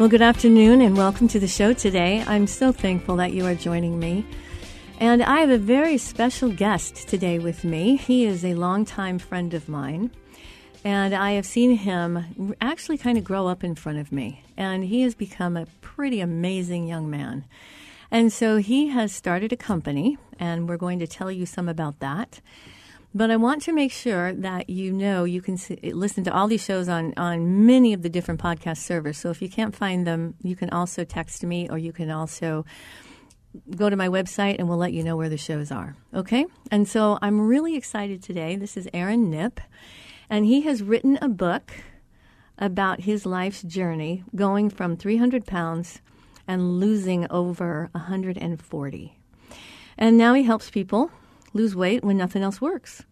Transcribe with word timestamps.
Well, 0.00 0.08
good 0.08 0.22
afternoon 0.22 0.80
and 0.80 0.96
welcome 0.96 1.28
to 1.28 1.38
the 1.38 1.46
show 1.46 1.74
today. 1.74 2.24
I'm 2.26 2.46
so 2.46 2.72
thankful 2.72 3.16
that 3.16 3.34
you 3.34 3.44
are 3.44 3.54
joining 3.54 3.98
me. 3.98 4.24
And 4.98 5.22
I 5.22 5.40
have 5.40 5.50
a 5.50 5.58
very 5.58 5.98
special 5.98 6.50
guest 6.50 7.06
today 7.06 7.38
with 7.38 7.64
me. 7.64 7.96
He 7.96 8.24
is 8.24 8.42
a 8.42 8.54
longtime 8.54 9.18
friend 9.18 9.52
of 9.52 9.68
mine. 9.68 10.10
And 10.84 11.12
I 11.12 11.32
have 11.32 11.44
seen 11.44 11.76
him 11.76 12.54
actually 12.62 12.96
kind 12.96 13.18
of 13.18 13.24
grow 13.24 13.46
up 13.46 13.62
in 13.62 13.74
front 13.74 13.98
of 13.98 14.10
me. 14.10 14.42
And 14.56 14.84
he 14.84 15.02
has 15.02 15.14
become 15.14 15.54
a 15.54 15.66
pretty 15.82 16.22
amazing 16.22 16.88
young 16.88 17.10
man. 17.10 17.44
And 18.10 18.32
so 18.32 18.56
he 18.56 18.88
has 18.88 19.12
started 19.12 19.52
a 19.52 19.56
company, 19.56 20.16
and 20.38 20.66
we're 20.66 20.78
going 20.78 21.00
to 21.00 21.06
tell 21.06 21.30
you 21.30 21.44
some 21.44 21.68
about 21.68 22.00
that. 22.00 22.40
But 23.12 23.30
I 23.30 23.36
want 23.36 23.62
to 23.62 23.72
make 23.72 23.90
sure 23.90 24.32
that 24.32 24.70
you 24.70 24.92
know 24.92 25.24
you 25.24 25.42
can 25.42 25.56
see, 25.56 25.76
listen 25.92 26.22
to 26.24 26.32
all 26.32 26.46
these 26.46 26.64
shows 26.64 26.88
on, 26.88 27.12
on 27.16 27.66
many 27.66 27.92
of 27.92 28.02
the 28.02 28.08
different 28.08 28.40
podcast 28.40 28.78
servers. 28.78 29.18
So 29.18 29.30
if 29.30 29.42
you 29.42 29.48
can't 29.48 29.74
find 29.74 30.06
them, 30.06 30.34
you 30.42 30.54
can 30.54 30.70
also 30.70 31.02
text 31.02 31.42
me 31.42 31.68
or 31.68 31.76
you 31.76 31.92
can 31.92 32.10
also 32.10 32.64
go 33.74 33.90
to 33.90 33.96
my 33.96 34.08
website 34.08 34.56
and 34.58 34.68
we'll 34.68 34.78
let 34.78 34.92
you 34.92 35.02
know 35.02 35.16
where 35.16 35.28
the 35.28 35.36
shows 35.36 35.72
are. 35.72 35.96
Okay? 36.14 36.46
And 36.70 36.88
so 36.88 37.18
I'm 37.20 37.40
really 37.40 37.76
excited 37.76 38.22
today. 38.22 38.54
This 38.54 38.76
is 38.76 38.88
Aaron 38.94 39.30
Knipp, 39.30 39.58
and 40.28 40.46
he 40.46 40.60
has 40.62 40.82
written 40.82 41.18
a 41.20 41.28
book 41.28 41.72
about 42.58 43.00
his 43.00 43.26
life's 43.26 43.62
journey 43.62 44.22
going 44.36 44.70
from 44.70 44.96
300 44.96 45.46
pounds 45.46 46.00
and 46.46 46.78
losing 46.78 47.26
over 47.30 47.88
140. 47.92 49.18
And 49.98 50.16
now 50.16 50.34
he 50.34 50.42
helps 50.44 50.70
people 50.70 51.10
lose 51.52 51.74
weight 51.76 52.04
when 52.04 52.16
nothing 52.16 52.42
else 52.42 52.60
works. 52.60 53.04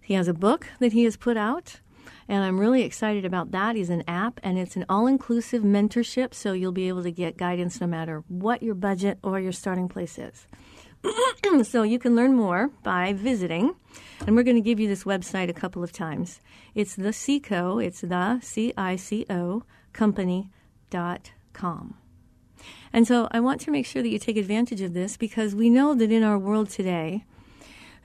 He 0.00 0.14
has 0.14 0.28
a 0.28 0.34
book 0.34 0.68
that 0.80 0.92
he 0.92 1.04
has 1.04 1.16
put 1.16 1.36
out, 1.36 1.80
and 2.28 2.44
I'm 2.44 2.58
really 2.58 2.82
excited 2.82 3.24
about 3.24 3.50
that. 3.52 3.76
He's 3.76 3.90
an 3.90 4.04
app, 4.08 4.40
and 4.42 4.58
it's 4.58 4.76
an 4.76 4.84
all 4.88 5.06
inclusive 5.06 5.62
mentorship, 5.62 6.34
so 6.34 6.52
you'll 6.52 6.72
be 6.72 6.88
able 6.88 7.02
to 7.02 7.10
get 7.10 7.36
guidance 7.36 7.80
no 7.80 7.86
matter 7.86 8.24
what 8.28 8.62
your 8.62 8.74
budget 8.74 9.18
or 9.22 9.38
your 9.38 9.52
starting 9.52 9.88
place 9.88 10.18
is. 10.18 10.46
so 11.64 11.82
you 11.82 11.98
can 11.98 12.14
learn 12.14 12.34
more 12.34 12.70
by 12.82 13.12
visiting, 13.12 13.74
and 14.26 14.36
we're 14.36 14.42
going 14.42 14.56
to 14.56 14.62
give 14.62 14.80
you 14.80 14.88
this 14.88 15.04
website 15.04 15.48
a 15.48 15.54
couple 15.54 15.82
of 15.82 15.92
times. 15.92 16.40
It's 16.74 16.96
the 16.96 17.12
CICO, 17.12 17.78
it's 17.84 18.00
the 18.00 18.40
C 18.40 18.72
I 18.76 18.96
C 18.96 19.26
O 19.28 19.64
company.com. 19.92 20.50
And 22.92 23.06
so 23.06 23.28
I 23.30 23.40
want 23.40 23.60
to 23.62 23.70
make 23.70 23.86
sure 23.86 24.02
that 24.02 24.08
you 24.08 24.18
take 24.18 24.36
advantage 24.36 24.80
of 24.80 24.94
this 24.94 25.16
because 25.16 25.54
we 25.54 25.70
know 25.70 25.94
that 25.94 26.12
in 26.12 26.22
our 26.22 26.38
world 26.38 26.70
today, 26.70 27.24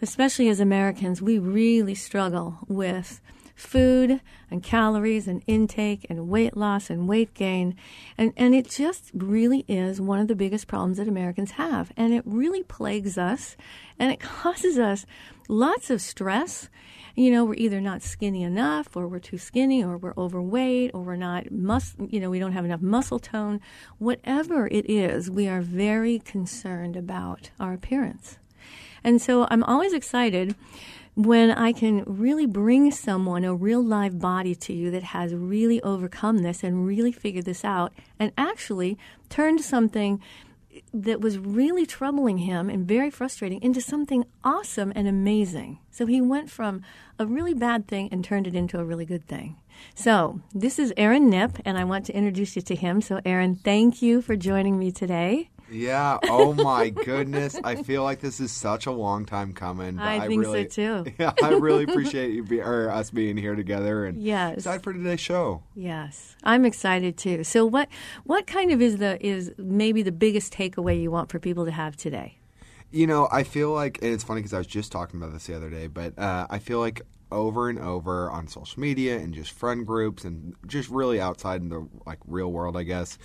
especially 0.02 0.50
as 0.50 0.59
Americans, 0.59 1.22
we 1.22 1.40
really 1.40 1.96
struggle 1.96 2.59
with 2.68 3.22
food 3.58 4.22
and 4.52 4.62
calories 4.62 5.28
and 5.28 5.44
intake 5.47 6.06
and 6.09 6.30
weight 6.30 6.56
loss 6.56 6.90
and 6.90 7.09
weight 7.09 7.34
gain. 7.34 7.75
And, 8.18 8.31
and 8.38 8.53
it 8.53 8.69
just 8.69 9.09
really 9.13 9.66
is 9.68 10.00
one 10.00 10.19
of 10.19 10.28
the 10.28 10.36
biggest 10.36 10.68
problems 10.68 10.97
that 10.97 11.07
Americans 11.07 11.52
have. 11.52 11.91
And 11.97 12.13
it 12.13 12.22
really 12.25 12.63
plagues 12.63 13.18
us 13.18 13.57
and 14.00 14.12
it 14.12 14.19
causes 14.22 14.78
us 14.78 15.06
lots 15.50 15.90
of 15.90 16.02
stress. 16.02 16.69
You 17.16 17.31
know, 17.31 17.46
we're 17.46 17.56
either 17.56 17.81
not 17.81 18.03
skinny 18.03 18.44
enough 18.44 18.96
or 18.96 19.07
we're 19.07 19.18
too 19.18 19.40
skinny 19.40 19.84
or 19.84 19.97
we're 19.97 20.13
overweight 20.16 20.91
or 20.94 21.02
we're 21.02 21.16
not 21.16 21.52
mus- 21.52 21.96
you 22.09 22.19
know, 22.19 22.30
we 22.30 22.38
don't 22.38 22.52
have 22.52 22.66
enough 22.66 22.81
muscle 22.81 23.18
tone. 23.18 23.59
Whatever 23.97 24.68
it 24.68 24.88
is, 24.88 25.31
we 25.31 25.47
are 25.47 25.62
very 25.62 26.19
concerned 26.19 26.96
about 26.96 27.50
our 27.59 27.74
appearance. 27.74 28.38
And 29.07 29.22
so 29.22 29.47
I'm 29.50 29.63
always 29.63 29.94
excited 29.94 30.53
when 31.16 31.50
I 31.50 31.72
can 31.72 32.03
really 32.06 32.45
bring 32.45 32.91
someone, 32.91 33.45
a 33.45 33.56
real 33.56 33.81
live 33.81 34.19
body 34.19 34.53
to 34.53 34.73
you 34.73 34.91
that 34.91 35.01
has 35.01 35.34
really 35.34 35.81
overcome 35.81 36.40
this 36.40 36.62
and 36.62 36.85
really 36.85 37.13
figured 37.13 37.45
this 37.45 37.63
out 37.63 37.94
and 38.19 38.34
actually 38.38 38.97
turned 39.29 39.62
something 39.62 40.22
that 40.94 41.22
was 41.22 41.38
really 41.38 41.85
troubling 41.85 42.40
him 42.40 42.69
and 42.69 42.85
very 42.85 43.09
frustrating 43.09 43.62
into 43.62 43.79
something 43.79 44.25
awesome 44.44 44.91
and 44.94 45.07
amazing. 45.07 45.79
So 45.89 46.06
he 46.06 46.19
went 46.19 46.51
from 46.51 46.81
a 47.18 47.25
really 47.25 47.53
bad 47.53 47.88
thing 47.88 48.09
and 48.12 48.25
turned 48.25 48.45
it 48.45 48.56
into 48.56 48.78
a 48.78 48.84
really 48.84 49.06
good 49.06 49.25
thing. 49.25 49.56
So 49.95 50.41
this 50.53 50.78
is 50.78 50.94
Aaron 50.97 51.31
Knipp, 51.31 51.62
and 51.63 51.78
I 51.78 51.85
want 51.85 52.06
to 52.07 52.13
introduce 52.13 52.57
you 52.57 52.62
to 52.63 52.75
him. 52.75 53.00
So, 53.00 53.22
Aaron, 53.24 53.56
thank 53.56 54.01
you 54.01 54.22
for 54.22 54.35
joining 54.35 54.78
me 54.78 54.91
today. 54.91 55.50
Yeah. 55.70 56.18
Oh 56.24 56.54
my 56.54 56.90
goodness. 56.90 57.58
I 57.64 57.75
feel 57.84 58.04
like 58.04 58.19
this 58.19 58.40
is 58.40 58.52
such 58.52 58.86
a 58.86 58.92
long 58.92 59.25
time 59.25 59.54
coming. 59.54 60.00
I, 60.00 60.18
I 60.18 60.28
think 60.28 60.42
really, 60.42 60.69
so 60.69 61.04
too. 61.04 61.14
Yeah, 61.19 61.34
I 61.42 61.50
really 61.50 61.84
appreciate 61.84 62.31
you 62.31 62.44
be, 62.44 62.62
or 62.62 62.90
us 62.90 63.10
being 63.10 63.38
here 63.38 63.56
together 63.56 64.06
and 64.06 64.22
yes. 64.22 64.58
excited 64.58 64.84
for 64.84 64.94
today's 64.94 65.19
show. 65.19 65.64
Yes, 65.75 66.36
I'm 66.44 66.66
excited 66.66 67.18
too. 67.18 67.44
So 67.44 67.66
what 67.66 67.90
what 68.24 68.48
kind 68.48 68.72
of 68.72 68.81
is 68.81 68.98
the 68.98 69.24
is 69.25 69.52
maybe 69.58 70.04
the 70.04 70.12
biggest 70.12 70.54
takeaway 70.54 71.02
you 71.02 71.12
want 71.12 71.30
for 71.30 71.40
people 71.40 71.66
to 71.66 71.72
have 71.72 71.96
today? 71.96 72.38
You 72.92 73.08
know, 73.08 73.28
I 73.31 73.44
feel 73.44 73.72
like 73.72 74.00
and 74.02 74.13
it's 74.13 74.24
funny 74.24 74.40
because 74.40 74.54
I 74.54 74.60
was 74.60 74.68
just 74.68 74.92
talking 74.92 75.20
about 75.20 75.34
this 75.34 75.48
the 75.48 75.56
other 75.56 75.70
day, 75.70 75.88
but 75.88 76.18
uh, 76.18 76.48
I 76.50 76.60
feel 76.60 76.80
like 76.80 77.02
over 77.31 77.69
and 77.69 77.79
over 77.79 78.29
on 78.31 78.47
social 78.47 78.79
media 78.79 79.18
and 79.18 79.33
just 79.33 79.51
friend 79.51 79.85
groups 79.85 80.24
and 80.24 80.56
just 80.65 80.89
really 80.89 81.19
outside 81.19 81.62
in 81.62 81.69
the 81.69 81.88
like 82.06 82.19
real 82.25 82.51
world, 82.51 82.77
I 82.77 82.83
guess. 82.83 83.18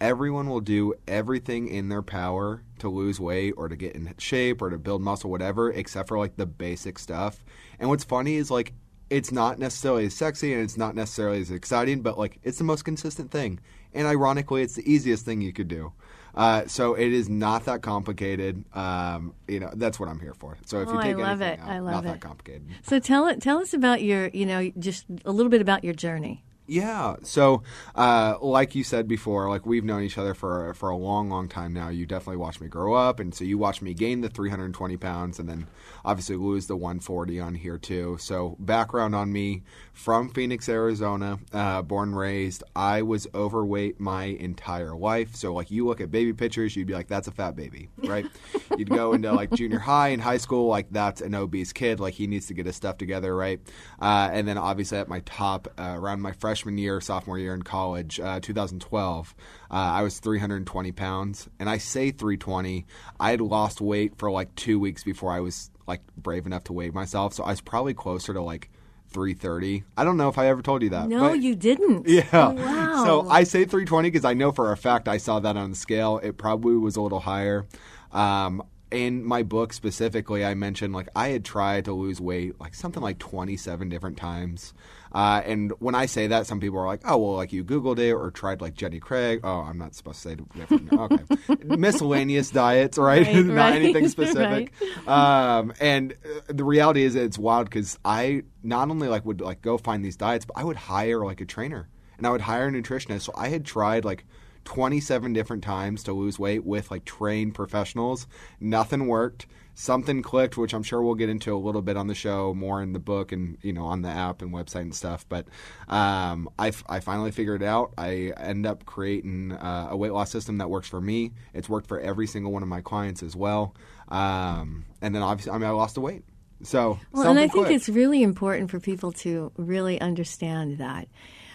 Everyone 0.00 0.48
will 0.48 0.60
do 0.60 0.94
everything 1.06 1.68
in 1.68 1.88
their 1.88 2.02
power 2.02 2.62
to 2.78 2.88
lose 2.88 3.18
weight 3.18 3.54
or 3.56 3.68
to 3.68 3.76
get 3.76 3.94
in 3.94 4.14
shape 4.18 4.62
or 4.62 4.70
to 4.70 4.78
build 4.78 5.02
muscle, 5.02 5.30
whatever, 5.30 5.70
except 5.70 6.08
for 6.08 6.18
like 6.18 6.36
the 6.36 6.46
basic 6.46 6.98
stuff. 6.98 7.44
And 7.78 7.88
what's 7.88 8.04
funny 8.04 8.36
is 8.36 8.50
like 8.50 8.74
it's 9.10 9.32
not 9.32 9.58
necessarily 9.58 10.06
as 10.06 10.14
sexy 10.14 10.52
and 10.52 10.62
it's 10.62 10.76
not 10.76 10.94
necessarily 10.94 11.40
as 11.40 11.50
exciting, 11.50 12.02
but 12.02 12.18
like 12.18 12.38
it's 12.42 12.58
the 12.58 12.64
most 12.64 12.84
consistent 12.84 13.30
thing. 13.30 13.58
And 13.94 14.06
ironically, 14.06 14.62
it's 14.62 14.74
the 14.74 14.90
easiest 14.90 15.24
thing 15.24 15.40
you 15.40 15.52
could 15.52 15.68
do. 15.68 15.92
Uh, 16.38 16.64
so 16.68 16.94
it 16.94 17.12
is 17.12 17.28
not 17.28 17.64
that 17.64 17.82
complicated. 17.82 18.64
Um, 18.74 19.34
you 19.48 19.58
know, 19.58 19.70
that's 19.74 19.98
what 19.98 20.08
I'm 20.08 20.20
here 20.20 20.34
for. 20.34 20.56
So 20.64 20.80
if 20.80 20.88
Oh, 20.88 20.92
you 20.92 20.98
I 20.98 21.02
take 21.02 21.16
love 21.18 21.40
anything 21.42 21.58
it. 21.60 21.68
out, 21.68 21.68
I 21.68 21.78
love 21.80 21.92
not 21.94 22.04
it. 22.04 22.06
that 22.06 22.20
complicated. 22.20 22.68
So 22.82 23.00
tell 23.00 23.26
it. 23.26 23.42
Tell 23.42 23.58
us 23.58 23.74
about 23.74 24.02
your. 24.02 24.28
You 24.28 24.46
know, 24.46 24.70
just 24.78 25.04
a 25.24 25.32
little 25.32 25.50
bit 25.50 25.60
about 25.60 25.82
your 25.82 25.94
journey. 25.94 26.44
Yeah. 26.70 27.16
So, 27.22 27.62
uh, 27.94 28.36
like 28.42 28.74
you 28.74 28.84
said 28.84 29.08
before, 29.08 29.48
like 29.48 29.64
we've 29.64 29.84
known 29.84 30.02
each 30.02 30.18
other 30.18 30.34
for 30.34 30.74
for 30.74 30.90
a 30.90 30.96
long, 30.96 31.30
long 31.30 31.48
time 31.48 31.72
now. 31.72 31.88
You 31.88 32.04
definitely 32.06 32.36
watched 32.36 32.60
me 32.60 32.68
grow 32.68 32.92
up, 32.94 33.18
and 33.20 33.34
so 33.34 33.42
you 33.42 33.56
watched 33.58 33.80
me 33.82 33.94
gain 33.94 34.20
the 34.20 34.28
320 34.28 34.96
pounds, 34.98 35.38
and 35.40 35.48
then 35.48 35.66
obviously 36.04 36.36
lose 36.36 36.66
the 36.66 36.76
140 36.76 37.40
on 37.40 37.54
here 37.54 37.78
too. 37.78 38.16
So, 38.20 38.54
background 38.60 39.14
on 39.14 39.32
me: 39.32 39.62
from 39.98 40.28
Phoenix, 40.28 40.68
Arizona, 40.68 41.40
uh, 41.52 41.82
born 41.82 42.10
and 42.10 42.16
raised. 42.16 42.62
I 42.76 43.02
was 43.02 43.26
overweight 43.34 43.98
my 43.98 44.26
entire 44.26 44.94
life. 44.94 45.34
So, 45.34 45.52
like 45.52 45.72
you 45.72 45.86
look 45.86 46.00
at 46.00 46.08
baby 46.12 46.32
pictures, 46.32 46.76
you'd 46.76 46.86
be 46.86 46.94
like, 46.94 47.08
"That's 47.08 47.26
a 47.26 47.32
fat 47.32 47.56
baby," 47.56 47.88
right? 48.04 48.24
you'd 48.78 48.90
go 48.90 49.12
into 49.12 49.32
like 49.32 49.50
junior 49.50 49.80
high 49.80 50.10
and 50.10 50.22
high 50.22 50.36
school, 50.36 50.68
like 50.68 50.86
that's 50.92 51.20
an 51.20 51.34
obese 51.34 51.72
kid. 51.72 51.98
Like 51.98 52.14
he 52.14 52.28
needs 52.28 52.46
to 52.46 52.54
get 52.54 52.64
his 52.64 52.76
stuff 52.76 52.96
together, 52.96 53.34
right? 53.34 53.60
Uh, 54.00 54.30
and 54.32 54.46
then 54.46 54.56
obviously 54.56 54.98
at 54.98 55.08
my 55.08 55.18
top 55.20 55.66
uh, 55.76 55.94
around 55.96 56.22
my 56.22 56.32
freshman 56.32 56.78
year, 56.78 57.00
sophomore 57.00 57.38
year 57.38 57.52
in 57.52 57.62
college, 57.62 58.20
uh, 58.20 58.38
2012, 58.38 59.34
uh, 59.68 59.74
I 59.74 60.02
was 60.02 60.20
320 60.20 60.92
pounds, 60.92 61.48
and 61.58 61.68
I 61.68 61.78
say 61.78 62.12
320. 62.12 62.86
I 63.18 63.30
had 63.32 63.40
lost 63.40 63.80
weight 63.80 64.16
for 64.16 64.30
like 64.30 64.54
two 64.54 64.78
weeks 64.78 65.02
before 65.02 65.32
I 65.32 65.40
was 65.40 65.72
like 65.88 66.02
brave 66.16 66.46
enough 66.46 66.64
to 66.64 66.72
weigh 66.72 66.90
myself, 66.90 67.34
so 67.34 67.42
I 67.42 67.50
was 67.50 67.60
probably 67.60 67.94
closer 67.94 68.32
to 68.32 68.40
like 68.40 68.70
330. 69.10 69.84
I 69.96 70.04
don't 70.04 70.16
know 70.16 70.28
if 70.28 70.38
I 70.38 70.46
ever 70.48 70.62
told 70.62 70.82
you 70.82 70.90
that. 70.90 71.08
No, 71.08 71.30
but- 71.30 71.40
you 71.40 71.54
didn't. 71.54 72.06
yeah. 72.08 72.24
Oh, 72.32 72.50
wow. 72.52 73.04
So 73.04 73.28
I 73.28 73.44
say 73.44 73.60
320 73.64 74.10
because 74.10 74.24
I 74.24 74.34
know 74.34 74.52
for 74.52 74.72
a 74.72 74.76
fact 74.76 75.08
I 75.08 75.18
saw 75.18 75.40
that 75.40 75.56
on 75.56 75.70
the 75.70 75.76
scale. 75.76 76.18
It 76.18 76.36
probably 76.36 76.76
was 76.76 76.96
a 76.96 77.00
little 77.00 77.20
higher. 77.20 77.66
Um, 78.12 78.62
in 78.90 79.22
my 79.24 79.42
book 79.42 79.72
specifically, 79.72 80.44
I 80.44 80.54
mentioned 80.54 80.94
like 80.94 81.08
I 81.14 81.28
had 81.28 81.44
tried 81.44 81.84
to 81.86 81.92
lose 81.92 82.20
weight 82.20 82.58
like 82.60 82.74
something 82.74 83.02
like 83.02 83.18
27 83.18 83.88
different 83.88 84.16
times. 84.16 84.72
Uh, 85.12 85.42
and 85.44 85.72
when 85.78 85.94
I 85.94 86.06
say 86.06 86.26
that, 86.28 86.46
some 86.46 86.60
people 86.60 86.78
are 86.78 86.86
like, 86.86 87.02
"Oh, 87.04 87.16
well, 87.16 87.34
like 87.34 87.52
you 87.52 87.64
Googled 87.64 87.98
it 87.98 88.12
or 88.12 88.30
tried 88.30 88.60
like 88.60 88.74
Jenny 88.74 89.00
Craig." 89.00 89.40
Oh, 89.44 89.60
I'm 89.60 89.78
not 89.78 89.94
supposed 89.94 90.22
to 90.22 90.28
say 90.28 90.36
different. 90.54 90.92
okay, 90.92 91.24
miscellaneous 91.64 92.50
diets, 92.50 92.98
right? 92.98 93.26
Right, 93.26 93.36
not 93.44 93.54
right, 93.54 93.82
anything 93.82 94.08
specific. 94.16 94.72
Um, 95.08 95.72
and 95.80 96.12
uh, 96.12 96.40
the 96.48 96.64
reality 96.64 97.02
is, 97.02 97.14
it's 97.14 97.38
wild 97.38 97.66
because 97.66 97.98
I 98.04 98.42
not 98.62 98.90
only 98.90 99.08
like 99.08 99.24
would 99.24 99.40
like 99.40 99.62
go 99.62 99.78
find 99.78 100.04
these 100.04 100.16
diets, 100.16 100.44
but 100.44 100.56
I 100.56 100.64
would 100.64 100.76
hire 100.76 101.24
like 101.24 101.40
a 101.40 101.46
trainer 101.46 101.88
and 102.18 102.26
I 102.26 102.30
would 102.30 102.42
hire 102.42 102.66
a 102.66 102.70
nutritionist. 102.70 103.22
So 103.22 103.32
I 103.34 103.48
had 103.48 103.64
tried 103.64 104.04
like 104.04 104.26
27 104.64 105.32
different 105.32 105.64
times 105.64 106.02
to 106.02 106.12
lose 106.12 106.38
weight 106.38 106.64
with 106.64 106.90
like 106.90 107.04
trained 107.04 107.54
professionals. 107.54 108.26
Nothing 108.60 109.06
worked. 109.06 109.46
Something 109.80 110.22
clicked, 110.22 110.56
which 110.56 110.74
I'm 110.74 110.82
sure 110.82 111.00
we'll 111.00 111.14
get 111.14 111.28
into 111.28 111.54
a 111.54 111.56
little 111.56 111.82
bit 111.82 111.96
on 111.96 112.08
the 112.08 112.14
show, 112.14 112.52
more 112.52 112.82
in 112.82 112.94
the 112.94 112.98
book 112.98 113.30
and 113.30 113.56
you 113.62 113.72
know 113.72 113.84
on 113.84 114.02
the 114.02 114.08
app 114.08 114.42
and 114.42 114.52
website 114.52 114.80
and 114.80 114.92
stuff. 114.92 115.24
But 115.28 115.46
um, 115.86 116.48
I, 116.58 116.68
f- 116.68 116.82
I 116.88 116.98
finally 116.98 117.30
figured 117.30 117.62
it 117.62 117.66
out. 117.66 117.92
I 117.96 118.32
end 118.38 118.66
up 118.66 118.86
creating 118.86 119.52
uh, 119.52 119.86
a 119.90 119.96
weight 119.96 120.10
loss 120.12 120.32
system 120.32 120.58
that 120.58 120.68
works 120.68 120.88
for 120.88 121.00
me. 121.00 121.30
It's 121.54 121.68
worked 121.68 121.86
for 121.86 122.00
every 122.00 122.26
single 122.26 122.50
one 122.50 122.64
of 122.64 122.68
my 122.68 122.80
clients 122.80 123.22
as 123.22 123.36
well. 123.36 123.72
Um, 124.08 124.84
and 125.00 125.14
then 125.14 125.22
obviously, 125.22 125.52
I 125.52 125.58
mean, 125.58 125.68
I 125.68 125.70
lost 125.70 125.94
the 125.94 126.00
weight. 126.00 126.24
So 126.64 126.98
Well, 127.12 127.28
and 127.28 127.38
I 127.38 127.42
something 127.42 127.50
think 127.50 127.66
clicked. 127.66 127.70
it's 127.76 127.88
really 127.88 128.20
important 128.24 128.72
for 128.72 128.80
people 128.80 129.12
to 129.12 129.52
really 129.56 130.00
understand 130.00 130.78
that 130.78 131.06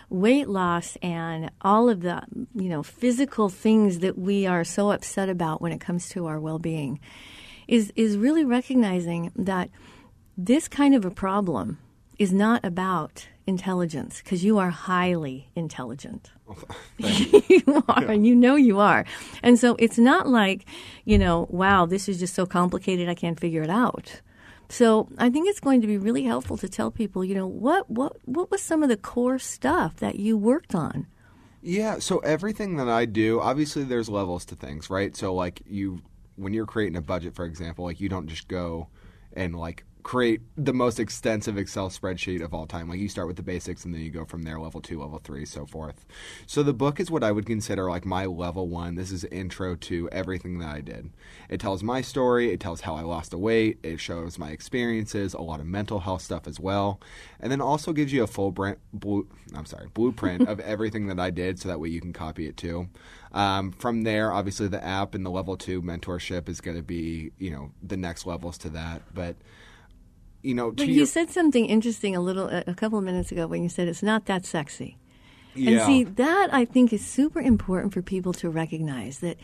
weight 0.10 0.48
loss 0.48 0.96
and 1.02 1.52
all 1.62 1.90
of 1.90 2.00
the 2.02 2.22
you 2.56 2.70
know 2.70 2.84
physical 2.84 3.50
things 3.50 4.00
that 4.00 4.18
we 4.18 4.46
are 4.46 4.64
so 4.64 4.92
upset 4.92 5.28
about 5.28 5.62
when 5.62 5.74
it 5.74 5.82
comes 5.82 6.08
to 6.08 6.28
our 6.28 6.40
well-being 6.40 7.02
is 7.68 7.92
is 7.96 8.18
really 8.18 8.46
recognizing 8.46 9.32
that 9.36 9.70
this 10.38 10.68
kind 10.68 10.96
of 10.96 11.06
a 11.06 11.12
problem 11.12 11.78
is 12.20 12.34
not 12.34 12.64
about 12.64 13.28
intelligence 13.46 14.22
because 14.24 14.44
you 14.44 14.58
are 14.58 14.70
highly 14.70 15.50
intelligent. 15.56 16.32
you 16.98 17.84
are, 17.88 18.04
and 18.06 18.26
you 18.26 18.36
know 18.36 18.56
you 18.56 18.80
are. 18.80 19.06
And 19.42 19.60
so 19.60 19.76
it's 19.80 19.98
not 19.98 20.28
like, 20.28 20.66
you 21.06 21.18
know, 21.18 21.48
wow, 21.50 21.86
this 21.86 22.08
is 22.08 22.20
just 22.20 22.34
so 22.34 22.46
complicated 22.46 23.10
I 23.10 23.16
can't 23.16 23.40
figure 23.40 23.64
it 23.64 23.70
out. 23.70 24.22
So 24.70 25.08
I 25.18 25.30
think 25.30 25.48
it's 25.50 25.60
going 25.60 25.82
to 25.82 25.88
be 25.88 25.98
really 25.98 26.24
helpful 26.24 26.58
to 26.58 26.70
tell 26.70 26.90
people, 26.90 27.24
you 27.24 27.36
know, 27.36 27.48
what 27.48 27.90
what 27.90 28.18
what 28.26 28.50
was 28.50 28.62
some 28.62 28.82
of 28.82 28.90
the 28.90 28.98
core 28.98 29.40
stuff 29.40 29.98
that 29.98 30.16
you 30.16 30.38
worked 30.38 30.74
on? 30.74 31.08
Yeah, 31.62 32.00
so 32.00 32.18
everything 32.20 32.76
that 32.78 32.90
I 32.90 33.06
do, 33.06 33.40
obviously 33.40 33.84
there's 33.84 34.10
levels 34.10 34.46
to 34.46 34.56
things, 34.56 34.90
right? 34.90 35.16
So 35.16 35.34
like 35.34 35.62
you 35.66 36.02
when 36.36 36.54
you're 36.54 36.66
creating 36.66 36.96
a 36.98 37.02
budget, 37.02 37.36
for 37.36 37.46
example, 37.46 37.86
like 37.86 38.00
you 38.00 38.10
don't 38.10 38.28
just 38.28 38.48
go 38.48 38.88
and 39.34 39.56
like 39.56 39.84
create 40.04 40.42
the 40.58 40.74
most 40.74 41.00
extensive 41.00 41.58
Excel 41.58 41.90
spreadsheet 41.90 42.44
of 42.44 42.54
all 42.54 42.68
time. 42.68 42.90
Like 42.90 43.00
you 43.00 43.08
start 43.08 43.28
with 43.28 43.38
the 43.38 43.44
basics 43.44 43.86
and 43.86 43.94
then 43.94 44.02
you 44.02 44.12
go 44.12 44.26
from 44.26 44.44
there, 44.44 44.60
level 44.60 44.82
two, 44.82 45.00
level 45.00 45.20
three, 45.24 45.46
so 45.46 45.66
forth. 45.66 46.06
So 46.46 46.62
the 46.62 46.74
book 46.74 47.00
is 47.00 47.10
what 47.10 47.24
I 47.24 47.32
would 47.32 47.46
consider 47.46 47.90
like 47.90 48.06
my 48.06 48.26
level 48.26 48.68
one. 48.68 48.96
This 48.96 49.12
is 49.12 49.24
intro 49.26 49.76
to 49.76 50.10
everything 50.12 50.60
that 50.60 50.70
I 50.70 50.82
did. 50.82 51.10
It 51.50 51.60
tells 51.60 51.82
my 51.84 52.02
story, 52.02 52.52
it 52.52 52.60
tells 52.60 52.82
how 52.82 52.96
I 52.96 53.02
lost 53.02 53.32
the 53.32 53.38
weight, 53.38 53.80
it 53.82 54.00
shows 54.00 54.38
my 54.38 54.52
experiences, 54.52 55.34
a 55.34 55.42
lot 55.42 55.62
of 55.62 55.66
mental 55.66 56.02
health 56.02 56.22
stuff 56.22 56.48
as 56.48 56.60
well, 56.60 57.00
and 57.40 57.52
then 57.52 57.62
also 57.62 57.94
gives 57.94 58.12
you 58.12 58.24
a 58.24 58.28
full 58.28 58.52
brand, 58.52 58.78
blue, 58.92 59.28
I'm 59.56 59.66
sorry, 59.66 59.88
blueprint 59.94 60.48
of 60.50 60.60
everything 60.60 61.08
that 61.08 61.20
I 61.20 61.30
did, 61.30 61.60
so 61.60 61.70
that 61.70 61.80
way 61.80 61.90
you 61.90 62.02
can 62.02 62.14
copy 62.14 62.48
it 62.48 62.58
too. 62.58 62.90
Um, 63.34 63.72
from 63.72 64.04
there, 64.04 64.32
obviously 64.32 64.68
the 64.68 64.84
app 64.84 65.16
and 65.16 65.26
the 65.26 65.32
level 65.32 65.58
two 65.58 65.82
mentorship 65.82 66.48
is 66.48 66.62
going 66.62 66.78
to 66.78 66.84
be, 66.84 67.32
you 67.40 67.50
know, 67.50 67.72
the 67.82 67.98
next 67.98 68.28
levels 68.28 68.58
to 68.60 68.70
that, 68.70 69.02
but 69.14 69.36
you 70.44 70.54
know, 70.54 70.70
to 70.70 70.76
But 70.76 70.88
your, 70.88 70.98
you 70.98 71.06
said 71.06 71.32
something 71.32 71.66
interesting 71.66 72.16
a 72.16 72.20
little 72.20 72.48
a 72.48 72.64
a 72.68 72.74
couple 72.76 73.00
of 73.00 73.04
minutes 73.04 73.32
ago 73.32 73.48
when 73.48 73.64
you 73.64 73.70
said 73.70 73.88
it's 73.88 74.04
not 74.04 74.26
that 74.26 74.46
sexy. 74.46 74.98
Yeah. 75.56 75.72
And 75.72 75.82
see, 75.86 76.04
that 76.04 76.50
I 76.52 76.66
think 76.66 76.92
is 76.94 77.06
super 77.06 77.40
important 77.40 77.94
for 77.94 78.02
people 78.02 78.34
to 78.34 78.50
recognize 78.50 79.20
that 79.20 79.38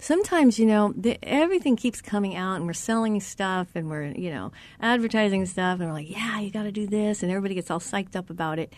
sometimes, 0.00 0.58
you 0.58 0.66
know, 0.66 0.92
the, 0.96 1.18
everything 1.22 1.76
keeps 1.76 2.00
coming 2.00 2.34
out 2.36 2.56
and 2.56 2.66
we're 2.66 2.72
selling 2.72 3.20
stuff 3.20 3.68
and 3.74 3.88
we're, 3.88 4.06
you 4.06 4.30
know, 4.30 4.52
advertising 4.80 5.46
stuff 5.46 5.80
and 5.80 5.88
we're 5.88 5.94
like, 5.94 6.10
yeah, 6.10 6.40
you 6.40 6.50
got 6.50 6.64
to 6.64 6.72
do 6.72 6.86
this. 6.86 7.22
And 7.22 7.30
everybody 7.30 7.54
gets 7.54 7.70
all 7.70 7.80
psyched 7.80 8.16
up 8.16 8.30
about 8.30 8.58
it. 8.58 8.72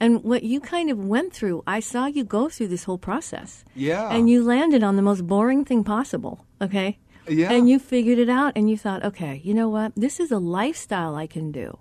And 0.00 0.24
what 0.24 0.42
you 0.42 0.60
kind 0.60 0.90
of 0.90 0.98
went 1.04 1.32
through, 1.32 1.62
I 1.66 1.80
saw 1.80 2.06
you 2.06 2.24
go 2.24 2.48
through 2.48 2.68
this 2.68 2.84
whole 2.84 2.98
process. 2.98 3.64
Yeah. 3.74 4.10
And 4.10 4.28
you 4.28 4.42
landed 4.42 4.82
on 4.82 4.96
the 4.96 5.02
most 5.02 5.26
boring 5.26 5.64
thing 5.64 5.84
possible, 5.84 6.44
okay? 6.60 6.98
Yeah. 7.28 7.52
And 7.52 7.68
you 7.68 7.78
figured 7.78 8.18
it 8.18 8.28
out 8.28 8.52
and 8.56 8.68
you 8.68 8.76
thought, 8.76 9.04
okay, 9.04 9.40
you 9.44 9.54
know 9.54 9.68
what? 9.68 9.92
This 9.94 10.18
is 10.18 10.32
a 10.32 10.38
lifestyle 10.38 11.14
I 11.14 11.26
can 11.26 11.52
do. 11.52 11.78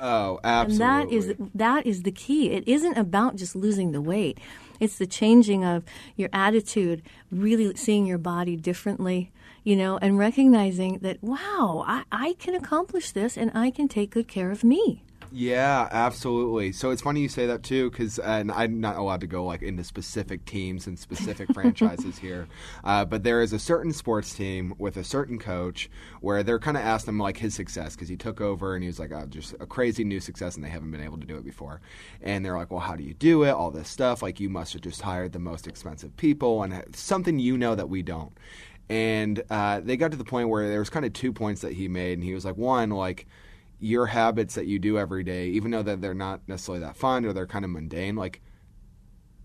Oh, 0.00 0.38
And 0.42 0.72
absolutely. 0.72 0.84
that 0.86 1.12
is 1.12 1.34
that 1.54 1.86
is 1.86 2.02
the 2.02 2.12
key. 2.12 2.50
It 2.50 2.66
isn't 2.66 2.96
about 2.96 3.36
just 3.36 3.56
losing 3.56 3.92
the 3.92 4.00
weight. 4.00 4.38
It's 4.80 4.98
the 4.98 5.06
changing 5.06 5.64
of 5.64 5.84
your 6.16 6.28
attitude, 6.32 7.02
really 7.30 7.74
seeing 7.76 8.06
your 8.06 8.18
body 8.18 8.56
differently, 8.56 9.30
you 9.62 9.76
know, 9.76 9.98
and 9.98 10.18
recognizing 10.18 10.98
that 10.98 11.22
wow, 11.22 11.84
I, 11.86 12.04
I 12.10 12.34
can 12.38 12.54
accomplish 12.54 13.12
this 13.12 13.36
and 13.36 13.50
I 13.54 13.70
can 13.70 13.88
take 13.88 14.10
good 14.10 14.28
care 14.28 14.50
of 14.50 14.64
me. 14.64 15.02
Yeah, 15.36 15.88
absolutely. 15.90 16.70
So 16.70 16.90
it's 16.90 17.02
funny 17.02 17.20
you 17.20 17.28
say 17.28 17.46
that 17.46 17.64
too, 17.64 17.90
because 17.90 18.20
and 18.20 18.52
I'm 18.52 18.80
not 18.80 18.94
allowed 18.94 19.20
to 19.22 19.26
go 19.26 19.44
like 19.44 19.62
into 19.62 19.82
specific 19.82 20.44
teams 20.44 20.86
and 20.86 20.96
specific 20.96 21.52
franchises 21.54 22.18
here, 22.18 22.46
uh, 22.84 23.04
but 23.04 23.24
there 23.24 23.42
is 23.42 23.52
a 23.52 23.58
certain 23.58 23.92
sports 23.92 24.32
team 24.32 24.74
with 24.78 24.96
a 24.96 25.02
certain 25.02 25.40
coach 25.40 25.90
where 26.20 26.44
they're 26.44 26.60
kind 26.60 26.76
of 26.76 26.84
asked 26.84 27.08
him 27.08 27.18
like 27.18 27.36
his 27.38 27.52
success 27.52 27.96
because 27.96 28.08
he 28.08 28.16
took 28.16 28.40
over 28.40 28.76
and 28.76 28.84
he 28.84 28.86
was 28.86 29.00
like, 29.00 29.10
oh, 29.10 29.26
just 29.26 29.54
a 29.54 29.66
crazy 29.66 30.04
new 30.04 30.20
success 30.20 30.54
and 30.54 30.64
they 30.64 30.68
haven't 30.68 30.92
been 30.92 31.02
able 31.02 31.18
to 31.18 31.26
do 31.26 31.36
it 31.36 31.44
before, 31.44 31.80
and 32.22 32.44
they're 32.44 32.56
like, 32.56 32.70
well, 32.70 32.78
how 32.78 32.94
do 32.94 33.02
you 33.02 33.14
do 33.14 33.42
it? 33.42 33.50
All 33.50 33.72
this 33.72 33.88
stuff, 33.88 34.22
like 34.22 34.38
you 34.38 34.48
must 34.48 34.72
have 34.74 34.82
just 34.82 35.02
hired 35.02 35.32
the 35.32 35.40
most 35.40 35.66
expensive 35.66 36.16
people 36.16 36.62
and 36.62 36.84
something 36.94 37.40
you 37.40 37.58
know 37.58 37.74
that 37.74 37.88
we 37.88 38.02
don't. 38.02 38.32
And 38.88 39.42
uh, 39.50 39.80
they 39.80 39.96
got 39.96 40.12
to 40.12 40.16
the 40.16 40.22
point 40.22 40.48
where 40.48 40.68
there 40.68 40.78
was 40.78 40.90
kind 40.90 41.04
of 41.04 41.12
two 41.12 41.32
points 41.32 41.62
that 41.62 41.72
he 41.72 41.88
made, 41.88 42.18
and 42.18 42.22
he 42.22 42.34
was 42.34 42.44
like, 42.44 42.56
one, 42.56 42.90
like 42.90 43.26
your 43.78 44.06
habits 44.06 44.54
that 44.54 44.66
you 44.66 44.78
do 44.78 44.98
every 44.98 45.24
day, 45.24 45.48
even 45.48 45.70
though 45.70 45.82
that 45.82 46.00
they're 46.00 46.14
not 46.14 46.40
necessarily 46.46 46.80
that 46.80 46.96
fun 46.96 47.24
or 47.24 47.32
they're 47.32 47.46
kind 47.46 47.64
of 47.64 47.70
mundane, 47.70 48.16
like 48.16 48.40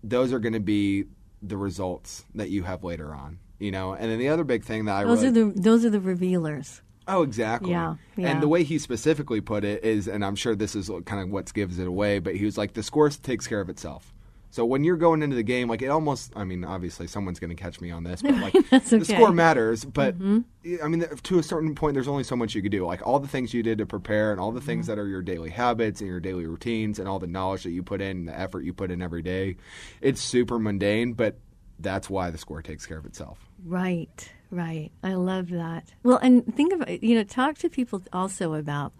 those 0.02 0.32
are 0.32 0.38
going 0.38 0.52
to 0.52 0.60
be 0.60 1.04
the 1.42 1.56
results 1.56 2.24
that 2.34 2.50
you 2.50 2.62
have 2.62 2.84
later 2.84 3.14
on. 3.14 3.38
You 3.58 3.70
know, 3.70 3.92
and 3.92 4.10
then 4.10 4.18
the 4.18 4.30
other 4.30 4.44
big 4.44 4.64
thing 4.64 4.86
that 4.86 4.96
I 4.96 5.04
Those 5.04 5.22
really 5.22 5.42
are 5.42 5.52
the 5.52 5.60
those 5.60 5.84
are 5.84 5.90
the 5.90 6.00
revealers. 6.00 6.80
Oh, 7.06 7.22
exactly. 7.22 7.72
Yeah, 7.72 7.96
yeah. 8.16 8.28
And 8.28 8.42
the 8.42 8.48
way 8.48 8.62
he 8.62 8.78
specifically 8.78 9.40
put 9.40 9.64
it 9.64 9.84
is, 9.84 10.06
and 10.06 10.24
I'm 10.24 10.36
sure 10.36 10.54
this 10.54 10.74
is 10.76 10.90
kind 11.04 11.20
of 11.22 11.30
what 11.30 11.52
gives 11.52 11.78
it 11.78 11.86
away, 11.86 12.20
but 12.20 12.36
he 12.36 12.44
was 12.44 12.56
like, 12.56 12.74
the 12.74 12.82
score 12.82 13.10
takes 13.10 13.46
care 13.46 13.60
of 13.60 13.68
itself. 13.68 14.14
So 14.50 14.64
when 14.64 14.82
you're 14.82 14.96
going 14.96 15.22
into 15.22 15.36
the 15.36 15.44
game, 15.44 15.68
like 15.68 15.80
it 15.80 15.88
almost, 15.88 16.32
I 16.34 16.44
mean, 16.44 16.64
obviously 16.64 17.06
someone's 17.06 17.38
going 17.38 17.54
to 17.54 17.60
catch 17.60 17.80
me 17.80 17.90
on 17.90 18.02
this, 18.02 18.20
but 18.20 18.34
like 18.34 18.54
That's 18.70 18.90
the 18.90 19.04
score 19.04 19.32
matters. 19.32 19.84
But 19.84 20.18
mm-hmm. 20.18 20.84
I 20.84 20.88
mean, 20.88 21.04
to 21.22 21.38
a 21.38 21.42
certain 21.42 21.74
point, 21.74 21.94
there's 21.94 22.08
only 22.08 22.24
so 22.24 22.34
much 22.36 22.54
you 22.54 22.62
could 22.62 22.72
do. 22.72 22.84
Like 22.84 23.06
all 23.06 23.20
the 23.20 23.28
things 23.28 23.54
you 23.54 23.62
did 23.62 23.78
to 23.78 23.86
prepare, 23.86 24.32
and 24.32 24.40
all 24.40 24.50
the 24.52 24.60
things 24.60 24.86
mm-hmm. 24.86 24.96
that 24.96 25.00
are 25.00 25.06
your 25.06 25.22
daily 25.22 25.50
habits 25.50 26.00
and 26.00 26.08
your 26.08 26.20
daily 26.20 26.46
routines, 26.46 26.98
and 26.98 27.08
all 27.08 27.18
the 27.18 27.28
knowledge 27.28 27.62
that 27.62 27.70
you 27.70 27.82
put 27.82 28.00
in, 28.00 28.26
the 28.26 28.38
effort 28.38 28.64
you 28.64 28.72
put 28.72 28.90
in 28.90 29.02
every 29.02 29.22
day, 29.22 29.56
it's 30.00 30.20
super 30.20 30.58
mundane, 30.58 31.12
but 31.12 31.38
that's 31.78 32.10
why 32.10 32.30
the 32.30 32.38
score 32.38 32.62
takes 32.62 32.86
care 32.86 32.98
of 32.98 33.06
itself. 33.06 33.48
Right, 33.64 34.32
right. 34.50 34.90
I 35.02 35.14
love 35.14 35.48
that. 35.50 35.92
Well, 36.02 36.18
and 36.18 36.44
think 36.54 36.72
about 36.72 37.02
you 37.02 37.14
know, 37.14 37.24
talk 37.24 37.58
to 37.58 37.68
people 37.68 38.02
also 38.12 38.54
about 38.54 38.92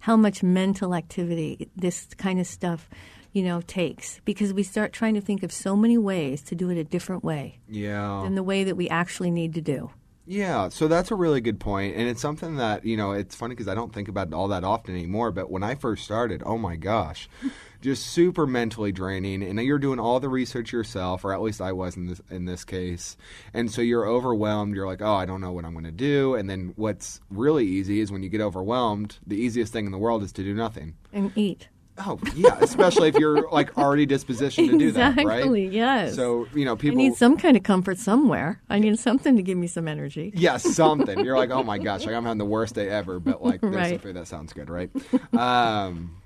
how 0.00 0.16
much 0.16 0.42
mental 0.42 0.94
activity 0.94 1.70
this 1.76 2.06
kind 2.18 2.40
of 2.40 2.46
stuff, 2.46 2.88
you 3.34 3.42
know, 3.42 3.60
takes 3.66 4.20
because 4.24 4.54
we 4.54 4.62
start 4.62 4.94
trying 4.94 5.12
to 5.12 5.20
think 5.20 5.42
of 5.42 5.52
so 5.52 5.76
many 5.76 5.98
ways 5.98 6.40
to 6.44 6.54
do 6.54 6.70
it 6.70 6.78
a 6.78 6.84
different 6.84 7.22
way 7.22 7.58
Yeah. 7.68 8.22
than 8.24 8.34
the 8.36 8.42
way 8.42 8.64
that 8.64 8.76
we 8.76 8.88
actually 8.88 9.30
need 9.30 9.52
to 9.54 9.60
do. 9.60 9.90
Yeah, 10.26 10.70
so 10.70 10.88
that's 10.88 11.10
a 11.10 11.14
really 11.14 11.42
good 11.42 11.60
point, 11.60 11.96
and 11.96 12.08
it's 12.08 12.22
something 12.22 12.56
that 12.56 12.86
you 12.86 12.96
know 12.96 13.12
it's 13.12 13.34
funny 13.34 13.54
because 13.54 13.68
I 13.68 13.74
don't 13.74 13.92
think 13.92 14.08
about 14.08 14.28
it 14.28 14.32
all 14.32 14.48
that 14.48 14.64
often 14.64 14.94
anymore. 14.94 15.30
But 15.32 15.50
when 15.50 15.62
I 15.62 15.74
first 15.74 16.02
started, 16.02 16.42
oh 16.46 16.56
my 16.56 16.76
gosh, 16.76 17.28
just 17.82 18.06
super 18.06 18.46
mentally 18.46 18.90
draining, 18.90 19.42
and 19.42 19.60
you're 19.60 19.78
doing 19.78 19.98
all 19.98 20.20
the 20.20 20.30
research 20.30 20.72
yourself, 20.72 21.26
or 21.26 21.34
at 21.34 21.42
least 21.42 21.60
I 21.60 21.72
was 21.72 21.94
in 21.98 22.06
this 22.06 22.22
in 22.30 22.46
this 22.46 22.64
case, 22.64 23.18
and 23.52 23.70
so 23.70 23.82
you're 23.82 24.06
overwhelmed. 24.08 24.74
You're 24.74 24.86
like, 24.86 25.02
oh, 25.02 25.12
I 25.12 25.26
don't 25.26 25.42
know 25.42 25.52
what 25.52 25.66
I'm 25.66 25.72
going 25.74 25.84
to 25.84 25.90
do, 25.92 26.36
and 26.36 26.48
then 26.48 26.72
what's 26.76 27.20
really 27.28 27.66
easy 27.66 28.00
is 28.00 28.10
when 28.10 28.22
you 28.22 28.30
get 28.30 28.40
overwhelmed, 28.40 29.18
the 29.26 29.36
easiest 29.36 29.74
thing 29.74 29.84
in 29.84 29.92
the 29.92 29.98
world 29.98 30.22
is 30.22 30.32
to 30.32 30.42
do 30.42 30.54
nothing. 30.54 30.94
And 31.12 31.36
eat. 31.36 31.68
Oh 31.96 32.18
yeah, 32.34 32.56
especially 32.60 33.08
if 33.08 33.16
you're 33.16 33.48
like 33.50 33.78
already 33.78 34.04
dispositioned 34.06 34.68
to 34.68 34.76
do 34.78 34.90
that, 34.92 35.16
right? 35.16 35.38
Exactly, 35.38 35.66
yes. 35.68 36.16
So 36.16 36.46
you 36.52 36.64
know 36.64 36.72
I 36.72 36.76
people 36.76 36.96
need 36.96 37.14
some 37.14 37.36
kind 37.36 37.56
of 37.56 37.62
comfort 37.62 37.98
somewhere. 37.98 38.60
I 38.68 38.80
need 38.80 38.98
something 38.98 39.36
to 39.36 39.42
give 39.42 39.56
me 39.56 39.68
some 39.68 39.86
energy. 39.86 40.32
Yeah, 40.34 40.56
something. 40.56 41.24
You're 41.24 41.36
like, 41.36 41.50
oh 41.50 41.62
my 41.62 41.78
gosh, 41.78 42.04
like 42.04 42.14
I'm 42.16 42.24
having 42.24 42.38
the 42.38 42.44
worst 42.44 42.74
day 42.74 42.88
ever, 42.88 43.20
but 43.20 43.42
like 43.44 43.60
there's 43.60 43.74
Right. 44.04 44.14
that 44.14 44.26
sounds 44.26 44.52
good, 44.52 44.68
right? 44.70 44.90
um, 45.34 46.16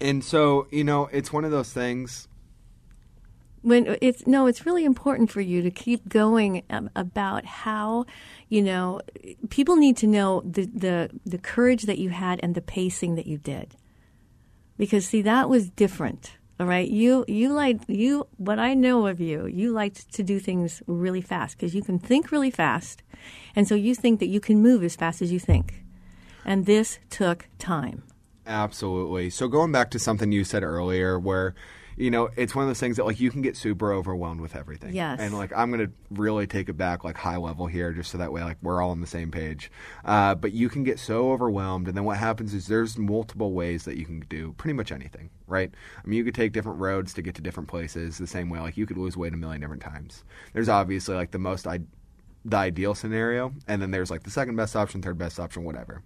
and 0.00 0.22
so 0.22 0.68
you 0.70 0.84
know, 0.84 1.06
it's 1.12 1.32
one 1.32 1.44
of 1.44 1.50
those 1.50 1.72
things. 1.72 2.28
when 3.62 3.96
it's 4.00 4.26
no 4.26 4.46
it's 4.46 4.66
really 4.66 4.84
important 4.84 5.30
for 5.32 5.40
you 5.40 5.62
to 5.62 5.70
keep 5.70 6.08
going 6.08 6.62
about 6.94 7.44
how 7.44 8.04
you 8.48 8.62
know 8.62 9.00
people 9.50 9.76
need 9.76 9.96
to 9.96 10.06
know 10.06 10.42
the, 10.44 10.66
the 10.66 11.10
the 11.26 11.38
courage 11.38 11.82
that 11.84 11.98
you 11.98 12.10
had 12.10 12.38
and 12.42 12.54
the 12.54 12.60
pacing 12.62 13.16
that 13.16 13.26
you 13.26 13.38
did 13.38 13.74
because 14.82 15.06
see 15.06 15.22
that 15.22 15.48
was 15.48 15.70
different 15.70 16.32
all 16.58 16.66
right? 16.66 16.88
You 16.88 17.24
you 17.28 17.52
like 17.52 17.78
you 17.88 18.26
what 18.36 18.58
i 18.58 18.74
know 18.74 19.06
of 19.06 19.20
you 19.20 19.46
you 19.46 19.72
liked 19.72 20.12
to 20.12 20.22
do 20.22 20.38
things 20.38 20.82
really 20.86 21.20
fast 21.20 21.56
because 21.56 21.74
you 21.74 21.82
can 21.82 21.98
think 21.98 22.30
really 22.30 22.50
fast 22.50 23.02
and 23.56 23.66
so 23.68 23.74
you 23.74 23.94
think 23.94 24.20
that 24.20 24.26
you 24.26 24.40
can 24.40 24.60
move 24.60 24.82
as 24.82 24.96
fast 24.96 25.22
as 25.22 25.30
you 25.32 25.38
think. 25.38 25.84
And 26.44 26.66
this 26.66 26.98
took 27.10 27.48
time 27.58 28.02
Absolutely. 28.52 29.30
So 29.30 29.48
going 29.48 29.72
back 29.72 29.90
to 29.92 29.98
something 29.98 30.30
you 30.30 30.44
said 30.44 30.62
earlier, 30.62 31.18
where 31.18 31.54
you 31.96 32.10
know 32.10 32.30
it's 32.36 32.54
one 32.54 32.64
of 32.64 32.68
those 32.68 32.80
things 32.80 32.96
that 32.96 33.06
like 33.06 33.20
you 33.20 33.30
can 33.30 33.42
get 33.42 33.56
super 33.56 33.92
overwhelmed 33.92 34.40
with 34.42 34.54
everything. 34.54 34.94
Yes. 34.94 35.20
And 35.20 35.34
like 35.34 35.52
I'm 35.56 35.70
gonna 35.70 35.90
really 36.10 36.46
take 36.46 36.68
it 36.68 36.74
back 36.74 37.02
like 37.02 37.16
high 37.16 37.38
level 37.38 37.66
here, 37.66 37.92
just 37.92 38.10
so 38.10 38.18
that 38.18 38.30
way 38.30 38.44
like 38.44 38.58
we're 38.62 38.82
all 38.82 38.90
on 38.90 39.00
the 39.00 39.06
same 39.06 39.30
page. 39.30 39.70
Uh, 40.04 40.34
but 40.34 40.52
you 40.52 40.68
can 40.68 40.84
get 40.84 40.98
so 40.98 41.32
overwhelmed, 41.32 41.88
and 41.88 41.96
then 41.96 42.04
what 42.04 42.18
happens 42.18 42.52
is 42.52 42.66
there's 42.66 42.98
multiple 42.98 43.52
ways 43.52 43.84
that 43.84 43.96
you 43.96 44.04
can 44.04 44.20
do 44.28 44.52
pretty 44.58 44.74
much 44.74 44.92
anything, 44.92 45.30
right? 45.46 45.70
I 45.96 46.06
mean, 46.06 46.18
you 46.18 46.24
could 46.24 46.34
take 46.34 46.52
different 46.52 46.78
roads 46.78 47.14
to 47.14 47.22
get 47.22 47.34
to 47.36 47.42
different 47.42 47.70
places 47.70 48.18
the 48.18 48.26
same 48.26 48.50
way. 48.50 48.60
Like 48.60 48.76
you 48.76 48.84
could 48.84 48.98
lose 48.98 49.16
weight 49.16 49.32
a 49.32 49.36
million 49.38 49.62
different 49.62 49.82
times. 49.82 50.24
There's 50.52 50.68
obviously 50.68 51.14
like 51.14 51.30
the 51.30 51.38
most 51.38 51.66
I 51.66 51.80
the 52.44 52.56
ideal 52.56 52.94
scenario, 52.94 53.52
and 53.68 53.80
then 53.80 53.90
there's 53.90 54.10
like 54.10 54.24
the 54.24 54.30
second 54.30 54.56
best 54.56 54.74
option, 54.74 55.00
third 55.00 55.18
best 55.18 55.38
option, 55.38 55.64
whatever. 55.64 56.02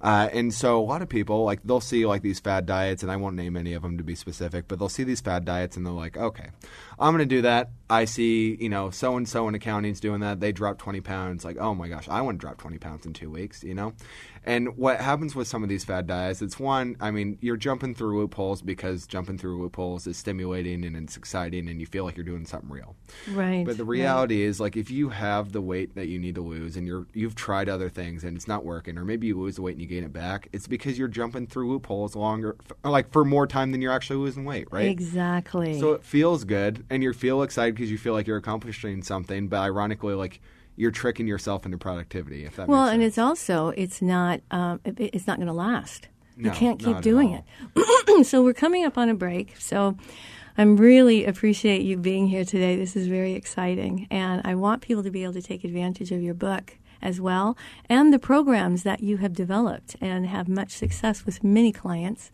Uh, 0.00 0.28
and 0.32 0.52
so 0.52 0.78
a 0.78 0.82
lot 0.82 1.02
of 1.02 1.08
people 1.08 1.44
like 1.44 1.60
they'll 1.64 1.80
see 1.80 2.06
like 2.06 2.22
these 2.22 2.40
fad 2.40 2.66
diets, 2.66 3.02
and 3.02 3.12
I 3.12 3.16
won't 3.16 3.36
name 3.36 3.56
any 3.56 3.72
of 3.72 3.82
them 3.82 3.98
to 3.98 4.04
be 4.04 4.14
specific, 4.14 4.66
but 4.68 4.78
they'll 4.78 4.88
see 4.88 5.04
these 5.04 5.20
fad 5.20 5.44
diets 5.44 5.76
and 5.76 5.86
they're 5.86 5.92
like, 5.92 6.16
okay, 6.16 6.48
I'm 6.98 7.14
going 7.14 7.26
to 7.28 7.34
do 7.34 7.42
that. 7.42 7.70
I 7.88 8.04
see, 8.04 8.56
you 8.60 8.68
know, 8.68 8.90
so 8.90 9.16
and 9.16 9.28
so 9.28 9.46
in 9.48 9.54
accounting's 9.54 10.00
doing 10.00 10.20
that. 10.20 10.40
They 10.40 10.52
drop 10.52 10.78
20 10.78 11.00
pounds. 11.02 11.44
Like, 11.44 11.56
oh 11.58 11.74
my 11.74 11.88
gosh, 11.88 12.08
I 12.08 12.20
want 12.22 12.40
to 12.40 12.44
drop 12.44 12.58
20 12.58 12.78
pounds 12.78 13.06
in 13.06 13.12
two 13.12 13.30
weeks, 13.30 13.62
you 13.62 13.74
know? 13.74 13.92
And 14.46 14.76
what 14.76 15.00
happens 15.00 15.34
with 15.34 15.48
some 15.48 15.64
of 15.64 15.68
these 15.68 15.82
fad 15.82 16.06
diets, 16.06 16.40
it's 16.40 16.58
one, 16.58 16.96
I 17.00 17.10
mean, 17.10 17.36
you're 17.40 17.56
jumping 17.56 17.96
through 17.96 18.16
loopholes 18.20 18.62
because 18.62 19.04
jumping 19.06 19.38
through 19.38 19.60
loopholes 19.60 20.06
is 20.06 20.16
stimulating 20.16 20.84
and 20.84 20.94
it's 20.96 21.16
exciting 21.16 21.68
and 21.68 21.80
you 21.80 21.86
feel 21.86 22.04
like 22.04 22.16
you're 22.16 22.24
doing 22.24 22.46
something 22.46 22.70
real. 22.70 22.94
right 23.32 23.64
But 23.66 23.76
the 23.76 23.84
right. 23.84 23.98
reality 23.98 24.42
is, 24.42 24.60
like, 24.60 24.76
if 24.76 24.88
you 24.88 25.08
have 25.08 25.50
the 25.50 25.60
weight 25.60 25.96
that 25.96 26.06
you 26.06 26.20
need 26.20 26.36
to 26.36 26.42
lose, 26.42 26.76
and 26.76 26.86
you're 26.86 27.06
you've 27.12 27.34
tried 27.34 27.68
other 27.68 27.88
things 27.88 28.22
and 28.22 28.36
it's 28.36 28.46
not 28.46 28.64
working, 28.64 28.96
or 28.98 29.04
maybe 29.04 29.26
you 29.26 29.38
lose 29.38 29.56
the 29.56 29.62
weight 29.62 29.72
and 29.72 29.80
you 29.80 29.88
gain 29.88 30.04
it 30.04 30.12
back, 30.12 30.48
it's 30.52 30.68
because 30.68 30.96
you're 30.96 31.08
jumping 31.08 31.48
through 31.48 31.68
loopholes 31.68 32.14
longer, 32.14 32.56
like 32.84 33.10
for 33.10 33.24
more 33.24 33.48
time 33.48 33.72
than 33.72 33.82
you're 33.82 33.92
actually 33.92 34.18
losing 34.18 34.44
weight, 34.44 34.68
right? 34.70 34.88
exactly 34.88 35.80
So 35.80 35.92
it 35.92 36.04
feels 36.04 36.44
good, 36.44 36.84
and 36.88 37.02
you 37.02 37.12
feel 37.12 37.42
excited 37.42 37.74
because 37.74 37.90
you 37.90 37.98
feel 37.98 38.12
like 38.12 38.28
you're 38.28 38.36
accomplishing 38.36 39.02
something. 39.02 39.48
But 39.48 39.60
ironically, 39.60 40.14
like 40.14 40.40
you're 40.76 40.90
tricking 40.90 41.26
yourself 41.26 41.64
into 41.64 41.78
productivity. 41.78 42.44
If 42.44 42.56
that 42.56 42.68
Well, 42.68 42.86
and 42.86 43.02
it's 43.02 43.18
also 43.18 43.68
it's 43.70 44.00
not 44.00 44.40
um, 44.50 44.80
it, 44.84 44.98
it's 44.98 45.26
not 45.26 45.38
going 45.38 45.48
to 45.48 45.52
last. 45.52 46.08
you 46.36 46.50
can't 46.50 46.78
keep 46.78 47.00
doing 47.00 47.32
it. 47.32 48.26
so 48.26 48.42
we're 48.42 48.52
coming 48.54 48.84
up 48.84 48.98
on 48.98 49.08
a 49.08 49.14
break. 49.14 49.56
So 49.58 49.96
I'm 50.58 50.76
really 50.76 51.24
appreciate 51.24 51.82
you 51.82 51.96
being 51.96 52.28
here 52.28 52.44
today. 52.44 52.76
This 52.76 52.94
is 52.94 53.08
very 53.08 53.32
exciting, 53.32 54.06
and 54.10 54.42
I 54.44 54.54
want 54.54 54.82
people 54.82 55.02
to 55.02 55.10
be 55.10 55.24
able 55.24 55.34
to 55.34 55.42
take 55.42 55.64
advantage 55.64 56.12
of 56.12 56.22
your 56.22 56.34
book 56.34 56.76
as 57.02 57.20
well 57.20 57.56
and 57.88 58.12
the 58.12 58.18
programs 58.18 58.82
that 58.82 59.00
you 59.00 59.18
have 59.18 59.32
developed 59.32 59.96
and 60.00 60.26
have 60.26 60.48
much 60.48 60.70
success 60.70 61.26
with 61.26 61.44
many 61.44 61.70
clients 61.70 62.30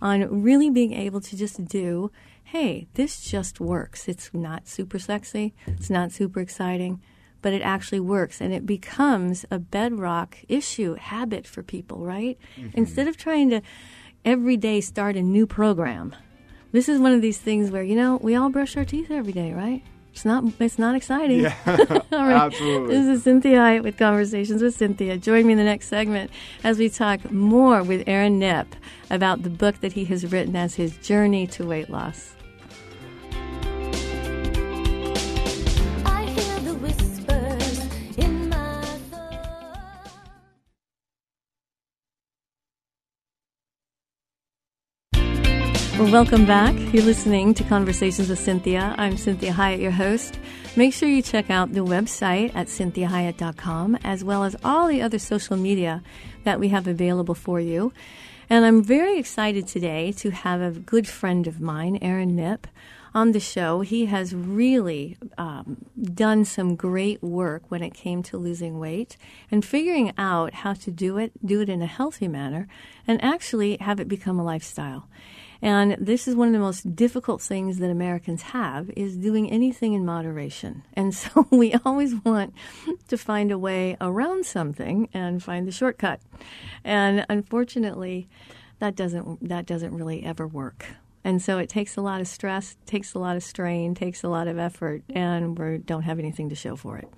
on 0.00 0.42
really 0.42 0.70
being 0.70 0.92
able 0.92 1.20
to 1.20 1.36
just 1.36 1.64
do 1.66 2.10
hey 2.44 2.86
this 2.94 3.20
just 3.20 3.60
works 3.60 4.08
it's 4.08 4.30
not 4.32 4.66
super 4.66 4.98
sexy 4.98 5.54
it's 5.66 5.90
not 5.90 6.12
super 6.12 6.40
exciting 6.40 7.00
but 7.46 7.52
it 7.52 7.62
actually 7.62 8.00
works 8.00 8.40
and 8.40 8.52
it 8.52 8.66
becomes 8.66 9.46
a 9.52 9.58
bedrock 9.60 10.36
issue 10.48 10.94
habit 10.94 11.46
for 11.46 11.62
people 11.62 12.04
right? 12.04 12.36
Mm-hmm. 12.56 12.76
Instead 12.76 13.06
of 13.06 13.16
trying 13.16 13.50
to 13.50 13.62
every 14.24 14.56
day 14.56 14.80
start 14.80 15.14
a 15.14 15.22
new 15.22 15.46
program 15.46 16.12
this 16.72 16.88
is 16.88 16.98
one 16.98 17.12
of 17.12 17.22
these 17.22 17.38
things 17.38 17.70
where 17.70 17.84
you 17.84 17.94
know 17.94 18.16
we 18.16 18.34
all 18.34 18.50
brush 18.50 18.76
our 18.76 18.84
teeth 18.84 19.12
every 19.12 19.32
day 19.32 19.52
right? 19.52 19.84
It's 20.10 20.24
not 20.24 20.42
it's 20.58 20.76
not 20.76 20.96
exciting. 20.96 21.46
All 21.66 22.26
right. 22.26 22.46
Absolutely. 22.46 22.96
this 22.96 23.06
is 23.06 23.24
cinthia 23.24 23.58
Hiett 23.58 23.84
with 23.84 23.96
conversations 23.96 24.60
with 24.60 24.76
cinthia. 24.76 25.20
Join 25.20 25.46
me 25.46 25.52
in 25.52 25.58
the 25.58 25.64
next 25.64 25.86
segment 25.86 26.32
as 26.64 26.78
we 26.78 26.88
talk 26.88 27.30
more 27.30 27.84
with 27.84 28.08
aaron 28.08 28.40
Knipp 28.40 28.66
about 29.08 29.44
the 29.44 29.50
book 29.50 29.80
that 29.82 29.92
he 29.92 30.04
has 30.06 30.32
written 30.32 30.56
as 30.56 30.74
his 30.74 30.96
journey 30.96 31.46
to 31.46 31.64
weight 31.64 31.90
loss 31.90 32.35
Well, 46.06 46.24
welcome 46.24 46.46
back. 46.46 46.76
You're 46.94 47.02
listening 47.02 47.52
to 47.54 47.64
Conversations 47.64 48.28
with 48.28 48.38
Cinthia. 48.38 48.94
I'm 48.96 49.14
Cinthia 49.14 49.50
Hiett, 49.50 49.80
your 49.80 49.90
host. 49.90 50.38
Make 50.76 50.94
sure 50.94 51.08
you 51.08 51.20
check 51.20 51.50
out 51.50 51.72
the 51.72 51.84
website 51.84 52.54
at 52.54 52.68
cinthiahiett.com 52.68 53.98
as 54.04 54.22
well 54.22 54.44
as 54.44 54.54
all 54.62 54.86
the 54.86 55.02
other 55.02 55.18
social 55.18 55.56
media 55.56 56.04
that 56.44 56.60
we 56.60 56.68
have 56.68 56.86
available 56.86 57.34
for 57.34 57.58
you. 57.58 57.92
And 58.48 58.64
I'm 58.64 58.84
very 58.84 59.18
excited 59.18 59.66
today 59.66 60.12
to 60.18 60.30
have 60.30 60.60
a 60.60 60.70
good 60.70 61.08
friend 61.08 61.48
of 61.48 61.60
mine, 61.60 61.98
Aaron 62.00 62.36
Knipp, 62.36 62.66
on 63.12 63.32
the 63.32 63.40
show. 63.40 63.80
He 63.80 64.06
has 64.06 64.32
really 64.32 65.16
um, 65.36 65.86
done 66.00 66.44
some 66.44 66.76
great 66.76 67.20
work 67.20 67.64
when 67.68 67.82
it 67.82 67.94
came 67.94 68.22
to 68.24 68.38
losing 68.38 68.78
weight 68.78 69.16
and 69.50 69.64
figuring 69.64 70.12
out 70.16 70.54
how 70.54 70.74
to 70.74 70.92
do 70.92 71.18
it, 71.18 71.32
do 71.44 71.60
it 71.62 71.68
in 71.68 71.82
a 71.82 71.86
healthy 71.86 72.28
manner, 72.28 72.68
and 73.08 73.20
actually 73.24 73.76
have 73.80 73.98
it 73.98 74.06
become 74.06 74.38
a 74.38 74.44
lifestyle. 74.44 75.08
And 75.62 75.96
this 75.98 76.28
is 76.28 76.34
one 76.34 76.48
of 76.48 76.52
the 76.52 76.60
most 76.60 76.94
difficult 76.94 77.40
things 77.40 77.78
that 77.78 77.90
Americans 77.90 78.42
have 78.42 78.90
is 78.96 79.16
doing 79.16 79.50
anything 79.50 79.92
in 79.92 80.04
moderation. 80.04 80.82
And 80.94 81.14
so 81.14 81.46
we 81.50 81.74
always 81.84 82.14
want 82.24 82.54
to 83.08 83.16
find 83.18 83.50
a 83.50 83.58
way 83.58 83.96
around 84.00 84.46
something 84.46 85.08
and 85.12 85.42
find 85.42 85.66
the 85.66 85.72
shortcut. 85.72 86.20
And 86.84 87.24
unfortunately, 87.28 88.28
that 88.78 88.94
doesn't 88.94 89.48
that 89.48 89.66
doesn't 89.66 89.96
really 89.96 90.24
ever 90.24 90.46
work. 90.46 90.86
And 91.24 91.42
so 91.42 91.58
it 91.58 91.68
takes 91.68 91.96
a 91.96 92.02
lot 92.02 92.20
of 92.20 92.28
stress, 92.28 92.76
takes 92.86 93.12
a 93.12 93.18
lot 93.18 93.36
of 93.36 93.42
strain, 93.42 93.96
takes 93.96 94.22
a 94.22 94.28
lot 94.28 94.46
of 94.46 94.58
effort, 94.58 95.02
and 95.12 95.58
we 95.58 95.78
don't 95.78 96.02
have 96.02 96.20
anything 96.20 96.48
to 96.50 96.54
show 96.54 96.76
for 96.76 96.98
it. 96.98 97.08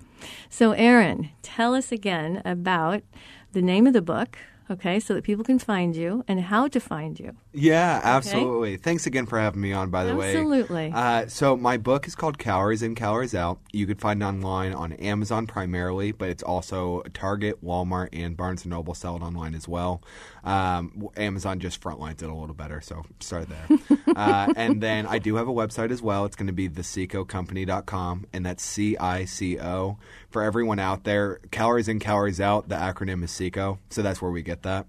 So, 0.49 0.71
Aaron, 0.71 1.29
tell 1.43 1.75
us 1.75 1.91
again 1.91 2.41
about 2.43 3.03
the 3.51 3.61
name 3.61 3.85
of 3.85 3.93
the 3.93 4.01
book, 4.01 4.39
okay, 4.69 4.99
so 4.99 5.13
that 5.13 5.23
people 5.23 5.43
can 5.43 5.59
find 5.59 5.95
you 5.95 6.23
and 6.27 6.41
how 6.41 6.67
to 6.69 6.79
find 6.79 7.19
you. 7.19 7.35
Yeah, 7.51 7.99
absolutely. 8.03 8.77
Thanks 8.77 9.07
again 9.07 9.25
for 9.25 9.39
having 9.39 9.61
me 9.61 9.73
on, 9.73 9.89
by 9.89 10.03
the 10.03 10.15
way. 10.15 10.35
Absolutely. 10.35 10.91
Uh, 10.93 11.27
so, 11.27 11.57
my 11.57 11.77
book 11.77 12.05
is 12.05 12.13
called 12.13 12.37
Calories 12.37 12.83
In, 12.83 12.93
Calories 12.93 13.33
Out. 13.33 13.59
You 13.71 13.87
could 13.87 13.99
find 13.99 14.21
it 14.21 14.25
online 14.25 14.73
on 14.73 14.93
Amazon 14.93 15.47
primarily, 15.47 16.11
but 16.11 16.29
it's 16.29 16.43
also 16.43 17.01
Target, 17.13 17.63
Walmart, 17.63 18.09
and 18.13 18.37
Barnes 18.37 18.65
& 18.65 18.67
Noble 18.67 18.93
sell 18.93 19.15
it 19.15 19.23
online 19.23 19.55
as 19.55 19.67
well. 19.67 20.03
Um, 20.43 21.09
Amazon 21.17 21.59
just 21.59 21.81
frontlines 21.81 22.21
it 22.21 22.29
a 22.29 22.33
little 22.33 22.53
better, 22.53 22.81
so 22.81 23.03
start 23.19 23.47
there. 23.49 23.79
uh, 24.15 24.53
and 24.55 24.81
then 24.81 25.07
I 25.07 25.17
do 25.17 25.35
have 25.35 25.47
a 25.47 25.53
website 25.53 25.89
as 25.89 26.03
well. 26.03 26.25
It's 26.25 26.35
going 26.35 26.47
to 26.47 26.53
be 26.53 26.69
thecicocompany.com, 26.69 28.27
and 28.31 28.45
that's 28.45 28.63
C-I-C-O. 28.63 29.97
For 30.29 30.43
everyone 30.43 30.77
out 30.77 31.03
there, 31.03 31.39
Calories 31.49 31.87
In, 31.87 31.97
Calories 31.99 32.39
Out, 32.39 32.69
the 32.69 32.75
acronym 32.75 33.23
is 33.23 33.31
CICO, 33.31 33.79
so 33.89 34.03
that's 34.03 34.21
where 34.21 34.31
we 34.31 34.43
get 34.43 34.61
that. 34.61 34.85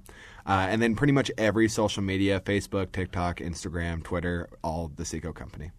Uh, 0.46 0.66
and 0.70 0.80
then 0.82 0.94
pretty 0.94 1.12
much 1.12 1.30
every 1.38 1.68
social 1.68 2.02
media 2.02 2.40
Facebook, 2.40 2.92
TikTok, 2.92 3.38
Instagram, 3.38 4.02
Twitter, 4.02 4.48
all 4.64 4.90
the 4.96 5.04
Cico 5.04 5.32
company. 5.32 5.70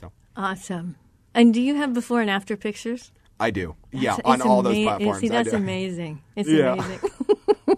So 0.00 0.12
Awesome. 0.36 0.96
And 1.34 1.54
do 1.54 1.60
you 1.60 1.76
have 1.76 1.92
before 1.94 2.20
and 2.20 2.30
after 2.30 2.56
pictures? 2.56 3.12
I 3.38 3.50
do. 3.50 3.74
yeah, 3.92 4.16
It's 4.16 4.22
on 4.26 4.42
all 4.42 4.62
those 4.62 4.76
platforms. 4.82 5.20
See, 5.20 5.28
that's 5.28 5.52
amazing. 5.54 6.22
It's 6.36 6.48
Yeah. 6.48 6.74
amazing. 6.74 7.10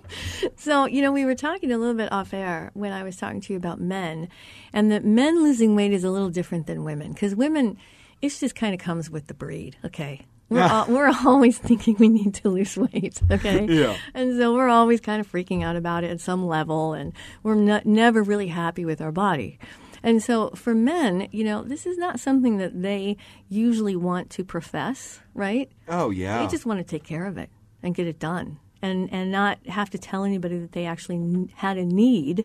so, 0.56 0.86
you 0.86 1.02
know, 1.02 1.12
we 1.12 1.24
were 1.24 1.34
talking 1.36 1.70
a 1.70 1.78
little 1.78 1.94
bit 1.94 2.10
off 2.10 2.34
air 2.34 2.70
when 2.74 2.92
I 2.92 3.02
was 3.04 3.16
talking 3.16 3.40
to 3.42 3.52
you 3.52 3.56
about 3.58 3.80
men, 3.80 4.28
and 4.72 4.90
that 4.90 5.04
men 5.04 5.42
losing 5.42 5.76
weight 5.76 5.92
is 5.92 6.02
a 6.02 6.10
little 6.10 6.30
different 6.30 6.66
than 6.66 6.82
women 6.84 7.12
because 7.12 7.34
women, 7.36 7.76
it 8.20 8.30
just 8.30 8.54
kind 8.56 8.74
of 8.74 8.80
comes 8.80 9.08
with 9.10 9.26
the 9.28 9.34
breed. 9.34 9.76
Okay. 9.84 10.22
We're, 10.52 10.60
al- 10.60 10.86
we're 10.88 11.12
always 11.26 11.58
thinking 11.58 11.96
we 11.98 12.08
need 12.08 12.34
to 12.34 12.48
lose 12.48 12.76
weight, 12.76 13.20
okay? 13.30 13.66
Yeah. 13.66 13.96
And 14.14 14.36
so 14.38 14.54
we're 14.54 14.68
always 14.68 15.00
kind 15.00 15.20
of 15.20 15.30
freaking 15.30 15.62
out 15.64 15.76
about 15.76 16.04
it 16.04 16.10
at 16.10 16.20
some 16.20 16.46
level, 16.46 16.92
and 16.92 17.12
we're 17.42 17.54
not, 17.54 17.86
never 17.86 18.22
really 18.22 18.48
happy 18.48 18.84
with 18.84 19.00
our 19.00 19.12
body. 19.12 19.58
And 20.02 20.20
so 20.22 20.50
for 20.50 20.74
men, 20.74 21.28
you 21.30 21.44
know, 21.44 21.62
this 21.62 21.86
is 21.86 21.96
not 21.96 22.18
something 22.18 22.56
that 22.58 22.82
they 22.82 23.16
usually 23.48 23.94
want 23.94 24.30
to 24.30 24.44
profess, 24.44 25.20
right? 25.32 25.70
Oh 25.88 26.10
yeah. 26.10 26.42
They 26.42 26.48
just 26.50 26.66
want 26.66 26.78
to 26.80 26.84
take 26.84 27.04
care 27.04 27.24
of 27.26 27.38
it 27.38 27.50
and 27.84 27.94
get 27.94 28.08
it 28.08 28.18
done, 28.18 28.58
and 28.80 29.08
and 29.12 29.30
not 29.30 29.64
have 29.68 29.90
to 29.90 29.98
tell 29.98 30.24
anybody 30.24 30.58
that 30.58 30.72
they 30.72 30.86
actually 30.86 31.16
n- 31.18 31.50
had 31.54 31.78
a 31.78 31.84
need, 31.84 32.44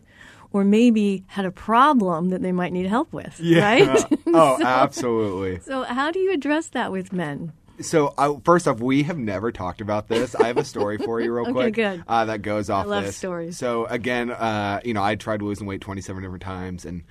or 0.52 0.62
maybe 0.62 1.24
had 1.26 1.44
a 1.46 1.50
problem 1.50 2.28
that 2.28 2.42
they 2.42 2.52
might 2.52 2.72
need 2.72 2.86
help 2.86 3.12
with. 3.12 3.40
Right. 3.40 4.04
oh, 4.28 4.62
absolutely. 4.62 5.58
so 5.60 5.82
how 5.82 6.12
do 6.12 6.20
you 6.20 6.32
address 6.32 6.68
that 6.68 6.92
with 6.92 7.12
men? 7.12 7.52
So, 7.80 8.12
I, 8.18 8.36
first 8.44 8.66
off, 8.66 8.80
we 8.80 9.04
have 9.04 9.18
never 9.18 9.52
talked 9.52 9.80
about 9.80 10.08
this. 10.08 10.34
I 10.34 10.48
have 10.48 10.56
a 10.58 10.64
story 10.64 10.98
for 10.98 11.20
you, 11.20 11.32
real 11.34 11.44
Okay, 11.44 11.52
quick. 11.52 11.74
good. 11.74 12.04
Uh, 12.08 12.24
that 12.24 12.42
goes 12.42 12.70
off 12.70 12.86
I 12.86 12.88
love 12.88 13.04
this. 13.04 13.16
stories. 13.16 13.56
So, 13.56 13.86
again, 13.86 14.30
uh, 14.30 14.80
you 14.84 14.94
know, 14.94 15.02
I 15.02 15.14
tried 15.14 15.42
losing 15.42 15.66
weight 15.66 15.80
27 15.80 16.22
different 16.22 16.42
times, 16.42 16.84
and 16.84 17.04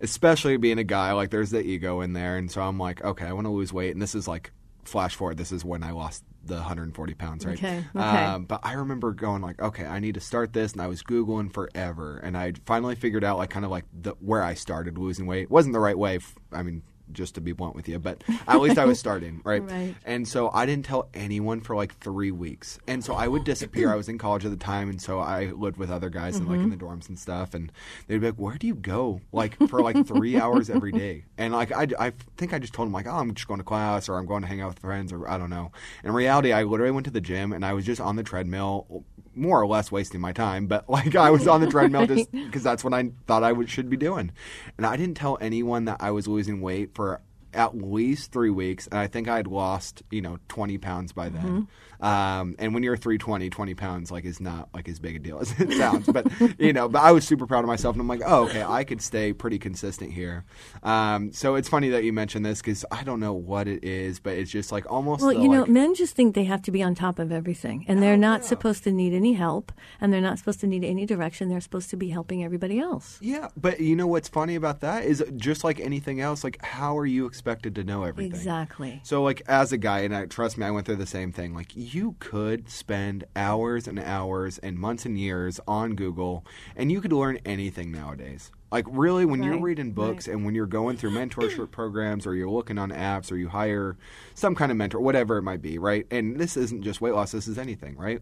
especially 0.00 0.56
being 0.56 0.78
a 0.78 0.84
guy, 0.84 1.12
like, 1.12 1.30
there's 1.30 1.50
the 1.50 1.60
ego 1.60 2.00
in 2.00 2.12
there. 2.12 2.36
And 2.36 2.50
so 2.50 2.62
I'm 2.62 2.78
like, 2.78 3.04
okay, 3.04 3.26
I 3.26 3.32
want 3.32 3.46
to 3.46 3.50
lose 3.52 3.72
weight. 3.72 3.92
And 3.92 4.02
this 4.02 4.14
is 4.14 4.26
like, 4.26 4.52
flash 4.84 5.14
forward, 5.14 5.36
this 5.36 5.52
is 5.52 5.64
when 5.64 5.82
I 5.82 5.90
lost 5.92 6.24
the 6.44 6.54
140 6.54 7.14
pounds, 7.14 7.44
right? 7.44 7.58
Okay, 7.58 7.84
okay. 7.94 8.24
Um, 8.24 8.44
but 8.46 8.60
I 8.62 8.72
remember 8.72 9.12
going 9.12 9.42
like, 9.42 9.60
okay, 9.60 9.84
I 9.84 9.98
need 10.00 10.14
to 10.14 10.20
start 10.20 10.52
this, 10.52 10.72
and 10.72 10.80
I 10.80 10.86
was 10.86 11.02
googling 11.02 11.52
forever, 11.52 12.16
and 12.22 12.36
I 12.38 12.54
finally 12.64 12.94
figured 12.94 13.22
out 13.22 13.36
like 13.38 13.50
kind 13.50 13.64
of 13.66 13.70
like 13.70 13.84
the 13.92 14.12
where 14.20 14.42
I 14.42 14.54
started 14.54 14.96
losing 14.96 15.26
weight 15.26 15.42
It 15.42 15.50
wasn't 15.50 15.74
the 15.74 15.80
right 15.80 15.98
way. 15.98 16.16
f- 16.16 16.36
I 16.52 16.62
mean, 16.62 16.82
just 17.12 17.34
to 17.36 17.40
be 17.40 17.52
blunt 17.52 17.74
with 17.74 17.88
you, 17.88 17.98
but 17.98 18.22
at 18.46 18.60
least 18.60 18.78
I 18.78 18.84
was 18.84 18.98
starting, 18.98 19.40
right? 19.44 19.62
Right. 19.62 19.94
And 20.04 20.26
so 20.26 20.50
I 20.52 20.66
didn't 20.66 20.84
tell 20.84 21.08
anyone 21.14 21.60
for 21.60 21.76
like 21.76 21.96
three 21.98 22.30
weeks, 22.30 22.78
and 22.86 23.04
so 23.04 23.14
I 23.14 23.28
would 23.28 23.44
disappear. 23.44 23.92
I 23.92 23.96
was 23.96 24.08
in 24.08 24.18
college 24.18 24.44
at 24.44 24.50
the 24.50 24.56
time, 24.56 24.90
and 24.90 25.00
so 25.00 25.20
I 25.20 25.46
lived 25.46 25.76
with 25.76 25.90
other 25.90 26.10
guys 26.10 26.36
and 26.36 26.48
like 26.48 26.56
in 26.56 26.70
mm-hmm. 26.70 26.78
the 26.78 26.84
dorms 26.84 27.08
and 27.08 27.18
stuff, 27.18 27.54
and 27.54 27.72
they'd 28.06 28.18
be 28.18 28.26
like, 28.26 28.36
"Where 28.36 28.56
do 28.56 28.66
you 28.66 28.74
go?" 28.74 29.20
Like 29.32 29.56
for 29.68 29.80
like 29.82 30.06
three 30.06 30.36
hours 30.40 30.70
every 30.70 30.92
day, 30.92 31.24
and 31.36 31.52
like 31.52 31.72
I, 31.72 31.88
I 31.98 32.12
think 32.36 32.52
I 32.52 32.58
just 32.58 32.72
told 32.72 32.86
them 32.86 32.92
like, 32.92 33.06
"Oh, 33.06 33.16
I'm 33.16 33.34
just 33.34 33.48
going 33.48 33.58
to 33.58 33.64
class, 33.64 34.08
or 34.08 34.16
I'm 34.16 34.26
going 34.26 34.42
to 34.42 34.48
hang 34.48 34.60
out 34.60 34.68
with 34.68 34.78
friends, 34.78 35.12
or 35.12 35.28
I 35.28 35.38
don't 35.38 35.50
know." 35.50 35.72
In 36.04 36.12
reality, 36.12 36.52
I 36.52 36.62
literally 36.62 36.92
went 36.92 37.06
to 37.06 37.12
the 37.12 37.20
gym, 37.20 37.52
and 37.52 37.64
I 37.64 37.72
was 37.72 37.84
just 37.84 38.00
on 38.00 38.16
the 38.16 38.22
treadmill, 38.22 39.04
more 39.38 39.60
or 39.60 39.66
less 39.66 39.90
wasting 39.92 40.20
my 40.20 40.32
time, 40.32 40.66
but 40.66 40.88
like 40.90 41.16
I 41.16 41.30
was 41.30 41.46
on 41.46 41.60
the 41.60 41.66
treadmill 41.66 42.06
just 42.06 42.30
because 42.32 42.62
that's 42.62 42.84
what 42.84 42.94
I 42.94 43.10
thought 43.26 43.42
I 43.44 43.52
would, 43.52 43.70
should 43.70 43.90
be 43.90 43.96
doing, 43.96 44.32
and 44.76 44.86
I 44.86 44.96
didn't 44.96 45.16
tell 45.16 45.38
anyone 45.40 45.84
that 45.86 45.98
I 46.00 46.10
was 46.10 46.28
losing 46.28 46.60
weight 46.60 46.94
for 46.94 47.20
at 47.54 47.76
least 47.76 48.32
three 48.32 48.50
weeks, 48.50 48.86
and 48.86 48.98
I 48.98 49.06
think 49.06 49.28
I 49.28 49.36
had 49.36 49.46
lost, 49.46 50.02
you 50.10 50.20
know, 50.20 50.38
20 50.48 50.78
pounds 50.78 51.12
by 51.12 51.28
then. 51.28 51.42
Mm-hmm. 51.42 51.60
Um, 52.00 52.54
and 52.58 52.74
when 52.74 52.82
you're 52.82 52.96
320, 52.96 53.50
20 53.50 53.74
pounds 53.74 54.10
like 54.10 54.24
is 54.24 54.40
not 54.40 54.68
like 54.72 54.88
as 54.88 54.98
big 54.98 55.16
a 55.16 55.18
deal 55.18 55.38
as 55.40 55.52
it 55.58 55.72
sounds. 55.76 56.06
But 56.06 56.26
you 56.58 56.72
know, 56.72 56.88
but 56.88 57.02
I 57.02 57.12
was 57.12 57.26
super 57.26 57.46
proud 57.46 57.60
of 57.60 57.66
myself, 57.66 57.94
and 57.94 58.00
I'm 58.00 58.08
like, 58.08 58.22
oh, 58.24 58.44
okay, 58.44 58.62
I 58.62 58.84
could 58.84 59.02
stay 59.02 59.32
pretty 59.32 59.58
consistent 59.58 60.12
here. 60.12 60.44
Um, 60.82 61.32
so 61.32 61.54
it's 61.56 61.68
funny 61.68 61.88
that 61.90 62.04
you 62.04 62.12
mentioned 62.12 62.44
this 62.46 62.60
because 62.60 62.84
I 62.90 63.02
don't 63.04 63.20
know 63.20 63.32
what 63.32 63.66
it 63.68 63.84
is, 63.84 64.20
but 64.20 64.34
it's 64.34 64.50
just 64.50 64.70
like 64.72 64.90
almost. 64.90 65.22
Well, 65.22 65.34
the, 65.34 65.40
you 65.40 65.48
know, 65.48 65.60
like- 65.62 65.70
men 65.70 65.94
just 65.94 66.14
think 66.14 66.34
they 66.34 66.44
have 66.44 66.62
to 66.62 66.70
be 66.70 66.82
on 66.82 66.94
top 66.94 67.18
of 67.18 67.32
everything, 67.32 67.84
and 67.88 68.02
they're 68.02 68.16
not 68.16 68.44
supposed 68.44 68.84
to 68.84 68.92
need 68.92 69.12
any 69.12 69.32
help, 69.34 69.72
and 70.00 70.12
they're 70.12 70.20
not 70.20 70.38
supposed 70.38 70.60
to 70.60 70.66
need 70.66 70.84
any 70.84 71.06
direction. 71.06 71.48
They're 71.48 71.60
supposed 71.60 71.90
to 71.90 71.96
be 71.96 72.10
helping 72.10 72.44
everybody 72.44 72.78
else. 72.78 73.18
Yeah, 73.20 73.48
but 73.56 73.80
you 73.80 73.96
know 73.96 74.06
what's 74.06 74.28
funny 74.28 74.54
about 74.54 74.80
that 74.80 75.04
is 75.04 75.24
just 75.36 75.64
like 75.64 75.80
anything 75.80 76.20
else, 76.20 76.44
like 76.44 76.62
how 76.64 76.96
are 76.98 77.06
you 77.06 77.26
expected 77.26 77.74
to 77.76 77.84
know 77.84 78.04
everything? 78.04 78.32
Exactly. 78.32 79.00
So 79.02 79.22
like 79.22 79.42
as 79.48 79.72
a 79.72 79.78
guy, 79.78 80.00
and 80.00 80.14
I 80.14 80.26
trust 80.26 80.58
me, 80.58 80.64
I 80.66 80.70
went 80.70 80.86
through 80.86 80.96
the 80.96 81.06
same 81.06 81.32
thing. 81.32 81.54
Like 81.54 81.74
you 81.94 82.16
could 82.18 82.68
spend 82.68 83.24
hours 83.36 83.86
and 83.86 83.98
hours 83.98 84.58
and 84.58 84.78
months 84.78 85.04
and 85.04 85.18
years 85.18 85.60
on 85.66 85.94
Google, 85.94 86.44
and 86.76 86.90
you 86.92 87.00
could 87.00 87.12
learn 87.12 87.38
anything 87.44 87.90
nowadays. 87.90 88.50
Like 88.70 88.84
really, 88.88 89.24
when 89.24 89.42
you're 89.42 89.60
reading 89.60 89.92
books 89.92 90.28
right. 90.28 90.34
and 90.34 90.44
when 90.44 90.54
you're 90.54 90.66
going 90.66 90.96
through 90.96 91.10
mentorship 91.12 91.70
programs, 91.70 92.26
or 92.26 92.34
you're 92.34 92.50
looking 92.50 92.78
on 92.78 92.90
apps, 92.90 93.32
or 93.32 93.36
you 93.36 93.48
hire 93.48 93.96
some 94.34 94.54
kind 94.54 94.70
of 94.70 94.76
mentor, 94.76 95.00
whatever 95.00 95.38
it 95.38 95.42
might 95.42 95.62
be, 95.62 95.78
right? 95.78 96.06
And 96.10 96.38
this 96.38 96.56
isn't 96.56 96.82
just 96.82 97.00
weight 97.00 97.14
loss; 97.14 97.32
this 97.32 97.48
is 97.48 97.58
anything, 97.58 97.96
right? 97.96 98.20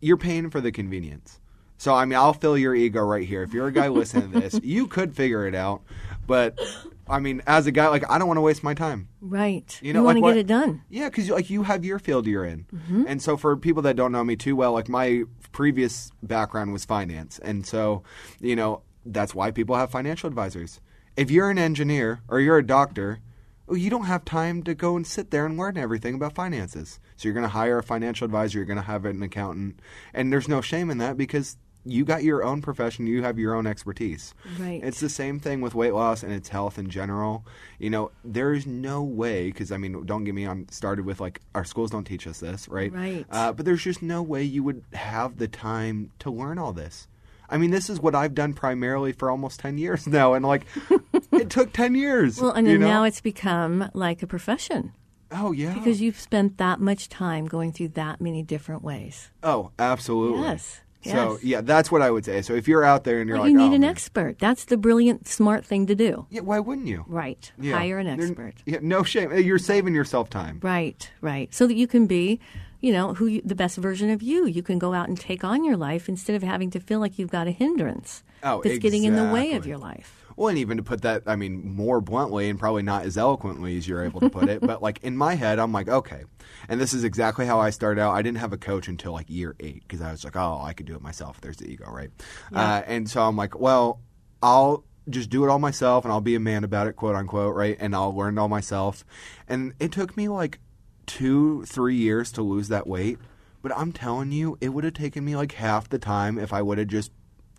You're 0.00 0.16
paying 0.16 0.50
for 0.50 0.60
the 0.60 0.72
convenience. 0.72 1.40
So 1.78 1.94
I 1.94 2.04
mean, 2.04 2.18
I'll 2.18 2.34
fill 2.34 2.56
your 2.56 2.74
ego 2.74 3.02
right 3.02 3.26
here. 3.26 3.42
If 3.42 3.52
you're 3.52 3.66
a 3.66 3.72
guy 3.72 3.88
listening 3.88 4.32
to 4.32 4.40
this, 4.40 4.60
you 4.62 4.86
could 4.86 5.16
figure 5.16 5.46
it 5.46 5.54
out, 5.54 5.82
but 6.26 6.58
I 7.08 7.18
mean, 7.18 7.42
as 7.46 7.66
a 7.66 7.72
guy, 7.72 7.88
like 7.88 8.08
I 8.10 8.18
don't 8.18 8.28
want 8.28 8.38
to 8.38 8.42
waste 8.42 8.62
my 8.62 8.74
time. 8.74 9.08
Right. 9.20 9.78
You 9.82 9.92
know, 9.92 10.02
want 10.04 10.20
like 10.20 10.30
to 10.30 10.34
get 10.34 10.40
it 10.40 10.46
done. 10.46 10.82
Yeah, 10.88 11.08
because 11.08 11.28
like 11.30 11.50
you 11.50 11.64
have 11.64 11.84
your 11.84 11.98
field 11.98 12.26
you're 12.26 12.44
in, 12.44 12.66
Mm-hmm. 12.74 13.04
and 13.08 13.20
so 13.22 13.36
for 13.36 13.56
people 13.56 13.82
that 13.82 13.96
don't 13.96 14.12
know 14.12 14.24
me 14.24 14.36
too 14.36 14.54
well, 14.56 14.72
like 14.72 14.88
my 14.88 15.24
previous 15.52 16.10
background 16.22 16.72
was 16.72 16.84
finance, 16.84 17.38
and 17.40 17.66
so 17.66 18.02
you 18.40 18.54
know 18.56 18.82
that's 19.04 19.34
why 19.34 19.50
people 19.50 19.74
have 19.76 19.90
financial 19.90 20.28
advisors. 20.28 20.80
If 21.16 21.30
you're 21.30 21.50
an 21.50 21.58
engineer 21.58 22.22
or 22.28 22.40
you're 22.40 22.58
a 22.58 22.66
doctor, 22.66 23.20
well, 23.66 23.76
you 23.76 23.90
don't 23.90 24.04
have 24.04 24.24
time 24.24 24.62
to 24.62 24.74
go 24.74 24.96
and 24.96 25.06
sit 25.06 25.30
there 25.30 25.44
and 25.44 25.58
learn 25.58 25.76
everything 25.76 26.14
about 26.14 26.34
finances. 26.34 27.00
So 27.16 27.26
you're 27.28 27.34
going 27.34 27.42
to 27.44 27.48
hire 27.50 27.78
a 27.78 27.82
financial 27.82 28.24
advisor, 28.24 28.58
you're 28.58 28.64
going 28.66 28.78
to 28.78 28.82
have 28.84 29.04
an 29.04 29.22
accountant, 29.22 29.80
and 30.14 30.32
there's 30.32 30.48
no 30.48 30.60
shame 30.60 30.88
in 30.88 30.98
that 30.98 31.16
because 31.16 31.56
you 31.84 32.04
got 32.04 32.22
your 32.22 32.44
own 32.44 32.62
profession, 32.62 33.06
you 33.06 33.22
have 33.22 33.38
your 33.38 33.54
own 33.54 33.66
expertise. 33.66 34.34
Right. 34.58 34.80
It's 34.82 35.00
the 35.00 35.08
same 35.08 35.40
thing 35.40 35.60
with 35.60 35.74
weight 35.74 35.94
loss 35.94 36.22
and 36.22 36.32
its 36.32 36.48
health 36.48 36.78
in 36.78 36.90
general. 36.90 37.44
You 37.78 37.90
know, 37.90 38.10
there's 38.24 38.66
no 38.66 39.02
way 39.02 39.46
because 39.46 39.72
I 39.72 39.78
mean, 39.78 40.04
don't 40.06 40.24
get 40.24 40.34
me 40.34 40.46
on 40.46 40.68
started 40.70 41.04
with 41.04 41.20
like 41.20 41.40
our 41.54 41.64
schools 41.64 41.90
don't 41.90 42.04
teach 42.04 42.26
us 42.26 42.40
this, 42.40 42.68
right? 42.68 42.92
Right. 42.92 43.26
Uh, 43.30 43.52
but 43.52 43.66
there's 43.66 43.82
just 43.82 44.02
no 44.02 44.22
way 44.22 44.42
you 44.42 44.62
would 44.62 44.84
have 44.92 45.38
the 45.38 45.48
time 45.48 46.12
to 46.20 46.30
learn 46.30 46.58
all 46.58 46.72
this. 46.72 47.08
I 47.50 47.58
mean, 47.58 47.70
this 47.70 47.90
is 47.90 48.00
what 48.00 48.14
I've 48.14 48.34
done 48.34 48.54
primarily 48.54 49.12
for 49.12 49.30
almost 49.30 49.60
ten 49.60 49.76
years 49.76 50.06
now, 50.06 50.34
and 50.34 50.44
like, 50.44 50.64
it 51.32 51.50
took 51.50 51.72
ten 51.72 51.94
years. 51.94 52.40
Well, 52.40 52.52
and 52.52 52.66
you 52.66 52.74
then 52.74 52.82
know? 52.82 52.88
now 52.88 53.04
it's 53.04 53.20
become 53.20 53.90
like 53.92 54.22
a 54.22 54.26
profession 54.26 54.92
oh 55.32 55.52
yeah, 55.52 55.74
because 55.74 56.00
you've 56.00 56.20
spent 56.20 56.58
that 56.58 56.80
much 56.80 57.08
time 57.08 57.46
going 57.46 57.72
through 57.72 57.88
that 57.88 58.20
many 58.20 58.42
different 58.42 58.82
ways. 58.82 59.30
oh 59.42 59.70
absolutely. 59.78 60.42
Yes. 60.42 60.80
So 61.04 61.38
yeah, 61.42 61.60
that's 61.60 61.90
what 61.90 62.02
I 62.02 62.10
would 62.10 62.24
say. 62.24 62.42
So 62.42 62.54
if 62.54 62.68
you're 62.68 62.84
out 62.84 63.04
there 63.04 63.20
and 63.20 63.28
you're 63.28 63.36
Well, 63.38 63.44
like, 63.46 63.52
you 63.52 63.58
need 63.58 63.72
oh, 63.72 63.74
an 63.74 63.80
man. 63.82 63.90
expert. 63.90 64.38
That's 64.38 64.64
the 64.66 64.76
brilliant, 64.76 65.26
smart 65.28 65.64
thing 65.64 65.86
to 65.86 65.94
do. 65.94 66.26
yeah, 66.30 66.40
why 66.42 66.58
wouldn't 66.60 66.86
you? 66.86 67.04
Right. 67.08 67.50
Yeah. 67.58 67.76
Hire 67.78 67.98
an 67.98 68.06
There- 68.06 68.26
expert. 68.28 68.54
Yeah, 68.66 68.78
no 68.82 69.02
shame. 69.02 69.32
You're 69.32 69.58
saving 69.58 69.94
yourself 69.94 70.30
time. 70.30 70.60
Right, 70.62 71.10
right. 71.20 71.52
So 71.52 71.66
that 71.66 71.74
you 71.74 71.86
can 71.86 72.06
be, 72.06 72.38
you 72.80 72.92
know, 72.92 73.14
who 73.14 73.26
you, 73.26 73.42
the 73.44 73.54
best 73.54 73.76
version 73.78 74.10
of 74.10 74.22
you. 74.22 74.46
You 74.46 74.62
can 74.62 74.78
go 74.78 74.94
out 74.94 75.08
and 75.08 75.18
take 75.18 75.44
on 75.44 75.64
your 75.64 75.76
life 75.76 76.08
instead 76.08 76.36
of 76.36 76.42
having 76.42 76.70
to 76.70 76.80
feel 76.80 77.00
like 77.00 77.18
you've 77.18 77.30
got 77.30 77.46
a 77.46 77.52
hindrance 77.52 78.22
Oh, 78.44 78.60
that's 78.62 78.78
getting 78.78 79.04
in 79.04 79.14
the 79.16 79.32
way 79.32 79.52
of 79.54 79.66
your 79.66 79.78
life. 79.78 80.21
Well, 80.42 80.48
and 80.48 80.58
even 80.58 80.78
to 80.78 80.82
put 80.82 81.02
that, 81.02 81.22
I 81.24 81.36
mean, 81.36 81.76
more 81.76 82.00
bluntly 82.00 82.50
and 82.50 82.58
probably 82.58 82.82
not 82.82 83.04
as 83.04 83.16
eloquently 83.16 83.78
as 83.78 83.86
you're 83.86 84.04
able 84.04 84.18
to 84.18 84.28
put 84.28 84.48
it, 84.48 84.60
but 84.60 84.82
like 84.82 84.98
in 85.04 85.16
my 85.16 85.36
head, 85.36 85.60
I'm 85.60 85.70
like, 85.70 85.86
okay. 85.86 86.24
And 86.68 86.80
this 86.80 86.92
is 86.92 87.04
exactly 87.04 87.46
how 87.46 87.60
I 87.60 87.70
started 87.70 88.00
out. 88.00 88.10
I 88.10 88.22
didn't 88.22 88.38
have 88.38 88.52
a 88.52 88.56
coach 88.56 88.88
until 88.88 89.12
like 89.12 89.30
year 89.30 89.54
eight 89.60 89.82
because 89.86 90.00
I 90.02 90.10
was 90.10 90.24
like, 90.24 90.34
oh, 90.34 90.60
I 90.60 90.72
could 90.72 90.86
do 90.86 90.96
it 90.96 91.00
myself. 91.00 91.40
There's 91.40 91.58
the 91.58 91.70
ego, 91.70 91.88
right? 91.88 92.10
Uh, 92.52 92.82
and 92.88 93.08
so 93.08 93.22
I'm 93.22 93.36
like, 93.36 93.56
well, 93.56 94.00
I'll 94.42 94.82
just 95.08 95.30
do 95.30 95.44
it 95.44 95.48
all 95.48 95.60
myself 95.60 96.04
and 96.04 96.10
I'll 96.10 96.20
be 96.20 96.34
a 96.34 96.40
man 96.40 96.64
about 96.64 96.88
it, 96.88 96.96
quote 96.96 97.14
unquote, 97.14 97.54
right? 97.54 97.76
And 97.78 97.94
I'll 97.94 98.12
learn 98.12 98.36
it 98.36 98.40
all 98.40 98.48
myself. 98.48 99.04
And 99.46 99.74
it 99.78 99.92
took 99.92 100.16
me 100.16 100.26
like 100.26 100.58
two, 101.06 101.64
three 101.66 101.94
years 101.94 102.32
to 102.32 102.42
lose 102.42 102.66
that 102.66 102.88
weight. 102.88 103.20
But 103.62 103.78
I'm 103.78 103.92
telling 103.92 104.32
you, 104.32 104.58
it 104.60 104.70
would 104.70 104.82
have 104.82 104.94
taken 104.94 105.24
me 105.24 105.36
like 105.36 105.52
half 105.52 105.88
the 105.88 106.00
time 106.00 106.36
if 106.36 106.52
I 106.52 106.62
would 106.62 106.78
have 106.78 106.88
just 106.88 107.12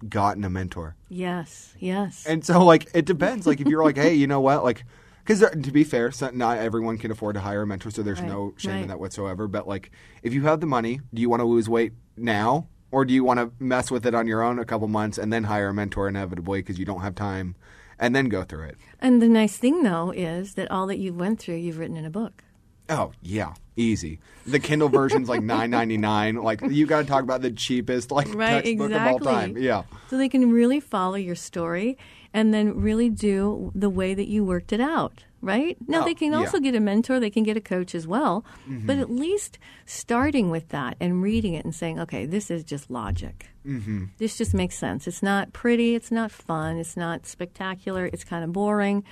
gotten 0.10 0.44
a 0.44 0.50
mentor? 0.50 0.96
Yes, 1.10 1.74
yes. 1.80 2.26
And 2.26 2.46
so, 2.46 2.64
like, 2.64 2.88
it 2.94 3.06
depends. 3.06 3.46
Like, 3.48 3.62
if 3.62 3.68
you're 3.68 3.84
like, 3.84 3.98
hey, 3.98 4.14
you 4.14 4.28
know 4.28 4.42
what? 4.42 4.64
Like, 4.64 4.86
because 5.26 5.40
to 5.40 5.72
be 5.72 5.84
fair, 5.84 6.12
not 6.34 6.58
everyone 6.58 6.98
can 6.98 7.12
afford 7.12 7.36
to 7.36 7.42
hire 7.42 7.62
a 7.62 7.68
mentor, 7.68 7.92
so 7.92 8.04
there's 8.04 8.20
Right, 8.20 8.28
no 8.28 8.54
shame 8.58 8.74
right. 8.74 8.82
in 8.84 8.88
that 8.90 9.00
whatsoever. 9.00 9.48
But, 9.48 9.68
like, 9.68 9.92
if 10.22 10.34
you 10.34 10.44
have 10.44 10.60
the 10.60 10.66
money, 10.68 11.00
do 11.14 11.22
you 11.22 11.30
want 11.30 11.40
to 11.42 11.46
lose 11.46 11.70
weight 11.70 11.94
now? 12.18 12.68
Or 12.92 13.06
do 13.06 13.14
you 13.14 13.24
want 13.24 13.40
to 13.40 13.52
mess 13.58 13.90
with 13.90 14.06
it 14.06 14.14
on 14.14 14.28
your 14.28 14.44
own 14.44 14.60
a 14.60 14.66
couple 14.66 14.88
months 14.88 15.18
and 15.18 15.34
then 15.34 15.46
hire 15.46 15.70
a 15.70 15.74
mentor 15.74 16.08
inevitably 16.08 16.60
because 16.60 16.78
you 16.78 16.86
don't 16.86 17.02
have 17.02 17.16
time 17.16 17.56
and 17.98 18.16
then 18.16 18.30
go 18.30 18.44
through 18.44 18.66
it? 18.66 18.78
and 19.00 19.20
the 19.22 19.28
nice 19.28 19.58
thing, 19.58 19.82
though, 19.84 20.12
is 20.12 20.54
that 20.54 20.70
all 20.70 20.86
that 20.88 20.98
you've 21.00 21.16
went 21.20 21.40
through, 21.40 21.56
you've 21.56 21.80
written 21.80 21.98
in 21.98 22.06
a 22.06 22.12
book. 22.12 22.44
Oh 22.90 23.12
yeah, 23.22 23.54
easy. 23.78 24.20
The 24.46 24.60
Kindle 24.60 24.90
version's 24.90 25.30
like 25.30 25.42
nine 25.42 25.70
ninety 25.72 25.98
nine. 25.98 26.36
Like 26.36 26.62
you 26.70 26.86
got 26.86 27.00
to 27.00 27.06
talk 27.06 27.24
about 27.24 27.42
the 27.42 27.52
cheapest 27.52 28.12
like 28.12 28.28
Right, 28.34 28.64
textbook 28.64 28.90
exactly. 28.92 29.16
of 29.16 29.28
all 29.28 29.34
time. 29.34 29.58
Yeah. 29.58 29.84
So 30.10 30.18
they 30.18 30.28
can 30.30 30.52
really 30.52 30.80
follow 30.80 31.16
your 31.16 31.36
story 31.36 31.98
and 32.34 32.54
then 32.54 32.82
really 32.82 33.10
do 33.10 33.72
the 33.74 33.90
way 33.90 34.14
that 34.14 34.28
you 34.28 34.44
worked 34.44 34.74
it 34.74 34.82
out, 34.82 35.24
right? 35.42 35.78
Now 35.88 36.02
Oh, 36.02 36.06
they 36.06 36.14
can 36.16 36.32
yeah. 36.32 36.40
also 36.40 36.60
get 36.60 36.74
a 36.76 36.80
mentor, 36.80 37.20
they 37.20 37.30
can 37.30 37.44
get 37.44 37.56
a 37.56 37.62
coach 37.62 37.94
as 37.96 38.06
well, 38.08 38.44
Mm-hmm. 38.68 38.88
but 38.88 38.98
at 38.98 39.10
least 39.12 39.60
starting 39.86 40.50
with 40.50 40.70
that 40.70 40.98
and 41.00 41.22
reading 41.22 41.54
it 41.54 41.64
and 41.64 41.74
saying, 41.76 42.00
okay, 42.00 42.26
this 42.26 42.50
is 42.50 42.64
just 42.64 42.90
logic. 42.90 43.50
Mm-hmm. 43.66 44.06
This 44.18 44.36
just 44.38 44.54
makes 44.56 44.76
sense. 44.78 45.08
It's 45.08 45.22
not 45.24 45.54
pretty, 45.54 45.94
it's 45.96 46.12
not 46.12 46.32
fun, 46.32 46.78
it's 46.78 46.98
not 46.98 47.28
spectacular, 47.28 48.08
it's 48.08 48.24
kind 48.24 48.44
of 48.44 48.52
boring, 48.52 49.04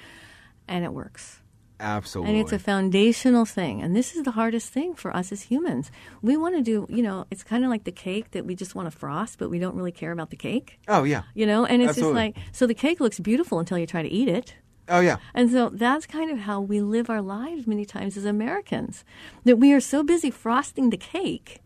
and 0.68 0.84
it 0.84 0.92
works. 0.92 1.41
Absolutely. 1.82 2.34
And 2.34 2.42
it's 2.42 2.54
a 2.54 2.60
foundational 2.60 3.46
thing. 3.46 3.82
And 3.82 3.96
this 3.96 4.16
is 4.16 4.24
the 4.24 4.32
hardest 4.32 4.70
thing 4.72 4.94
for 4.94 5.16
us 5.16 5.32
as 5.32 5.42
humans. 5.42 5.92
We 6.22 6.38
want 6.38 6.56
to 6.56 6.62
do, 6.62 6.86
you 6.90 7.02
know, 7.02 7.26
it's 7.32 7.44
kind 7.44 7.64
of 7.64 7.70
like 7.70 7.84
the 7.86 7.92
cake 7.92 8.32
that 8.32 8.46
we 8.46 8.56
just 8.56 8.76
want 8.76 8.90
to 8.92 8.96
frost, 8.96 9.40
but 9.40 9.50
we 9.50 9.58
don't 9.58 9.76
really 9.76 9.92
care 9.92 10.12
about 10.12 10.30
the 10.30 10.36
cake. 10.36 10.80
oh 10.88 11.04
yeah. 11.04 11.24
You 11.34 11.46
know, 11.48 11.66
and 11.66 11.82
it's 11.82 11.98
Absolutely. 11.98 12.32
just 12.32 12.38
like, 12.38 12.46
so 12.54 12.68
the 12.68 12.76
cake 12.76 13.00
looks 13.00 13.20
beautiful 13.20 13.60
until 13.60 13.78
you 13.78 13.88
try 13.88 14.04
to 14.04 14.10
eat 14.10 14.28
it. 14.28 14.56
Oh 14.88 15.00
yeah. 15.00 15.18
And 15.34 15.50
so 15.50 15.70
that's 15.70 16.06
kind 16.06 16.30
of 16.32 16.40
how 16.40 16.62
we 16.62 16.82
live 16.82 17.10
our 17.10 17.22
lives 17.22 17.66
many 17.66 17.86
times 17.86 18.18
as 18.18 18.26
Americans. 18.26 19.04
That 19.46 19.58
we 19.58 19.74
are 19.74 19.80
so 19.80 20.04
busy 20.04 20.30
frosting 20.30 20.90
the 20.90 20.98
cake 20.98 21.62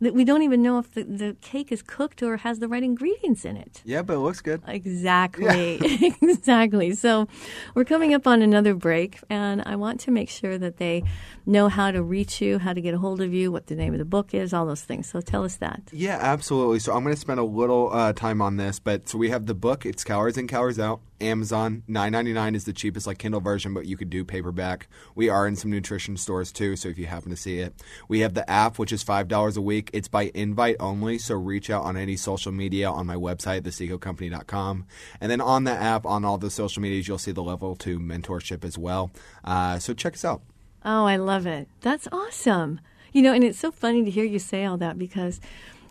that 0.00 0.14
we 0.14 0.24
don't 0.24 0.42
even 0.42 0.62
know 0.62 0.78
if 0.78 0.92
the, 0.92 1.02
the 1.02 1.36
cake 1.40 1.70
is 1.70 1.82
cooked 1.82 2.22
or 2.22 2.38
has 2.38 2.58
the 2.58 2.68
right 2.68 2.82
ingredients 2.82 3.44
in 3.44 3.56
it. 3.56 3.82
Yeah, 3.84 4.02
but 4.02 4.14
it 4.14 4.18
looks 4.20 4.40
good. 4.40 4.62
Exactly. 4.66 5.78
exactly. 6.22 6.92
So 6.94 7.28
we're 7.74 7.84
coming 7.84 8.14
up 8.14 8.26
on 8.26 8.42
another 8.42 8.74
break, 8.74 9.18
and 9.28 9.62
I 9.66 9.76
want 9.76 10.00
to 10.00 10.10
make 10.10 10.28
sure 10.28 10.58
that 10.58 10.78
they 10.78 11.04
know 11.46 11.68
how 11.68 11.90
to 11.90 12.02
reach 12.02 12.40
you, 12.40 12.58
how 12.58 12.72
to 12.72 12.80
get 12.80 12.94
a 12.94 12.98
hold 12.98 13.20
of 13.20 13.34
you, 13.34 13.52
what 13.52 13.66
the 13.66 13.74
name 13.74 13.92
of 13.92 13.98
the 13.98 14.04
book 14.04 14.34
is, 14.34 14.52
all 14.52 14.66
those 14.66 14.82
things. 14.82 15.08
So 15.08 15.20
tell 15.20 15.44
us 15.44 15.56
that. 15.56 15.82
Yeah, 15.92 16.18
absolutely. 16.20 16.78
So 16.78 16.94
I'm 16.94 17.02
going 17.02 17.14
to 17.14 17.20
spend 17.20 17.40
a 17.40 17.44
little 17.44 17.92
uh, 17.92 18.12
time 18.12 18.40
on 18.40 18.56
this, 18.56 18.78
but 18.78 19.08
so 19.08 19.18
we 19.18 19.30
have 19.30 19.46
the 19.46 19.54
book. 19.54 19.84
It's 19.84 20.04
Calories 20.04 20.36
in, 20.36 20.46
Calories 20.46 20.78
Out. 20.78 21.00
Amazon 21.20 21.82
nine 21.86 22.12
ninety 22.12 22.32
nine 22.32 22.54
is 22.54 22.64
the 22.64 22.72
cheapest 22.72 23.06
like 23.06 23.18
Kindle 23.18 23.40
version, 23.40 23.74
but 23.74 23.86
you 23.86 23.96
could 23.96 24.10
do 24.10 24.24
paperback. 24.24 24.88
We 25.14 25.28
are 25.28 25.46
in 25.46 25.56
some 25.56 25.70
nutrition 25.70 26.16
stores 26.16 26.50
too, 26.50 26.76
so 26.76 26.88
if 26.88 26.98
you 26.98 27.06
happen 27.06 27.30
to 27.30 27.36
see 27.36 27.58
it, 27.58 27.74
we 28.08 28.20
have 28.20 28.34
the 28.34 28.48
app 28.48 28.78
which 28.78 28.92
is 28.92 29.02
five 29.02 29.28
dollars 29.28 29.56
a 29.56 29.60
week. 29.60 29.89
It's 29.92 30.08
by 30.08 30.30
invite 30.34 30.76
only, 30.80 31.18
so 31.18 31.34
reach 31.34 31.70
out 31.70 31.84
on 31.84 31.96
any 31.96 32.16
social 32.16 32.52
media 32.52 32.90
on 32.90 33.06
my 33.06 33.16
website, 33.16 33.62
thecicocompany.com, 33.62 34.86
and 35.20 35.30
then 35.30 35.40
on 35.40 35.64
the 35.64 35.72
app 35.72 36.06
on 36.06 36.24
all 36.24 36.38
the 36.38 36.50
social 36.50 36.82
medias 36.82 37.08
you'll 37.08 37.18
see 37.18 37.32
the 37.32 37.42
level 37.42 37.76
two 37.76 37.98
mentorship 37.98 38.64
as 38.64 38.76
well. 38.78 39.10
Uh, 39.44 39.78
so 39.78 39.94
check 39.94 40.14
us 40.14 40.24
out. 40.24 40.42
Oh, 40.84 41.04
I 41.04 41.16
love 41.16 41.46
it. 41.46 41.68
That's 41.80 42.08
awesome. 42.10 42.80
You 43.12 43.22
know, 43.22 43.32
and 43.32 43.44
it's 43.44 43.58
so 43.58 43.70
funny 43.70 44.04
to 44.04 44.10
hear 44.10 44.24
you 44.24 44.38
say 44.38 44.64
all 44.64 44.76
that 44.78 44.98
because 44.98 45.40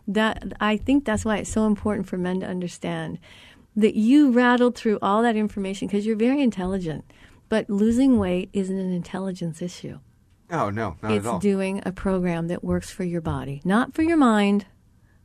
that 0.07 0.53
I 0.59 0.77
think 0.77 1.05
that's 1.05 1.23
why 1.23 1.38
it's 1.38 1.51
so 1.51 1.65
important 1.65 2.07
for 2.07 2.17
men 2.17 2.39
to 2.39 2.47
understand 2.47 3.19
that 3.75 3.95
you 3.95 4.31
rattled 4.31 4.75
through 4.75 4.99
all 5.01 5.21
that 5.21 5.35
information 5.35 5.88
because 5.88 6.05
you're 6.05 6.15
very 6.15 6.41
intelligent. 6.41 7.05
But 7.47 7.69
losing 7.69 8.19
weight 8.19 8.49
isn't 8.53 8.77
an 8.77 8.91
intelligence 8.91 9.62
issue. 9.62 9.99
Oh 10.51 10.69
no, 10.69 10.95
not 11.01 11.12
it's 11.12 11.25
at 11.25 11.29
all. 11.31 11.39
doing 11.39 11.81
a 11.85 11.91
program 11.91 12.47
that 12.47 12.63
works 12.63 12.89
for 12.89 13.03
your 13.03 13.21
body, 13.21 13.62
not 13.63 13.93
for 13.93 14.01
your 14.01 14.17
mind, 14.17 14.65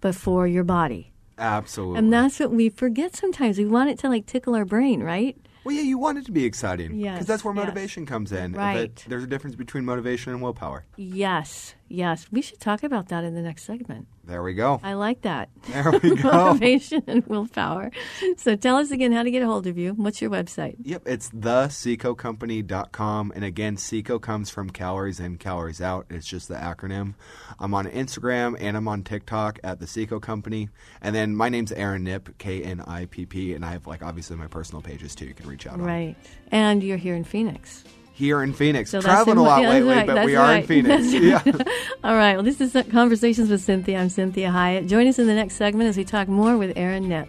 but 0.01 0.15
for 0.15 0.47
your 0.47 0.65
body. 0.65 1.13
Absolutely. 1.39 1.99
And 1.99 2.13
that's 2.13 2.39
what 2.39 2.51
we 2.51 2.69
forget 2.69 3.17
sometimes. 3.17 3.59
We 3.59 3.65
want 3.67 3.91
it 3.91 3.99
to 4.01 4.09
like 4.09 4.27
tickle 4.27 4.55
our 4.55 4.65
brain, 4.65 5.03
right? 5.03 5.37
Well, 5.65 5.75
yeah, 5.75 5.83
you 5.83 5.97
want 5.97 6.19
it 6.19 6.27
to 6.27 6.33
be 6.33 6.45
exciting. 6.45 6.95
Yes, 6.99 7.15
Because 7.15 7.27
that's 7.27 7.43
where 7.45 7.55
yes. 7.55 7.65
motivation 7.65 8.05
comes 8.05 8.33
in. 8.33 8.53
Right. 8.53 8.95
But 8.95 9.05
there's 9.09 9.25
a 9.25 9.27
difference 9.27 9.57
between 9.57 9.87
motivation 9.87 10.33
and 10.35 10.43
willpower. 10.43 10.85
Yes, 10.97 11.75
yes. 11.89 12.27
We 12.31 12.43
should 12.43 12.61
talk 12.61 12.83
about 12.83 13.09
that 13.09 13.25
in 13.25 13.35
the 13.35 13.43
next 13.43 13.65
segment. 13.65 14.07
There 14.27 14.43
we 14.43 14.55
go. 14.55 14.81
I 14.83 14.95
like 14.95 15.21
that. 15.23 15.51
There 15.69 15.91
we 15.91 16.17
go. 16.17 16.23
Motivation 16.33 17.03
and 17.07 17.27
willpower. 17.27 17.91
So 18.39 18.57
tell 18.57 18.77
us 18.77 18.91
again 18.91 19.13
how 19.13 19.23
to 19.23 19.31
get 19.31 19.43
a 19.43 19.47
hold 19.47 19.67
of 19.67 19.77
you. 19.77 19.93
What's 19.93 20.23
your 20.23 20.31
website? 20.31 20.77
Yep, 20.83 21.03
it's 21.07 21.31
thecicocompany.com. 21.31 23.33
And 23.35 23.45
again, 23.45 23.77
Cico 23.77 24.19
comes 24.19 24.49
from 24.49 24.71
calories 24.71 25.21
in, 25.21 25.37
calories 25.37 25.83
out. 25.83 26.07
It's 26.09 26.27
just 26.27 26.49
the 26.49 26.55
acronym. 26.55 27.15
I'm 27.59 27.75
on 27.75 27.87
Instagram 27.87 28.57
and 28.59 28.77
I'm 28.77 28.89
on 28.89 29.03
TikTok 29.03 29.59
at 29.63 29.79
the 29.79 29.87
Cico 29.87 30.21
Company. 30.21 30.71
And 31.03 31.15
then 31.15 31.37
my 31.37 31.51
name's 31.51 31.73
Aaron 31.73 32.05
Knipp, 32.05 32.39
K 32.39 32.63
N 32.63 32.81
I 32.81 33.07
P 33.07 33.27
P. 33.27 33.53
And 33.53 33.65
I 33.65 33.73
have, 33.73 33.87
like, 33.87 34.03
obviously 34.03 34.37
my 34.37 34.47
personal 34.47 34.81
pages 34.81 35.15
too. 35.15 35.27
You 35.27 35.35
can 35.35 35.49
reach 35.49 35.67
out 35.67 35.75
on. 35.75 35.83
Right. 35.83 36.17
And 36.51 36.83
you're 36.83 36.97
here 36.97 37.15
in 37.15 37.25
Phoenix. 37.25 37.85
Here 38.17 38.45
in 38.45 38.53
Phoenix. 38.53 38.91
So 38.91 39.01
Traveling 39.01 39.39
a 39.39 39.43
lot 39.43 39.63
yeah, 39.63 39.71
lately, 39.71 39.93
right, 39.93 40.07
but 40.07 40.25
we 40.25 40.37
are 40.37 40.55
in. 40.55 40.63
Phoenix. 40.67 41.11
That's 41.11 41.13
Yeah. 41.13 41.43
All 42.05 42.15
right. 42.15 42.35
Well, 42.35 42.45
this 42.45 42.61
is 42.61 42.77
Conversations 42.91 43.51
with 43.51 43.61
Cinthia. 43.67 43.99
I'm 43.99 44.07
Cinthia 44.07 44.53
Hiett. 44.53 44.89
Join 44.89 45.09
us 45.09 45.19
in 45.19 45.27
the 45.27 45.35
next 45.35 45.57
segment 45.57 45.89
as 45.89 45.97
we 45.97 46.05
talk 46.05 46.29
more 46.29 46.57
with 46.57 46.73
Aaron 46.77 47.09
Knipp. 47.09 47.27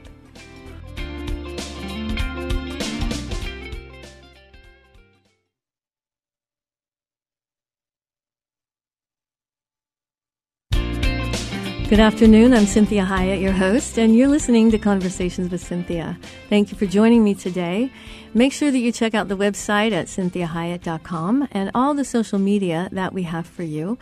Good 11.87 11.99
afternoon. 11.99 12.55
I'm 12.55 12.65
Cinthia 12.65 13.05
Hiett, 13.05 13.39
your 13.39 13.51
host, 13.51 13.99
and 13.99 14.15
you're 14.15 14.27
listening 14.27 14.71
to 14.71 14.79
Conversations 14.79 15.51
with 15.51 15.63
Cinthia. 15.63 16.17
Thank 16.49 16.71
you 16.71 16.77
for 16.79 16.87
joining 16.87 17.23
me 17.23 17.35
today. 17.35 17.91
Make 18.33 18.53
sure 18.53 18.71
that 18.71 18.79
you 18.79 18.91
check 18.91 19.13
out 19.13 19.27
the 19.27 19.37
website 19.37 19.91
at 19.91 20.07
cinthiahiett.com 20.07 21.47
and 21.51 21.69
all 21.75 21.93
the 21.93 22.03
social 22.03 22.39
media 22.39 22.89
that 22.91 23.13
we 23.13 23.21
have 23.21 23.45
for 23.45 23.61
you. 23.61 23.99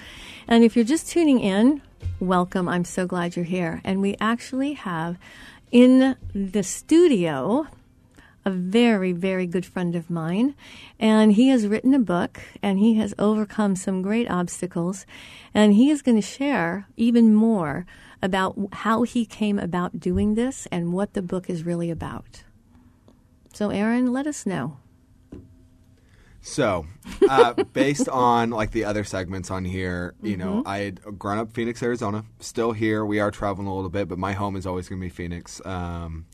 And 0.48 0.64
if 0.64 0.78
you're 0.78 0.86
just 0.86 1.10
tuning 1.10 1.42
in, 1.42 1.82
welcome. 2.22 2.70
I'm 2.70 2.86
so 2.86 3.06
glad 3.06 3.36
you're 3.36 3.44
here. 3.44 3.82
And 3.84 4.02
we 4.02 4.16
actually 4.22 4.74
have 4.74 5.18
in 5.70 6.16
the 6.34 6.64
studio 6.64 7.68
a 8.46 8.52
very, 8.52 9.12
very 9.12 9.46
good 9.46 9.66
friend 9.66 9.96
of 9.96 10.10
mine. 10.10 10.56
And 11.00 11.34
he 11.34 11.50
has 11.50 11.68
written 11.68 11.94
a 11.94 12.00
book 12.00 12.42
and 12.62 12.80
he 12.80 12.96
has 12.96 13.14
overcome 13.18 13.76
some 13.76 14.02
great 14.02 14.30
obstacles. 14.30 15.06
And 15.54 15.74
he 15.74 15.90
is 15.90 16.02
going 16.02 16.18
to 16.18 16.28
share 16.28 16.88
even 16.98 17.34
more 17.34 17.86
about 18.22 18.58
how 18.72 19.04
he 19.04 19.26
came 19.26 19.60
about 19.60 20.00
doing 20.00 20.36
this 20.36 20.68
and 20.72 20.94
what 20.94 21.14
the 21.14 21.22
book 21.22 21.50
is 21.50 21.64
really 21.64 21.90
about. 21.90 22.44
So, 23.54 23.70
Aaron, 23.70 24.12
let 24.12 24.26
us 24.26 24.46
know. 24.46 24.78
So, 26.44 26.86
uh, 27.30 27.54
based 27.74 28.10
on 28.10 28.50
like 28.50 28.72
the 28.72 28.84
other 28.84 29.04
segments 29.06 29.50
on 29.50 29.64
here, 29.64 30.14
you 30.22 30.36
know, 30.36 30.62
I 30.66 30.80
had 30.80 31.18
grown 31.18 31.38
up 31.38 31.54
Phoenix, 31.54 31.82
Arizona. 31.82 32.26
Still 32.40 32.74
here. 32.74 33.06
We 33.06 33.20
are 33.20 33.32
traveling 33.32 33.68
a 33.68 33.74
little 33.74 33.90
bit, 33.90 34.10
but 34.10 34.18
my 34.18 34.34
home 34.34 34.58
is 34.58 34.68
always 34.68 34.90
going 34.90 35.00
to 35.00 35.06
be 35.06 35.10
Phoenix. 35.10 35.66
Um, 35.66 36.26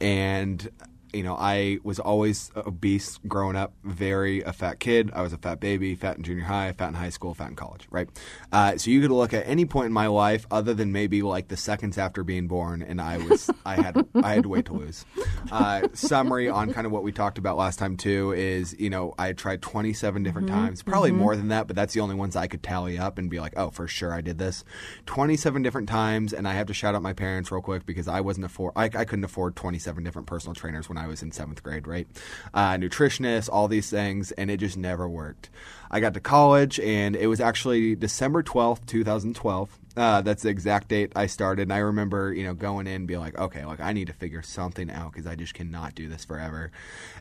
and 0.00 0.70
you 1.12 1.22
know, 1.22 1.36
I 1.38 1.78
was 1.82 1.98
always 1.98 2.50
obese 2.56 3.18
growing 3.26 3.56
up. 3.56 3.72
Very 3.84 4.42
a 4.42 4.52
fat 4.52 4.80
kid. 4.80 5.10
I 5.14 5.22
was 5.22 5.32
a 5.32 5.38
fat 5.38 5.60
baby, 5.60 5.94
fat 5.94 6.16
in 6.16 6.22
junior 6.22 6.44
high, 6.44 6.72
fat 6.72 6.88
in 6.88 6.94
high 6.94 7.08
school, 7.10 7.34
fat 7.34 7.48
in 7.48 7.56
college. 7.56 7.86
Right. 7.90 8.08
Uh, 8.52 8.76
so 8.76 8.90
you 8.90 9.00
could 9.00 9.10
look 9.10 9.32
at 9.32 9.46
any 9.46 9.64
point 9.64 9.86
in 9.86 9.92
my 9.92 10.06
life, 10.06 10.46
other 10.50 10.74
than 10.74 10.92
maybe 10.92 11.22
like 11.22 11.48
the 11.48 11.56
seconds 11.56 11.98
after 11.98 12.24
being 12.24 12.48
born, 12.48 12.82
and 12.82 13.00
I 13.00 13.18
was 13.18 13.50
I 13.64 13.76
had 13.76 14.06
I 14.22 14.34
had 14.34 14.42
to 14.42 14.48
wait 14.48 14.66
to 14.66 14.74
lose. 14.74 15.04
Uh, 15.50 15.88
summary 15.94 16.48
on 16.48 16.72
kind 16.72 16.86
of 16.86 16.92
what 16.92 17.02
we 17.02 17.12
talked 17.12 17.38
about 17.38 17.56
last 17.56 17.78
time 17.78 17.96
too 17.96 18.32
is 18.32 18.74
you 18.78 18.90
know 18.90 19.14
I 19.18 19.32
tried 19.32 19.62
27 19.62 20.22
different 20.22 20.48
times, 20.48 20.82
probably 20.82 21.12
more 21.12 21.36
than 21.36 21.48
that, 21.48 21.66
but 21.66 21.76
that's 21.76 21.94
the 21.94 22.00
only 22.00 22.14
ones 22.14 22.36
I 22.36 22.46
could 22.46 22.62
tally 22.62 22.98
up 22.98 23.18
and 23.18 23.30
be 23.30 23.40
like, 23.40 23.54
oh, 23.56 23.70
for 23.70 23.88
sure 23.88 24.12
I 24.12 24.20
did 24.20 24.38
this. 24.38 24.64
27 25.06 25.62
different 25.62 25.88
times, 25.88 26.32
and 26.32 26.46
I 26.46 26.52
have 26.54 26.66
to 26.66 26.74
shout 26.74 26.94
out 26.94 27.02
my 27.02 27.12
parents 27.12 27.50
real 27.50 27.62
quick 27.62 27.86
because 27.86 28.08
I 28.08 28.20
wasn't 28.20 28.46
afford 28.46 28.72
I, 28.76 28.84
I 28.84 29.04
couldn't 29.04 29.24
afford 29.24 29.56
27 29.56 30.04
different 30.04 30.26
personal 30.26 30.54
trainers 30.54 30.88
when 30.88 30.97
I 30.98 31.06
was 31.06 31.22
in 31.22 31.32
seventh 31.32 31.62
grade, 31.62 31.86
right? 31.86 32.06
Uh, 32.52 32.74
nutritionists, 32.74 33.48
all 33.50 33.68
these 33.68 33.90
things, 33.90 34.32
and 34.32 34.50
it 34.50 34.58
just 34.58 34.76
never 34.76 35.08
worked. 35.08 35.50
I 35.90 36.00
got 36.00 36.14
to 36.14 36.20
college, 36.20 36.78
and 36.80 37.16
it 37.16 37.28
was 37.28 37.40
actually 37.40 37.94
December 37.94 38.42
12th, 38.42 38.84
2012. 38.86 39.78
Uh, 39.98 40.22
that's 40.22 40.44
the 40.44 40.48
exact 40.48 40.86
date 40.86 41.10
I 41.16 41.26
started. 41.26 41.62
And 41.62 41.72
I 41.72 41.78
remember, 41.78 42.32
you 42.32 42.44
know, 42.44 42.54
going 42.54 42.86
in 42.86 42.92
and 42.92 43.08
being 43.08 43.18
like, 43.18 43.36
okay, 43.36 43.64
like 43.64 43.80
I 43.80 43.92
need 43.92 44.06
to 44.06 44.12
figure 44.12 44.42
something 44.42 44.92
out 44.92 45.12
because 45.12 45.26
I 45.26 45.34
just 45.34 45.54
cannot 45.54 45.96
do 45.96 46.08
this 46.08 46.24
forever. 46.24 46.70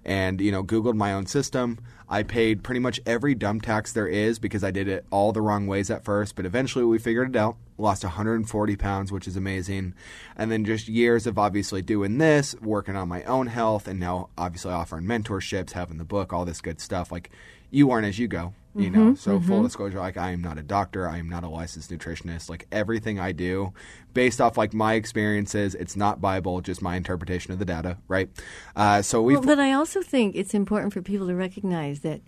And, 0.05 0.39
you 0.39 0.51
know, 0.51 0.63
Googled 0.63 0.93
my 0.93 1.11
own 1.11 1.25
system. 1.25 1.79
I 2.07 2.21
paid 2.21 2.63
pretty 2.63 2.79
much 2.79 2.99
every 3.03 3.33
dumb 3.33 3.61
tax 3.61 3.91
there 3.91 4.07
is 4.07 4.37
because 4.37 4.63
I 4.63 4.69
did 4.69 4.87
it 4.87 5.07
all 5.09 5.31
the 5.31 5.41
wrong 5.41 5.65
ways 5.65 5.89
at 5.89 6.05
first, 6.05 6.35
but 6.35 6.45
eventually 6.45 6.85
we 6.85 6.99
figured 6.99 7.35
it 7.35 7.39
out. 7.39 7.57
Lost 7.79 8.03
140 8.03 8.75
pounds, 8.75 9.11
which 9.11 9.27
is 9.27 9.35
amazing. 9.35 9.95
And 10.35 10.51
then 10.51 10.63
just 10.63 10.87
years 10.87 11.25
of 11.25 11.39
obviously 11.39 11.81
doing 11.81 12.19
this, 12.19 12.53
working 12.61 12.95
on 12.95 13.09
my 13.09 13.23
own 13.23 13.47
health, 13.47 13.87
and 13.87 13.99
now 13.99 14.29
obviously 14.37 14.71
offering 14.71 15.05
mentorships, 15.05 15.71
having 15.71 15.97
the 15.97 16.05
book, 16.05 16.31
all 16.31 16.45
this 16.45 16.61
good 16.61 16.79
stuff. 16.79 17.11
Like, 17.11 17.31
you 17.71 17.87
learn 17.87 18.05
as 18.05 18.19
you 18.19 18.27
go, 18.27 18.53
you 18.77 18.89
know? 18.89 19.15
So, 19.15 19.39
full 19.39 19.63
disclosure, 19.63 19.99
like, 19.99 20.17
I 20.17 20.31
am 20.31 20.41
not 20.41 20.57
a 20.57 20.63
doctor. 20.63 21.07
I 21.07 21.17
am 21.17 21.29
not 21.29 21.43
a 21.43 21.49
licensed 21.49 21.91
nutritionist. 21.91 22.49
Like, 22.49 22.67
everything 22.71 23.19
I 23.19 23.31
do, 23.31 23.73
based 24.13 24.39
off 24.39 24.57
like 24.57 24.73
my 24.73 24.93
experiences, 24.93 25.75
it's 25.75 25.95
not 25.95 26.21
Bible, 26.21 26.61
just 26.61 26.81
my 26.81 26.95
interpretation 26.95 27.51
of 27.53 27.59
the 27.59 27.65
data, 27.65 27.97
right? 28.07 28.29
Uh, 28.75 29.01
so, 29.01 29.21
we've. 29.21 29.39
Well, 29.39 29.55
but 29.55 29.59
I 29.59 29.73
also 29.73 30.01
think 30.01 30.35
it's 30.35 30.53
important 30.53 30.93
for 30.93 31.01
people 31.01 31.27
to 31.27 31.35
recognize 31.35 32.01
that 32.01 32.21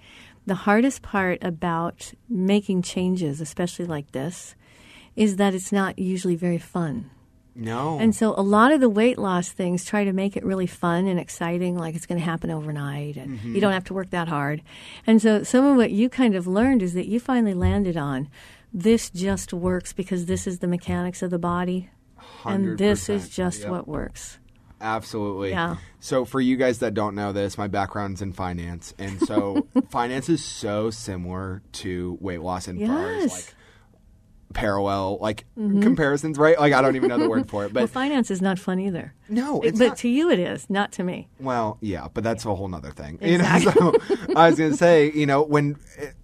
the 0.46 0.56
hardest 0.56 1.02
part 1.02 1.38
about 1.44 2.14
making 2.28 2.82
changes, 2.82 3.40
especially 3.40 3.86
like 3.86 4.12
this, 4.12 4.56
is 5.16 5.36
that 5.36 5.54
it's 5.54 5.72
not 5.72 6.00
usually 6.00 6.36
very 6.36 6.58
fun. 6.58 7.10
No. 7.56 8.00
And 8.00 8.16
so 8.16 8.34
a 8.38 8.42
lot 8.42 8.72
of 8.72 8.80
the 8.80 8.90
weight 8.90 9.18
loss 9.18 9.50
things 9.50 9.86
try 9.86 10.04
to 10.04 10.14
make 10.14 10.38
it 10.38 10.46
really 10.46 10.68
fun 10.68 11.08
and 11.08 11.20
exciting, 11.20 11.78
like 11.78 11.96
it's 11.96 12.06
going 12.06 12.20
to 12.20 12.26
happen 12.26 12.52
overnight 12.52 13.18
and 13.18 13.40
Mm-hmm. 13.40 13.56
you 13.56 13.62
don't 13.62 13.74
have 13.74 13.84
to 13.86 13.94
work 13.94 14.10
that 14.10 14.28
hard. 14.28 14.62
And 15.06 15.22
so 15.22 15.44
some 15.44 15.66
of 15.66 15.78
what 15.78 15.92
you 15.92 16.10
kind 16.10 16.36
of 16.36 16.48
learned 16.48 16.82
is 16.82 16.94
that 16.94 17.08
you 17.08 17.20
finally 17.20 17.54
landed 17.54 17.96
on 17.98 18.30
this 18.74 19.10
just 19.10 19.54
works 19.54 19.94
because 19.94 20.26
this 20.26 20.46
is 20.48 20.60
the 20.60 20.68
mechanics 20.68 21.22
of 21.22 21.32
the 21.32 21.40
body. 21.40 21.90
And 22.46 22.78
this 22.78 23.10
is 23.10 23.30
just 23.30 23.62
yep. 23.62 23.70
what 23.70 23.88
works. 23.88 24.40
Absolutely. 24.82 25.50
Yeah. 25.50 25.78
So 26.00 26.24
for 26.26 26.40
you 26.40 26.56
guys 26.56 26.80
that 26.80 26.94
don't 26.94 27.16
know 27.16 27.34
this, 27.34 27.58
my 27.58 27.68
background's 27.68 28.22
in 28.22 28.32
finance, 28.32 28.94
and 28.98 29.20
so 29.20 29.68
finance 29.90 30.30
is 30.30 30.44
so 30.44 30.90
similar 30.90 31.62
to 31.74 32.18
weight 32.22 32.42
loss 32.42 32.68
in 32.68 32.86
far 32.88 33.12
as 33.16 33.32
like 33.32 33.56
parallel 34.54 35.18
like 35.20 35.46
mm-hmm. 35.58 35.82
comparisons, 35.82 36.38
right? 36.38 36.60
Like 36.60 36.74
I 36.74 36.82
don't 36.82 36.96
even 36.96 37.10
know 37.10 37.18
the 37.18 37.30
word 37.30 37.50
for 37.50 37.66
it, 37.66 37.74
well, 37.74 37.86
but 37.86 37.90
finance 37.90 38.32
is 38.32 38.42
not 38.42 38.60
fun 38.60 38.80
either. 38.80 39.14
no, 39.28 39.62
It- 39.62 39.78
but 39.78 39.88
not. 39.90 39.98
to 39.98 40.10
you 40.10 40.32
it 40.32 40.40
is, 40.40 40.70
not 40.70 40.92
to 40.94 41.04
me. 41.04 41.28
Well, 41.40 41.78
yeah, 41.82 42.08
but 42.14 42.24
that's 42.24 42.46
a 42.46 42.56
whole 42.56 42.68
nother 42.68 42.92
thing. 42.92 43.20
You 43.22 43.40
know, 43.40 43.60
so 43.60 43.94
I 44.36 44.50
was 44.50 44.58
gonna 44.58 44.76
say, 44.76 45.12
you 45.12 45.26
know, 45.26 45.42
when 45.44 45.78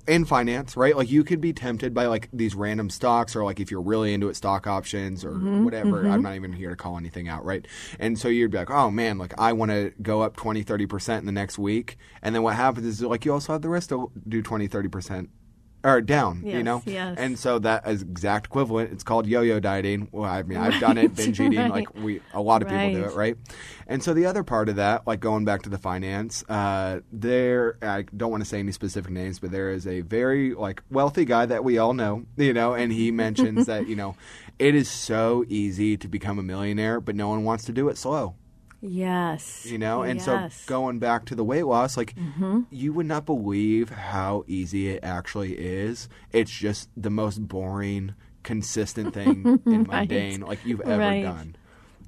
in 0.07 0.25
finance, 0.25 0.77
right? 0.77 0.95
Like 0.95 1.09
you 1.09 1.23
could 1.23 1.41
be 1.41 1.53
tempted 1.53 1.93
by 1.93 2.05
like 2.07 2.29
these 2.31 2.55
random 2.55 2.89
stocks, 2.89 3.35
or 3.35 3.43
like 3.43 3.59
if 3.59 3.71
you're 3.71 3.81
really 3.81 4.13
into 4.13 4.29
it, 4.29 4.35
stock 4.35 4.67
options 4.67 5.23
or 5.23 5.31
mm-hmm, 5.31 5.63
whatever. 5.63 6.03
Mm-hmm. 6.03 6.11
I'm 6.11 6.21
not 6.21 6.35
even 6.35 6.53
here 6.53 6.69
to 6.69 6.75
call 6.75 6.97
anything 6.97 7.27
out, 7.27 7.45
right? 7.45 7.65
And 7.99 8.17
so 8.17 8.27
you'd 8.27 8.51
be 8.51 8.57
like, 8.57 8.71
oh 8.71 8.91
man, 8.91 9.17
like 9.17 9.33
I 9.37 9.53
want 9.53 9.71
to 9.71 9.93
go 10.01 10.21
up 10.21 10.35
20, 10.35 10.63
30 10.63 10.85
percent 10.85 11.19
in 11.21 11.25
the 11.25 11.31
next 11.31 11.57
week, 11.57 11.97
and 12.21 12.33
then 12.33 12.43
what 12.43 12.55
happens 12.55 12.85
is 12.85 13.01
like 13.01 13.25
you 13.25 13.33
also 13.33 13.53
have 13.53 13.61
the 13.61 13.69
risk 13.69 13.89
to 13.89 14.11
do 14.27 14.41
20, 14.41 14.67
30 14.67 14.89
percent. 14.89 15.29
Or 15.85 16.01
down, 16.01 16.41
you 16.43 16.63
know, 16.63 16.81
yes. 16.87 17.15
and 17.19 17.37
so 17.37 17.59
that 17.59 17.87
is 17.87 18.01
exact 18.01 18.47
equivalent. 18.47 18.91
It's 18.91 19.03
called 19.03 19.27
yo-yo 19.27 19.59
dieting. 19.59 20.07
Well, 20.11 20.27
I 20.27 20.41
mean, 20.41 20.57
I've 20.57 20.79
done 20.79 20.97
it, 20.97 21.09
Right, 21.09 21.15
binge 21.15 21.39
eating, 21.39 21.59
right. 21.59 21.69
like 21.69 21.93
we 21.93 22.21
a 22.33 22.41
lot 22.41 22.63
of 22.63 22.69
people 22.69 22.91
do 22.91 23.03
it, 23.03 23.13
right? 23.13 23.37
And 23.85 24.01
so 24.01 24.15
the 24.15 24.25
other 24.25 24.43
part 24.43 24.67
of 24.67 24.77
that, 24.77 25.05
like 25.05 25.19
going 25.19 25.45
back 25.45 25.61
to 25.61 25.69
the 25.69 25.77
finance, 25.77 26.43
uh, 26.49 27.01
there 27.11 27.77
I 27.83 28.05
don't 28.17 28.31
want 28.31 28.41
to 28.41 28.49
say 28.49 28.57
any 28.57 28.71
specific 28.71 29.11
names, 29.11 29.37
but 29.37 29.51
there 29.51 29.69
is 29.69 29.85
a 29.85 30.01
very 30.01 30.55
like 30.55 30.81
wealthy 30.89 31.23
guy 31.23 31.45
that 31.45 31.63
we 31.63 31.77
all 31.77 31.93
know, 31.93 32.25
you 32.35 32.51
know, 32.51 32.73
and 32.73 32.91
he 32.91 33.11
mentions 33.11 33.67
that 33.67 33.87
you 33.87 33.95
know 33.95 34.15
it 34.57 34.73
is 34.73 34.89
so 34.89 35.45
easy 35.47 35.97
to 35.97 36.07
become 36.07 36.39
a 36.39 36.43
millionaire, 36.43 36.99
but 36.99 37.15
no 37.15 37.27
one 37.27 37.43
wants 37.43 37.63
to 37.65 37.71
do 37.71 37.89
it 37.89 37.97
slow 37.99 38.33
Yes. 38.81 39.65
you 39.65 39.77
know 39.77 40.03
and 40.03 40.19
yes. 40.19 40.27
Mm-hmm. 40.27 40.49
so 40.49 40.67
going 40.67 40.99
back 40.99 41.25
to 41.25 41.35
the 41.35 41.43
weight 41.43 41.63
loss 41.65 41.97
like 41.97 42.13
you 42.69 42.93
would 42.93 43.05
not 43.05 43.25
believe 43.25 43.89
how 43.89 44.43
easy 44.47 44.89
it 44.89 45.03
actually 45.03 45.53
is 45.53 46.07
it's 46.31 46.51
just 46.51 46.89
the 46.95 47.09
most 47.09 47.47
boring 47.47 48.13
consistent 48.43 49.13
thing 49.13 49.59
and 49.65 49.87
Right. 49.87 50.07
mundane 50.09 50.41
like 50.41 50.65
you've 50.65 50.81
ever 50.81 50.99
Right. 50.99 51.23
done 51.23 51.55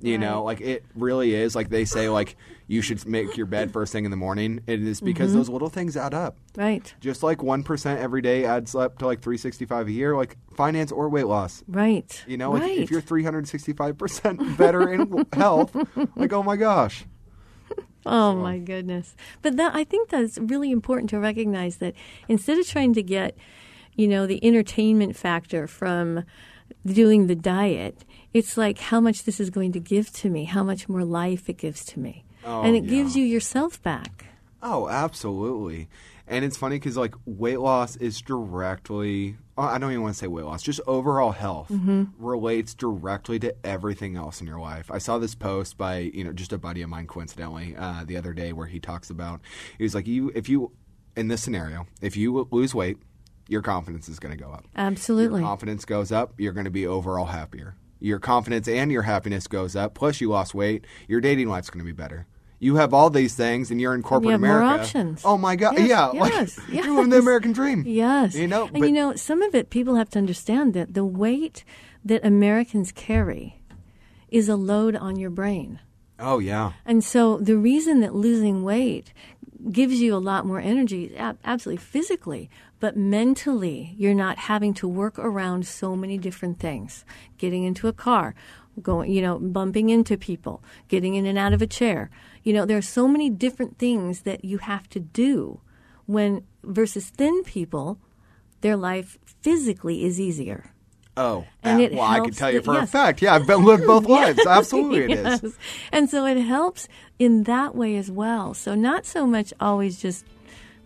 you 0.02 0.18
know 0.20 0.44
like 0.44 0.62
it 0.62 0.84
really 0.96 1.34
is 1.34 1.56
like 1.56 1.70
they 1.70 1.84
say 1.86 2.10
like 2.10 2.36
you 2.68 2.82
should 2.82 3.06
make 3.08 3.38
your 3.38 3.46
bed 3.46 3.72
first 3.72 3.92
thing 3.94 4.04
in 4.06 4.12
the 4.12 4.18
morning 4.18 4.60
it 4.68 4.82
is 4.84 5.00
because 5.02 5.30
Mm-hmm. 5.30 5.38
those 5.38 5.50
little 5.50 5.70
things 5.70 5.96
add 5.96 6.14
up 6.14 6.38
Right. 6.56 6.94
just 7.00 7.24
like 7.24 7.38
1% 7.40 7.98
every 7.98 8.22
day 8.22 8.44
adds 8.46 8.76
up 8.76 8.98
to 9.00 9.06
like 9.06 9.22
365 9.22 9.88
a 9.88 9.92
year 9.92 10.16
like 10.16 10.36
finance 10.56 10.92
or 10.92 11.08
weight 11.10 11.28
loss 11.28 11.64
Right. 11.68 12.24
you 12.28 12.38
know, 12.38 12.52
like, 12.52 12.62
right. 12.64 12.78
if 12.80 12.92
you're 12.92 13.02
365% 13.02 14.58
better 14.58 14.92
in 14.94 15.26
health, 15.34 15.76
like, 16.16 16.34
oh 16.34 16.44
my 16.44 16.56
gosh. 16.56 17.06
Oh 18.06 18.34
my 18.36 18.58
goodness. 18.58 19.16
But 19.42 19.58
that 19.58 19.76
I 19.76 19.84
think 19.84 20.10
that's 20.10 20.38
really 20.38 20.72
important 20.72 21.10
to 21.10 21.20
recognize 21.20 21.78
that 21.78 21.94
instead 22.30 22.58
of 22.58 22.66
trying 22.68 22.94
to 22.94 23.04
get, 23.04 23.36
you 23.96 24.08
know, 24.08 24.26
the 24.26 24.44
entertainment 24.46 25.16
factor 25.18 25.68
from 25.68 26.24
doing 26.86 27.28
the 27.28 27.36
diet, 27.36 28.06
it's 28.34 28.56
like 28.56 28.78
how 28.80 29.02
much 29.02 29.24
this 29.24 29.40
is 29.42 29.50
going 29.50 29.74
to 29.74 29.80
give 29.82 30.12
to 30.14 30.30
me, 30.30 30.46
how 30.46 30.64
much 30.64 30.88
more 30.88 31.04
life 31.04 31.50
it 31.50 31.58
gives 31.58 31.84
to 31.86 32.00
me. 32.00 32.24
Oh, 32.48 32.62
and 32.62 32.76
it 32.76 32.86
yeah. 32.86 32.90
gives 32.90 33.16
you 33.16 33.26
yourself 33.26 33.84
back. 33.84 34.26
Oh, 34.64 34.88
absolutely. 34.88 35.90
And 36.30 36.44
it's 36.44 36.58
funny 36.58 36.78
because, 36.78 36.98
like, 36.98 37.14
weight 37.26 37.60
loss 37.60 37.96
is 37.98 38.22
directly, 38.22 39.38
uh, 39.58 39.62
I 39.62 39.78
don't 39.78 39.92
even 39.92 40.02
want 40.04 40.16
to 40.16 40.20
say 40.20 40.28
weight 40.28 40.46
loss, 40.46 40.62
just 40.62 40.82
overall 40.88 41.32
health 41.32 41.72
relates 42.18 42.74
directly 42.74 43.40
to 43.40 43.56
everything 43.66 44.18
else 44.18 44.42
in 44.42 44.48
your 44.48 44.60
life. 44.60 44.92
I 44.92 44.98
saw 44.98 45.20
this 45.20 45.36
post 45.36 45.78
by, 45.78 46.00
you 46.00 46.24
know, 46.24 46.34
just 46.34 46.52
a 46.52 46.58
buddy 46.58 46.82
of 46.82 46.90
mine, 46.90 47.08
coincidentally, 47.08 47.76
uh, 47.78 48.04
the 48.06 48.18
other 48.18 48.34
day 48.34 48.52
where 48.52 48.68
he 48.68 48.80
talks 48.80 49.10
about, 49.10 49.40
he 49.78 49.84
was 49.84 49.96
like, 49.96 50.08
you, 50.08 50.32
if 50.36 50.50
you, 50.50 50.72
in 51.16 51.30
this 51.30 51.42
scenario, 51.42 51.88
if 52.02 52.18
you 52.18 52.48
lose 52.52 52.76
weight, 52.76 52.98
your 53.48 53.62
confidence 53.62 54.10
is 54.10 54.20
going 54.20 54.38
to 54.38 54.44
go 54.44 54.52
up. 54.52 54.66
Absolutely. 54.76 55.40
Your 55.40 55.48
confidence 55.48 55.86
goes 55.86 56.12
up, 56.12 56.34
you're 56.38 56.54
going 56.54 56.66
to 56.66 56.72
be 56.72 56.86
overall 56.86 57.28
happier. 57.28 57.76
Your 58.02 58.20
confidence 58.20 58.68
and 58.68 58.92
your 58.92 59.04
happiness 59.04 59.48
goes 59.48 59.78
up, 59.78 59.94
plus 59.94 60.20
you 60.20 60.30
lost 60.30 60.54
weight, 60.54 60.86
your 61.08 61.22
dating 61.22 61.48
life's 61.48 61.70
going 61.70 61.86
to 61.86 61.86
be 61.86 61.94
better. 61.94 62.28
You 62.60 62.76
have 62.78 62.94
all 62.94 63.10
these 63.10 63.36
things, 63.36 63.70
and 63.70 63.80
you're 63.80 63.94
in 63.94 64.02
corporate 64.02 64.32
have 64.32 64.42
more 64.42 64.62
America. 64.62 64.82
options. 64.84 65.22
Oh 65.24 65.38
my 65.38 65.56
God! 65.56 65.78
Yes, 65.78 65.88
yeah, 65.90 66.12
yes, 66.14 66.22
like 66.22 66.34
yes. 66.34 66.60
you're 66.86 66.96
living 66.96 67.10
the 67.12 67.20
American 67.20 67.52
dream. 67.52 67.84
Yes. 67.86 68.34
you 68.36 68.48
know. 68.48 68.64
and 68.66 68.80
but 68.80 68.88
you 68.88 68.94
know, 68.94 69.16
some 69.16 69.42
of 69.42 69.54
it 69.54 69.70
people 69.70 69.96
have 69.96 70.10
to 70.12 70.20
understand 70.20 70.74
that 70.74 70.94
the 70.94 71.06
weight 71.06 71.64
that 72.04 72.26
Americans 72.26 72.92
carry 72.92 73.60
is 74.30 74.50
a 74.50 74.56
load 74.56 74.96
on 74.96 75.18
your 75.18 75.30
brain. 75.30 75.80
oh 76.20 76.40
yeah, 76.40 76.74
And 76.86 77.04
so 77.04 77.38
the 77.38 77.58
reason 77.58 78.00
that 78.02 78.16
losing 78.16 78.64
weight 78.64 79.14
gives 79.72 80.00
you 80.02 80.16
a 80.16 80.18
lot 80.18 80.46
more 80.46 80.60
energy, 80.60 81.16
absolutely 81.18 81.78
physically, 81.78 82.50
but 82.80 82.96
mentally, 82.96 83.94
you're 83.98 84.14
not 84.14 84.38
having 84.38 84.74
to 84.76 84.88
work 84.88 85.18
around 85.20 85.66
so 85.68 85.96
many 85.96 86.18
different 86.18 86.60
things. 86.60 87.06
Getting 87.38 87.64
into 87.64 87.88
a 87.88 87.94
car, 87.94 88.36
going, 88.82 89.12
you 89.12 89.22
know, 89.22 89.40
bumping 89.40 89.90
into 89.90 90.18
people, 90.18 90.64
getting 90.88 91.16
in 91.16 91.26
and 91.26 91.38
out 91.38 91.54
of 91.54 91.62
a 91.62 91.68
chair. 91.68 92.10
You 92.44 92.54
know, 92.54 92.66
there 92.66 92.78
are 92.78 92.82
so 92.82 93.08
many 93.08 93.30
different 93.30 93.78
things 93.78 94.22
that 94.22 94.46
you 94.46 94.60
have 94.60 94.88
to 94.90 95.00
do 95.00 95.62
when 96.06 96.44
versus 96.64 97.10
thin 97.10 97.44
people, 97.44 97.98
their 98.62 98.76
life 98.78 99.18
physically 99.42 100.04
is 100.06 100.20
easier. 100.20 100.72
oh. 101.18 101.46
And 101.64 101.82
it 101.82 101.94
well, 101.94 102.04
I 102.04 102.20
can 102.20 102.32
tell 102.32 102.52
you 102.52 102.60
that- 102.60 102.66
for 102.66 102.78
a 102.80 102.88
fact. 102.88 103.22
Yeah, 103.22 103.36
I've 103.36 103.48
been 103.48 103.64
lived 103.66 103.86
both 103.86 104.06
lives. 104.20 104.46
Absolutely, 104.46 105.14
it 105.14 105.20
is. 105.20 105.42
Yes. 105.44 105.54
And 105.92 106.10
so 106.10 106.26
it 106.26 106.38
helps 106.40 106.88
in 107.20 107.44
that 107.44 107.76
way 107.76 107.96
as 107.98 108.10
well. 108.12 108.54
So 108.54 108.76
not 108.76 109.06
so 109.06 109.26
much 109.28 109.54
always 109.60 110.00
just 110.00 110.26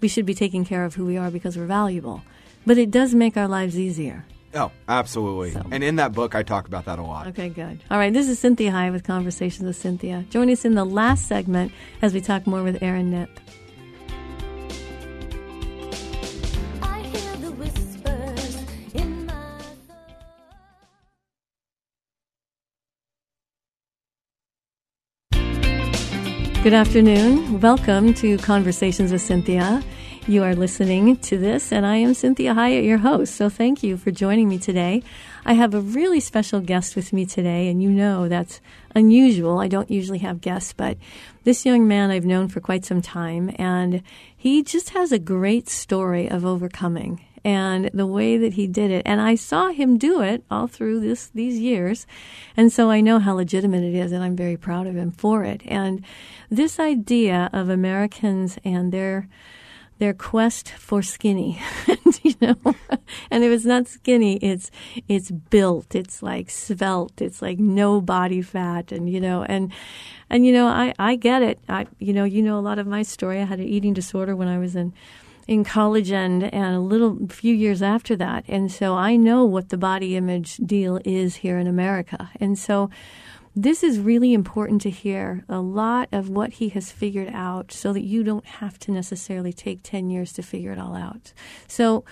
we 0.01 0.07
should 0.07 0.25
be 0.25 0.33
taking 0.33 0.65
care 0.65 0.83
of 0.85 0.95
who 0.95 1.05
we 1.05 1.17
are 1.17 1.29
because 1.29 1.55
we're 1.57 1.67
valuable, 1.67 2.23
but 2.65 2.77
it 2.79 2.89
does 2.89 3.13
make 3.13 3.37
our 3.37 3.47
lives 3.47 3.77
easier. 3.77 4.25
Oh, 4.53 4.71
absolutely. 4.87 5.55
And 5.71 5.81
in 5.83 5.95
that 5.95 6.11
book, 6.11 6.35
I 6.35 6.43
talk 6.43 6.67
about 6.67 6.83
that 6.85 6.99
a 6.99 7.03
lot. 7.03 7.27
Okay, 7.27 7.47
good. 7.47 7.81
All 7.89 7.97
right, 7.97 8.11
this 8.11 8.27
is 8.27 8.37
Cinthia 8.41 8.71
Hiett 8.71 8.91
with 8.91 9.03
Conversations 9.05 9.65
with 9.65 9.81
Cinthia. 9.81 10.27
Join 10.29 10.49
us 10.49 10.65
in 10.65 10.75
the 10.75 10.83
last 10.83 11.27
segment 11.27 11.71
as 12.01 12.13
we 12.13 12.19
talk 12.19 12.45
more 12.45 12.61
with 12.61 12.83
Aaron 12.83 13.11
Knipp. 13.11 13.29
I 16.81 16.99
hear 16.99 17.35
the 17.37 17.51
whispers 17.51 18.57
in 18.93 19.25
my 19.25 19.61
Good 26.61 26.73
afternoon. 26.73 27.61
Welcome 27.61 28.13
to 28.15 28.37
Conversations 28.39 29.13
with 29.13 29.21
Cinthia. 29.21 29.81
You 30.27 30.43
are 30.43 30.53
listening 30.53 31.17
to 31.17 31.37
this, 31.39 31.71
and 31.71 31.83
I 31.83 31.95
am 31.95 32.11
Cinthia 32.11 32.53
Hiett, 32.53 32.85
your 32.85 32.99
host. 32.99 33.33
So 33.35 33.49
thank 33.49 33.81
you 33.81 33.97
for 33.97 34.11
joining 34.11 34.47
me 34.47 34.59
today. 34.59 35.01
I 35.45 35.53
have 35.53 35.73
a 35.73 35.81
really 35.81 36.19
special 36.19 36.59
guest 36.61 36.95
with 36.95 37.11
me 37.11 37.25
today, 37.25 37.67
and 37.69 37.81
you 37.81 37.89
know 37.89 38.29
that's 38.29 38.61
unusual. 38.93 39.57
I 39.57 39.67
don't 39.67 39.89
usually 39.89 40.19
have 40.19 40.39
guests, 40.39 40.73
but 40.73 40.97
this 41.43 41.65
young 41.65 41.87
man 41.87 42.11
I've 42.11 42.23
known 42.23 42.49
for 42.49 42.59
quite 42.59 42.85
some 42.85 43.01
time, 43.01 43.53
and 43.55 44.03
he 44.37 44.61
just 44.61 44.91
has 44.91 45.11
a 45.11 45.17
great 45.17 45.67
story 45.67 46.29
of 46.29 46.45
overcoming. 46.45 47.25
and 47.43 47.89
the 47.91 48.05
way 48.05 48.37
that 48.37 48.53
he 48.53 48.67
did 48.67 48.91
it. 48.91 49.01
And 49.05 49.19
I 49.19 49.33
saw 49.33 49.69
him 49.69 49.97
do 49.97 50.21
it 50.21 50.43
all 50.51 50.67
through 50.67 50.99
this 50.99 51.27
these 51.33 51.57
years. 51.57 52.05
And 52.55 52.71
so 52.71 52.91
I 52.91 53.01
know 53.01 53.17
how 53.17 53.33
legitimate 53.33 53.83
it 53.83 53.95
is 53.95 54.11
and 54.11 54.23
I'm 54.23 54.35
very 54.35 54.57
proud 54.57 54.85
of 54.85 54.95
him 54.95 55.11
for 55.11 55.43
it. 55.43 55.61
And 55.65 56.05
this 56.51 56.79
idea 56.79 57.49
of 57.51 57.67
Americans 57.69 58.59
and 58.63 58.91
their 58.91 59.27
their 60.01 60.13
quest 60.15 60.67
for 60.67 61.03
skinny, 61.03 61.61
you 62.23 62.33
know, 62.41 62.55
and 63.29 63.43
if 63.43 63.51
it's 63.51 63.65
not 63.65 63.87
skinny, 63.87 64.37
it's 64.37 64.71
it's 65.07 65.29
built, 65.29 65.93
it's 65.93 66.23
like 66.23 66.49
svelte, 66.49 67.21
it's 67.21 67.39
like 67.39 67.59
no 67.59 68.01
body 68.01 68.41
fat, 68.41 68.91
and 68.91 69.07
you 69.07 69.21
know, 69.21 69.43
and 69.43 69.71
and 70.27 70.43
you 70.43 70.51
know, 70.51 70.65
I 70.65 70.91
I 70.97 71.17
get 71.17 71.43
it. 71.43 71.59
I 71.69 71.85
you 71.99 72.13
know, 72.13 72.23
you 72.23 72.41
know 72.41 72.57
a 72.57 72.65
lot 72.65 72.79
of 72.79 72.87
my 72.87 73.03
story. 73.03 73.39
I 73.39 73.43
had 73.43 73.59
an 73.59 73.67
eating 73.67 73.93
disorder 73.93 74.35
when 74.35 74.47
I 74.47 74.57
was 74.57 74.75
in 74.75 74.91
in 75.47 75.63
college 75.63 76.11
and 76.11 76.51
and 76.51 76.75
a 76.75 76.79
little 76.79 77.27
few 77.27 77.53
years 77.53 77.83
after 77.83 78.15
that, 78.15 78.43
and 78.47 78.71
so 78.71 78.95
I 78.95 79.17
know 79.17 79.45
what 79.45 79.69
the 79.69 79.77
body 79.77 80.15
image 80.15 80.57
deal 80.57 80.99
is 81.05 81.35
here 81.35 81.59
in 81.59 81.67
America, 81.67 82.31
and 82.39 82.57
so 82.57 82.89
this 83.55 83.83
is 83.83 83.99
really 83.99 84.33
important 84.33 84.81
to 84.81 84.89
hear 84.89 85.43
a 85.49 85.59
lot 85.59 86.07
of 86.11 86.29
what 86.29 86.53
he 86.53 86.69
has 86.69 86.91
figured 86.91 87.29
out 87.33 87.71
so 87.71 87.91
that 87.93 88.03
you 88.03 88.23
don't 88.23 88.45
have 88.45 88.79
to 88.79 88.91
necessarily 88.91 89.51
take 89.51 89.83
10 89.83 90.09
years 90.09 90.31
to 90.33 90.41
figure 90.41 90.71
it 90.71 90.79
all 90.79 90.95
out. 90.95 91.33
So, 91.67 92.05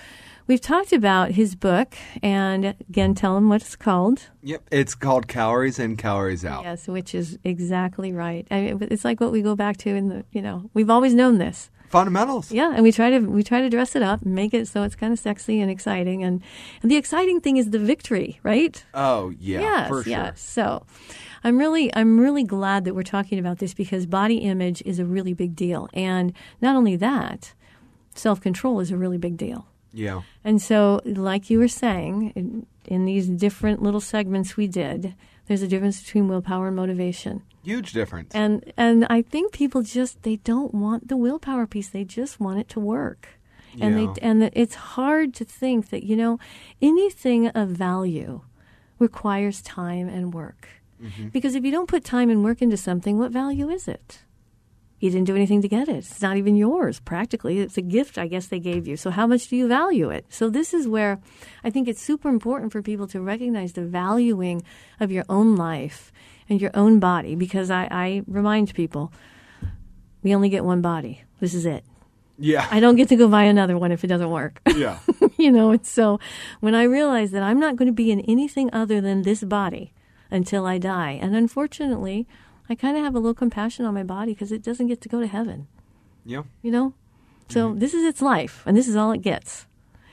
we've 0.47 0.59
talked 0.59 0.91
about 0.91 1.31
his 1.31 1.55
book, 1.55 1.95
and 2.21 2.75
again, 2.89 3.13
tell 3.13 3.37
him 3.37 3.47
what 3.47 3.61
it's 3.61 3.75
called. 3.75 4.23
Yep, 4.43 4.63
it's 4.71 4.95
called 4.95 5.27
Calories 5.27 5.79
In, 5.79 5.95
Calories 5.95 6.43
Out. 6.43 6.63
Yes, 6.63 6.87
which 6.87 7.15
is 7.15 7.37
exactly 7.43 8.11
right. 8.11 8.47
I 8.51 8.73
mean, 8.73 8.87
it's 8.91 9.05
like 9.05 9.21
what 9.21 9.31
we 9.31 9.41
go 9.41 9.55
back 9.55 9.77
to 9.77 9.89
in 9.89 10.09
the, 10.09 10.25
you 10.31 10.41
know, 10.41 10.69
we've 10.73 10.89
always 10.89 11.13
known 11.13 11.37
this. 11.37 11.69
Fundamentals. 11.89 12.51
Yeah, 12.51 12.71
and 12.73 12.83
we 12.83 12.91
try 12.91 13.09
to 13.09 13.19
we 13.19 13.43
try 13.43 13.61
to 13.61 13.69
dress 13.69 13.95
it 13.95 14.03
up 14.03 14.21
and 14.21 14.35
make 14.35 14.53
it 14.53 14.67
so 14.67 14.83
it's 14.83 14.95
kind 14.95 15.11
of 15.11 15.19
sexy 15.19 15.59
and 15.59 15.71
exciting, 15.71 16.23
and 16.23 16.41
and 16.81 16.91
the 16.91 16.97
exciting 16.97 17.41
thing 17.41 17.57
is 17.57 17.71
the 17.71 17.79
victory, 17.79 18.39
right? 18.43 18.83
Oh 18.93 19.31
yeah, 19.39 19.59
yes, 19.59 19.87
for 19.87 20.03
sure. 20.03 20.11
yes. 20.11 20.41
So, 20.41 20.85
I'm 21.43 21.57
really 21.57 21.93
I'm 21.95 22.19
really 22.19 22.43
glad 22.43 22.85
that 22.85 22.93
we're 22.93 23.03
talking 23.03 23.39
about 23.39 23.57
this 23.57 23.73
because 23.73 24.05
body 24.05 24.37
image 24.37 24.83
is 24.85 24.99
a 24.99 25.05
really 25.05 25.33
big 25.33 25.55
deal, 25.55 25.89
and 25.93 26.33
not 26.61 26.75
only 26.75 26.95
that, 26.97 27.53
self 28.13 28.39
control 28.39 28.79
is 28.79 28.91
a 28.91 28.97
really 28.97 29.17
big 29.17 29.37
deal. 29.37 29.65
Yeah. 29.91 30.21
And 30.43 30.61
so, 30.61 31.01
like 31.05 31.49
you 31.49 31.59
were 31.59 31.67
saying, 31.67 32.33
in, 32.35 32.67
in 32.85 33.05
these 33.05 33.27
different 33.27 33.81
little 33.81 34.01
segments 34.01 34.55
we 34.55 34.67
did, 34.67 35.15
there's 35.49 35.63
a 35.63 35.67
difference 35.67 35.99
between 36.01 36.27
willpower 36.27 36.67
and 36.67 36.75
motivation. 36.75 37.41
Huge 37.63 37.91
difference. 37.91 38.33
And 38.35 38.71
and 38.77 39.05
I 39.09 39.23
think 39.23 39.51
people 39.51 39.81
just 39.81 40.21
they 40.21 40.37
don't 40.37 40.73
want 40.73 41.07
the 41.09 41.17
willpower 41.17 41.65
piece. 41.67 41.89
They 41.89 42.05
just 42.05 42.39
want 42.39 42.59
it 42.59 42.69
to 42.69 42.79
work. 42.79 43.27
And 43.81 43.99
Yeah. 43.99 44.13
they 44.13 44.21
and 44.21 44.43
it's 44.53 44.75
hard 44.75 45.33
to 45.33 45.43
think 45.43 45.89
that, 45.89 46.03
you 46.03 46.15
know, 46.15 46.39
anything 46.81 47.47
of 47.47 47.69
value 47.69 48.41
requires 48.99 49.61
time 49.61 50.07
and 50.07 50.33
work. 50.33 50.67
Mm-hmm. 51.03 51.29
Because 51.29 51.55
if 51.55 51.65
you 51.65 51.71
don't 51.71 51.87
put 51.87 52.03
time 52.03 52.29
and 52.29 52.43
work 52.43 52.61
into 52.61 52.77
something, 52.77 53.17
what 53.17 53.31
value 53.31 53.69
is 53.69 53.87
it? 53.87 54.19
You 54.99 55.09
didn't 55.09 55.27
do 55.27 55.35
anything 55.35 55.61
to 55.61 55.67
get 55.67 55.87
it. 55.87 55.95
It's 55.95 56.21
not 56.21 56.35
even 56.35 56.55
yours, 56.57 56.99
practically. 56.99 57.59
It's 57.59 57.77
a 57.77 57.81
gift, 57.81 58.17
I 58.17 58.27
guess, 58.27 58.47
they 58.47 58.59
gave 58.59 58.85
you. 58.87 58.97
So, 58.97 59.11
how 59.11 59.25
much 59.27 59.47
do 59.47 59.55
you 59.55 59.67
value 59.67 60.09
it? 60.09 60.25
So, 60.29 60.49
this 60.49 60.73
is 60.73 60.87
where 60.87 61.19
I 61.63 61.69
think 61.69 61.87
it's 61.87 62.01
super 62.01 62.27
important 62.27 62.71
for 62.71 62.81
people 62.81 63.07
to 63.07 63.21
recognize 63.21 63.73
the 63.73 63.85
valuing 63.85 64.61
of 64.99 65.11
your 65.11 65.23
own 65.29 65.55
life 65.55 66.11
and 66.49 66.61
your 66.61 66.71
own 66.73 66.99
body. 66.99 67.35
Because 67.35 67.71
I, 67.71 67.87
I 67.89 68.23
remind 68.27 68.73
people 68.73 69.13
we 70.21 70.35
only 70.35 70.49
get 70.49 70.65
one 70.65 70.81
body. 70.81 71.23
This 71.39 71.53
is 71.53 71.65
it. 71.65 71.85
yeah. 72.37 72.67
I 72.69 72.81
don't 72.81 72.97
get 72.97 73.07
to 73.09 73.15
go 73.15 73.29
buy 73.29 73.43
another 73.43 73.77
one 73.77 73.91
if 73.93 74.03
it 74.03 74.07
doesn't 74.07 74.29
work. 74.29 74.59
yeah. 74.75 74.99
you 75.37 75.51
know, 75.51 75.71
and 75.71 75.85
so 75.85 76.19
when 76.59 76.75
I 76.75 76.83
realized 76.83 77.31
that 77.33 77.43
I'm 77.43 77.59
not 77.59 77.77
going 77.77 77.87
to 77.87 77.93
be 77.93 78.11
in 78.11 78.19
anything 78.21 78.69
other 78.73 78.99
than 78.99 79.21
this 79.21 79.43
body 79.43 79.93
until 80.29 80.65
I 80.65 80.77
die, 80.77 81.17
and 81.21 81.35
unfortunately, 81.35 82.27
I 82.69 82.75
kind 82.75 82.95
of 82.97 83.03
have 83.03 83.15
a 83.15 83.19
little 83.19 83.33
compassion 83.33 83.85
on 83.85 83.93
my 83.93 84.03
body 84.03 84.33
because 84.33 84.51
it 84.51 84.61
doesn't 84.61 84.87
get 84.87 85.01
to 85.01 85.09
go 85.09 85.19
to 85.19 85.27
heaven, 85.27 85.67
Yeah. 86.25 86.43
you 86.61 86.71
know? 86.71 86.93
So 87.49 87.69
mm-hmm. 87.69 87.79
this 87.79 87.93
is 87.93 88.03
its 88.05 88.21
life, 88.21 88.63
and 88.65 88.77
this 88.77 88.87
is 88.87 88.95
all 88.95 89.11
it 89.11 89.21
gets. 89.21 89.65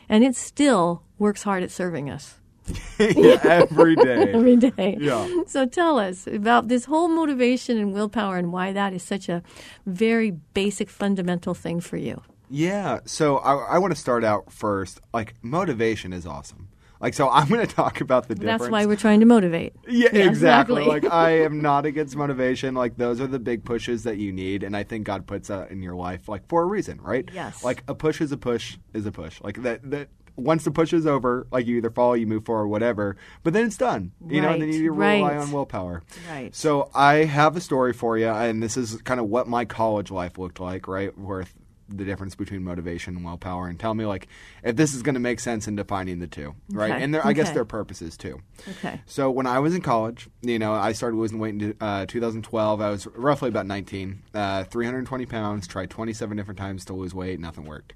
And 0.09 0.25
it 0.25 0.35
still 0.37 1.03
works 1.19 1.43
hard 1.43 1.63
at 1.63 1.71
serving 1.71 2.09
us 2.09 2.37
yeah. 2.99 3.39
Every 3.45 3.97
day. 3.97 4.33
every 4.35 4.57
day. 4.57 4.97
Yeah. 5.01 5.29
So 5.47 5.67
tell 5.67 5.99
us 5.99 6.27
about 6.27 6.69
this 6.69 6.87
whole 6.87 7.09
motivation 7.09 7.79
and 7.79 7.93
willpower 7.93 8.37
and 8.39 8.53
why 8.53 8.73
that 8.73 8.93
is 8.93 9.03
such 9.03 9.29
a 9.29 9.43
very 9.85 10.33
basic, 10.55 10.91
fundamental 10.91 11.55
thing 11.55 11.81
for 11.81 11.97
you. 11.97 12.23
Yeah. 12.51 13.01
So 13.05 13.39
I, 13.39 13.77
I 13.77 13.79
want 13.79 13.95
to 13.95 14.01
start 14.01 14.25
out 14.25 14.53
first. 14.53 15.01
Like 15.13 15.35
motivation 15.43 16.13
is 16.13 16.27
awesome. 16.27 16.69
Like 17.01 17.15
so, 17.15 17.29
I'm 17.31 17.49
going 17.49 17.67
to 17.67 17.73
talk 17.75 18.01
about 18.01 18.29
the 18.29 18.35
difference. 18.35 18.63
That's 18.63 18.71
why 18.71 18.87
we're 18.87 18.97
trying 18.97 19.21
to 19.21 19.27
motivate. 19.27 19.75
Yeah, 19.89 20.09
exactly. 20.09 20.83
exactly. 20.83 20.85
like 20.85 21.05
I 21.05 21.43
am 21.43 21.61
not 21.61 21.87
against 21.87 22.17
motivation. 22.17 22.75
Like 22.75 22.97
those 22.97 23.21
are 23.21 23.27
the 23.27 23.39
big 23.39 23.65
pushes 23.65 24.05
that 24.05 24.19
you 24.19 24.33
need, 24.33 24.63
and 24.63 24.77
I 24.77 24.83
think 24.83 25.05
God 25.05 25.27
puts 25.27 25.49
that 25.49 25.71
in 25.71 25.83
your 25.83 25.95
life 25.95 26.29
like 26.29 26.49
for 26.49 26.63
a 26.63 26.67
reason, 26.67 27.01
right? 27.01 27.29
Yes. 27.33 27.63
Like 27.63 27.83
a 27.89 27.95
push 27.95 28.21
is 28.21 28.33
a 28.33 28.37
push 28.37 28.79
is 28.95 29.07
a 29.07 29.13
push. 29.13 29.41
Like 29.43 29.63
that 29.63 29.91
that 29.91 30.09
once 30.37 30.65
the 30.65 30.71
push 30.71 30.93
is 30.93 31.07
over, 31.07 31.47
like 31.51 31.67
you 31.67 31.79
either 31.79 31.91
fall, 31.91 32.17
you 32.17 32.27
move 32.27 32.45
forward, 32.45 32.69
whatever. 32.69 33.17
But 33.43 33.53
then 33.55 33.67
it's 33.67 33.77
done. 33.77 34.13
You 34.29 34.43
know, 34.43 34.51
and 34.51 34.63
then 34.63 34.69
Right, 34.69 34.79
you 34.79 34.93
rely 34.93 35.23
right. 35.23 35.37
on 35.39 35.51
willpower. 35.51 36.03
Right. 36.31 36.55
So 36.55 36.91
I 36.95 37.25
have 37.25 37.57
a 37.57 37.61
story 37.61 37.93
for 37.93 38.19
you, 38.19 38.29
and 38.29 38.63
this 38.63 38.77
is 38.77 39.01
kind 39.03 39.19
of 39.19 39.27
what 39.27 39.49
my 39.49 39.65
college 39.65 40.11
life 40.11 40.39
looked 40.39 40.61
like, 40.61 40.87
right? 40.89 41.17
Where 41.19 41.47
the 41.89 42.05
difference 42.05 42.35
between 42.35 42.65
motivation 42.65 43.17
and 43.17 43.25
willpower, 43.25 43.69
and 43.69 43.79
tell 43.79 43.95
me 43.95 44.05
like 44.07 44.29
if 44.63 44.77
this 44.77 44.95
is 44.95 45.03
going 45.03 45.15
to 45.15 45.21
make 45.21 45.41
sense 45.41 45.69
in 45.69 45.77
defining 45.77 46.19
the 46.19 46.27
two, 46.27 46.55
right? 46.71 46.93
Okay, 46.93 47.03
And 47.03 47.17
I 47.17 47.33
guess 47.33 47.51
their 47.51 47.65
purposes 47.65 48.17
too. 48.17 48.41
Okay. 48.69 49.01
So 49.07 49.31
when 49.31 49.47
I 49.47 49.59
was 49.59 49.75
in 49.75 49.83
college, 49.83 50.29
you 50.43 50.59
know, 50.59 50.73
I 50.73 50.93
started 50.93 51.17
losing 51.17 51.39
weight 51.39 51.61
in 51.61 51.77
uh, 51.81 52.07
2012. 52.07 52.81
I 52.81 52.91
was 52.91 53.07
roughly 53.09 53.49
about 53.49 53.67
19, 53.67 54.23
uh, 54.35 54.65
320 54.65 55.27
pounds. 55.27 55.67
Tried 55.67 55.91
27 55.91 56.37
different 56.37 56.59
times 56.59 56.85
to 56.87 56.93
lose 56.93 57.15
weight, 57.15 57.39
nothing 57.41 57.65
worked. 57.65 57.93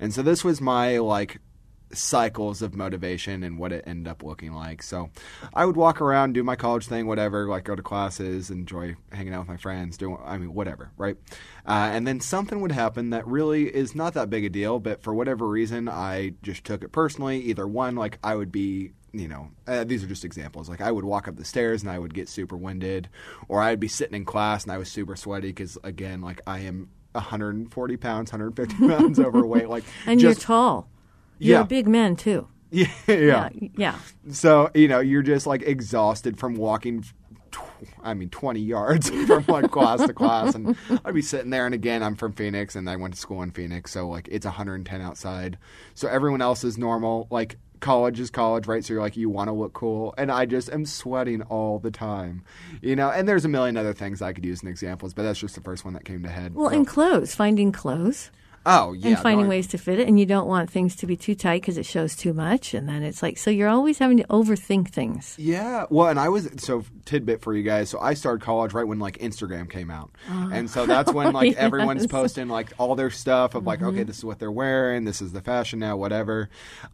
And 0.00 0.12
so 0.12 0.22
this 0.22 0.44
was 0.44 0.60
my 0.60 0.98
like 0.98 1.38
cycles 1.92 2.62
of 2.62 2.74
motivation 2.74 3.42
and 3.42 3.58
what 3.58 3.72
it 3.72 3.84
ended 3.86 4.08
up 4.08 4.22
looking 4.22 4.52
like. 4.52 4.82
So 4.82 5.10
I 5.54 5.64
would 5.64 5.76
walk 5.76 6.00
around, 6.00 6.34
do 6.34 6.42
my 6.42 6.56
college 6.56 6.86
thing, 6.86 7.06
whatever, 7.06 7.46
like 7.48 7.64
go 7.64 7.74
to 7.74 7.82
classes, 7.82 8.50
enjoy 8.50 8.96
hanging 9.12 9.34
out 9.34 9.40
with 9.40 9.48
my 9.48 9.56
friends, 9.56 9.96
doing, 9.96 10.18
I 10.24 10.38
mean, 10.38 10.54
whatever, 10.54 10.90
right? 10.96 11.16
Uh, 11.66 11.90
and 11.92 12.06
then 12.06 12.20
something 12.20 12.60
would 12.60 12.72
happen 12.72 13.10
that 13.10 13.26
really 13.26 13.74
is 13.74 13.94
not 13.94 14.14
that 14.14 14.30
big 14.30 14.44
a 14.44 14.50
deal, 14.50 14.78
but 14.78 15.02
for 15.02 15.14
whatever 15.14 15.46
reason, 15.46 15.88
I 15.88 16.34
just 16.42 16.64
took 16.64 16.82
it 16.82 16.92
personally. 16.92 17.40
Either 17.42 17.66
one, 17.66 17.96
like 17.96 18.18
I 18.22 18.34
would 18.34 18.52
be 18.52 18.92
you 19.12 19.26
know, 19.26 19.50
uh, 19.66 19.84
these 19.84 20.04
are 20.04 20.06
just 20.06 20.24
examples. 20.24 20.68
Like 20.68 20.82
I 20.82 20.92
would 20.92 21.04
walk 21.04 21.28
up 21.28 21.36
the 21.36 21.44
stairs 21.44 21.82
and 21.82 21.90
I 21.90 21.98
would 21.98 22.12
get 22.12 22.28
super 22.28 22.56
winded, 22.56 23.08
or 23.48 23.62
I'd 23.62 23.80
be 23.80 23.88
sitting 23.88 24.14
in 24.14 24.24
class 24.24 24.64
and 24.64 24.72
I 24.72 24.78
was 24.78 24.90
super 24.90 25.16
sweaty 25.16 25.48
because 25.48 25.78
again, 25.82 26.20
like 26.20 26.42
I 26.46 26.60
am 26.60 26.90
140 27.12 27.96
pounds, 27.96 28.32
150 28.32 28.88
pounds 28.88 29.18
overweight. 29.18 29.68
Like 29.68 29.84
And 30.06 30.20
just, 30.20 30.40
you're 30.40 30.46
tall. 30.46 30.88
You're 31.38 31.58
Yeah. 31.58 31.62
a 31.62 31.66
big 31.66 31.86
man 31.88 32.16
too. 32.16 32.48
yeah, 32.70 32.88
yeah. 33.08 33.48
Yeah. 33.76 33.98
So 34.30 34.70
you 34.74 34.88
know, 34.88 35.00
you're 35.00 35.22
just 35.22 35.46
like 35.46 35.62
exhausted 35.62 36.38
from 36.38 36.54
walking. 36.56 37.04
I 38.02 38.12
mean, 38.12 38.28
20 38.28 38.60
yards 38.60 39.08
from 39.26 39.44
like 39.48 39.70
class 39.70 40.04
to 40.06 40.12
class, 40.12 40.54
and 40.54 40.76
I'd 41.04 41.14
be 41.14 41.22
sitting 41.22 41.50
there. 41.50 41.64
And 41.64 41.74
again, 41.74 42.02
I'm 42.02 42.14
from 42.16 42.32
Phoenix, 42.32 42.74
and 42.76 42.90
I 42.90 42.96
went 42.96 43.14
to 43.14 43.20
school 43.20 43.42
in 43.42 43.52
Phoenix, 43.52 43.92
so 43.92 44.08
like 44.08 44.28
it's 44.30 44.44
110 44.44 45.00
outside. 45.00 45.58
So 45.94 46.08
everyone 46.08 46.42
else 46.42 46.64
is 46.64 46.76
normal. 46.76 47.26
Like 47.30 47.56
college 47.80 48.18
is 48.20 48.30
college, 48.30 48.66
right? 48.66 48.84
So 48.84 48.92
you're 48.94 49.02
like, 49.02 49.16
you 49.16 49.30
want 49.30 49.48
to 49.48 49.52
look 49.52 49.72
cool, 49.72 50.12
and 50.18 50.30
I 50.30 50.44
just 50.44 50.70
am 50.70 50.84
sweating 50.84 51.42
all 51.42 51.78
the 51.78 51.90
time, 51.92 52.42
you 52.82 52.96
know. 52.96 53.10
And 53.10 53.28
there's 53.28 53.44
a 53.44 53.48
million 53.48 53.76
other 53.76 53.94
things 53.94 54.20
I 54.20 54.32
could 54.32 54.44
use 54.44 54.62
in 54.62 54.68
examples, 54.68 55.14
but 55.14 55.22
that's 55.22 55.38
just 55.38 55.54
the 55.54 55.60
first 55.62 55.84
one 55.84 55.94
that 55.94 56.04
came 56.04 56.22
to 56.24 56.28
head. 56.28 56.54
Well, 56.54 56.68
So- 56.70 56.76
and 56.76 56.86
clothes, 56.86 57.34
finding 57.34 57.70
clothes 57.72 58.30
oh 58.68 58.92
yeah, 58.92 59.08
and 59.08 59.18
finding 59.18 59.46
no, 59.46 59.50
ways 59.50 59.66
to 59.68 59.78
fit 59.78 59.98
it, 59.98 60.06
and 60.06 60.20
you 60.20 60.26
don't 60.26 60.46
want 60.46 60.70
things 60.70 60.94
to 60.96 61.06
be 61.06 61.16
too 61.16 61.34
tight 61.34 61.62
because 61.62 61.76
it 61.78 61.86
shows 61.86 62.14
too 62.14 62.32
much, 62.32 62.74
and 62.74 62.88
then 62.88 63.02
it's 63.02 63.22
like 63.22 63.38
so 63.38 63.50
you're 63.50 63.68
always 63.68 63.98
having 63.98 64.18
to 64.18 64.24
overthink 64.28 64.90
things. 64.90 65.34
Yeah, 65.38 65.86
well, 65.90 66.08
and 66.08 66.20
I 66.20 66.28
was 66.28 66.48
so 66.58 66.84
tidbit 67.04 67.40
for 67.42 67.54
you 67.54 67.62
guys. 67.64 67.88
So 67.90 67.98
I 67.98 68.14
started 68.14 68.44
college 68.44 68.72
right 68.74 68.86
when 68.86 68.98
like 69.00 69.18
Instagram 69.18 69.68
came 69.68 69.90
out, 69.90 70.10
and 70.28 70.70
so 70.70 70.86
that's 70.86 71.12
when 71.12 71.32
like 71.32 71.56
everyone's 71.56 72.02
Yes. 72.02 72.06
Mm-hmm. 72.06 72.16
posting 72.16 72.48
like 72.48 72.72
all 72.78 72.94
their 72.94 73.10
stuff 73.10 73.54
of 73.56 73.66
like, 73.66 73.82
okay, 73.82 74.04
this 74.04 74.18
is 74.18 74.24
what 74.24 74.38
they're 74.38 74.52
wearing, 74.52 75.04
this 75.04 75.20
is 75.22 75.32
the 75.32 75.40
fashion 75.40 75.78
now, 75.80 75.96
whatever. 75.96 76.50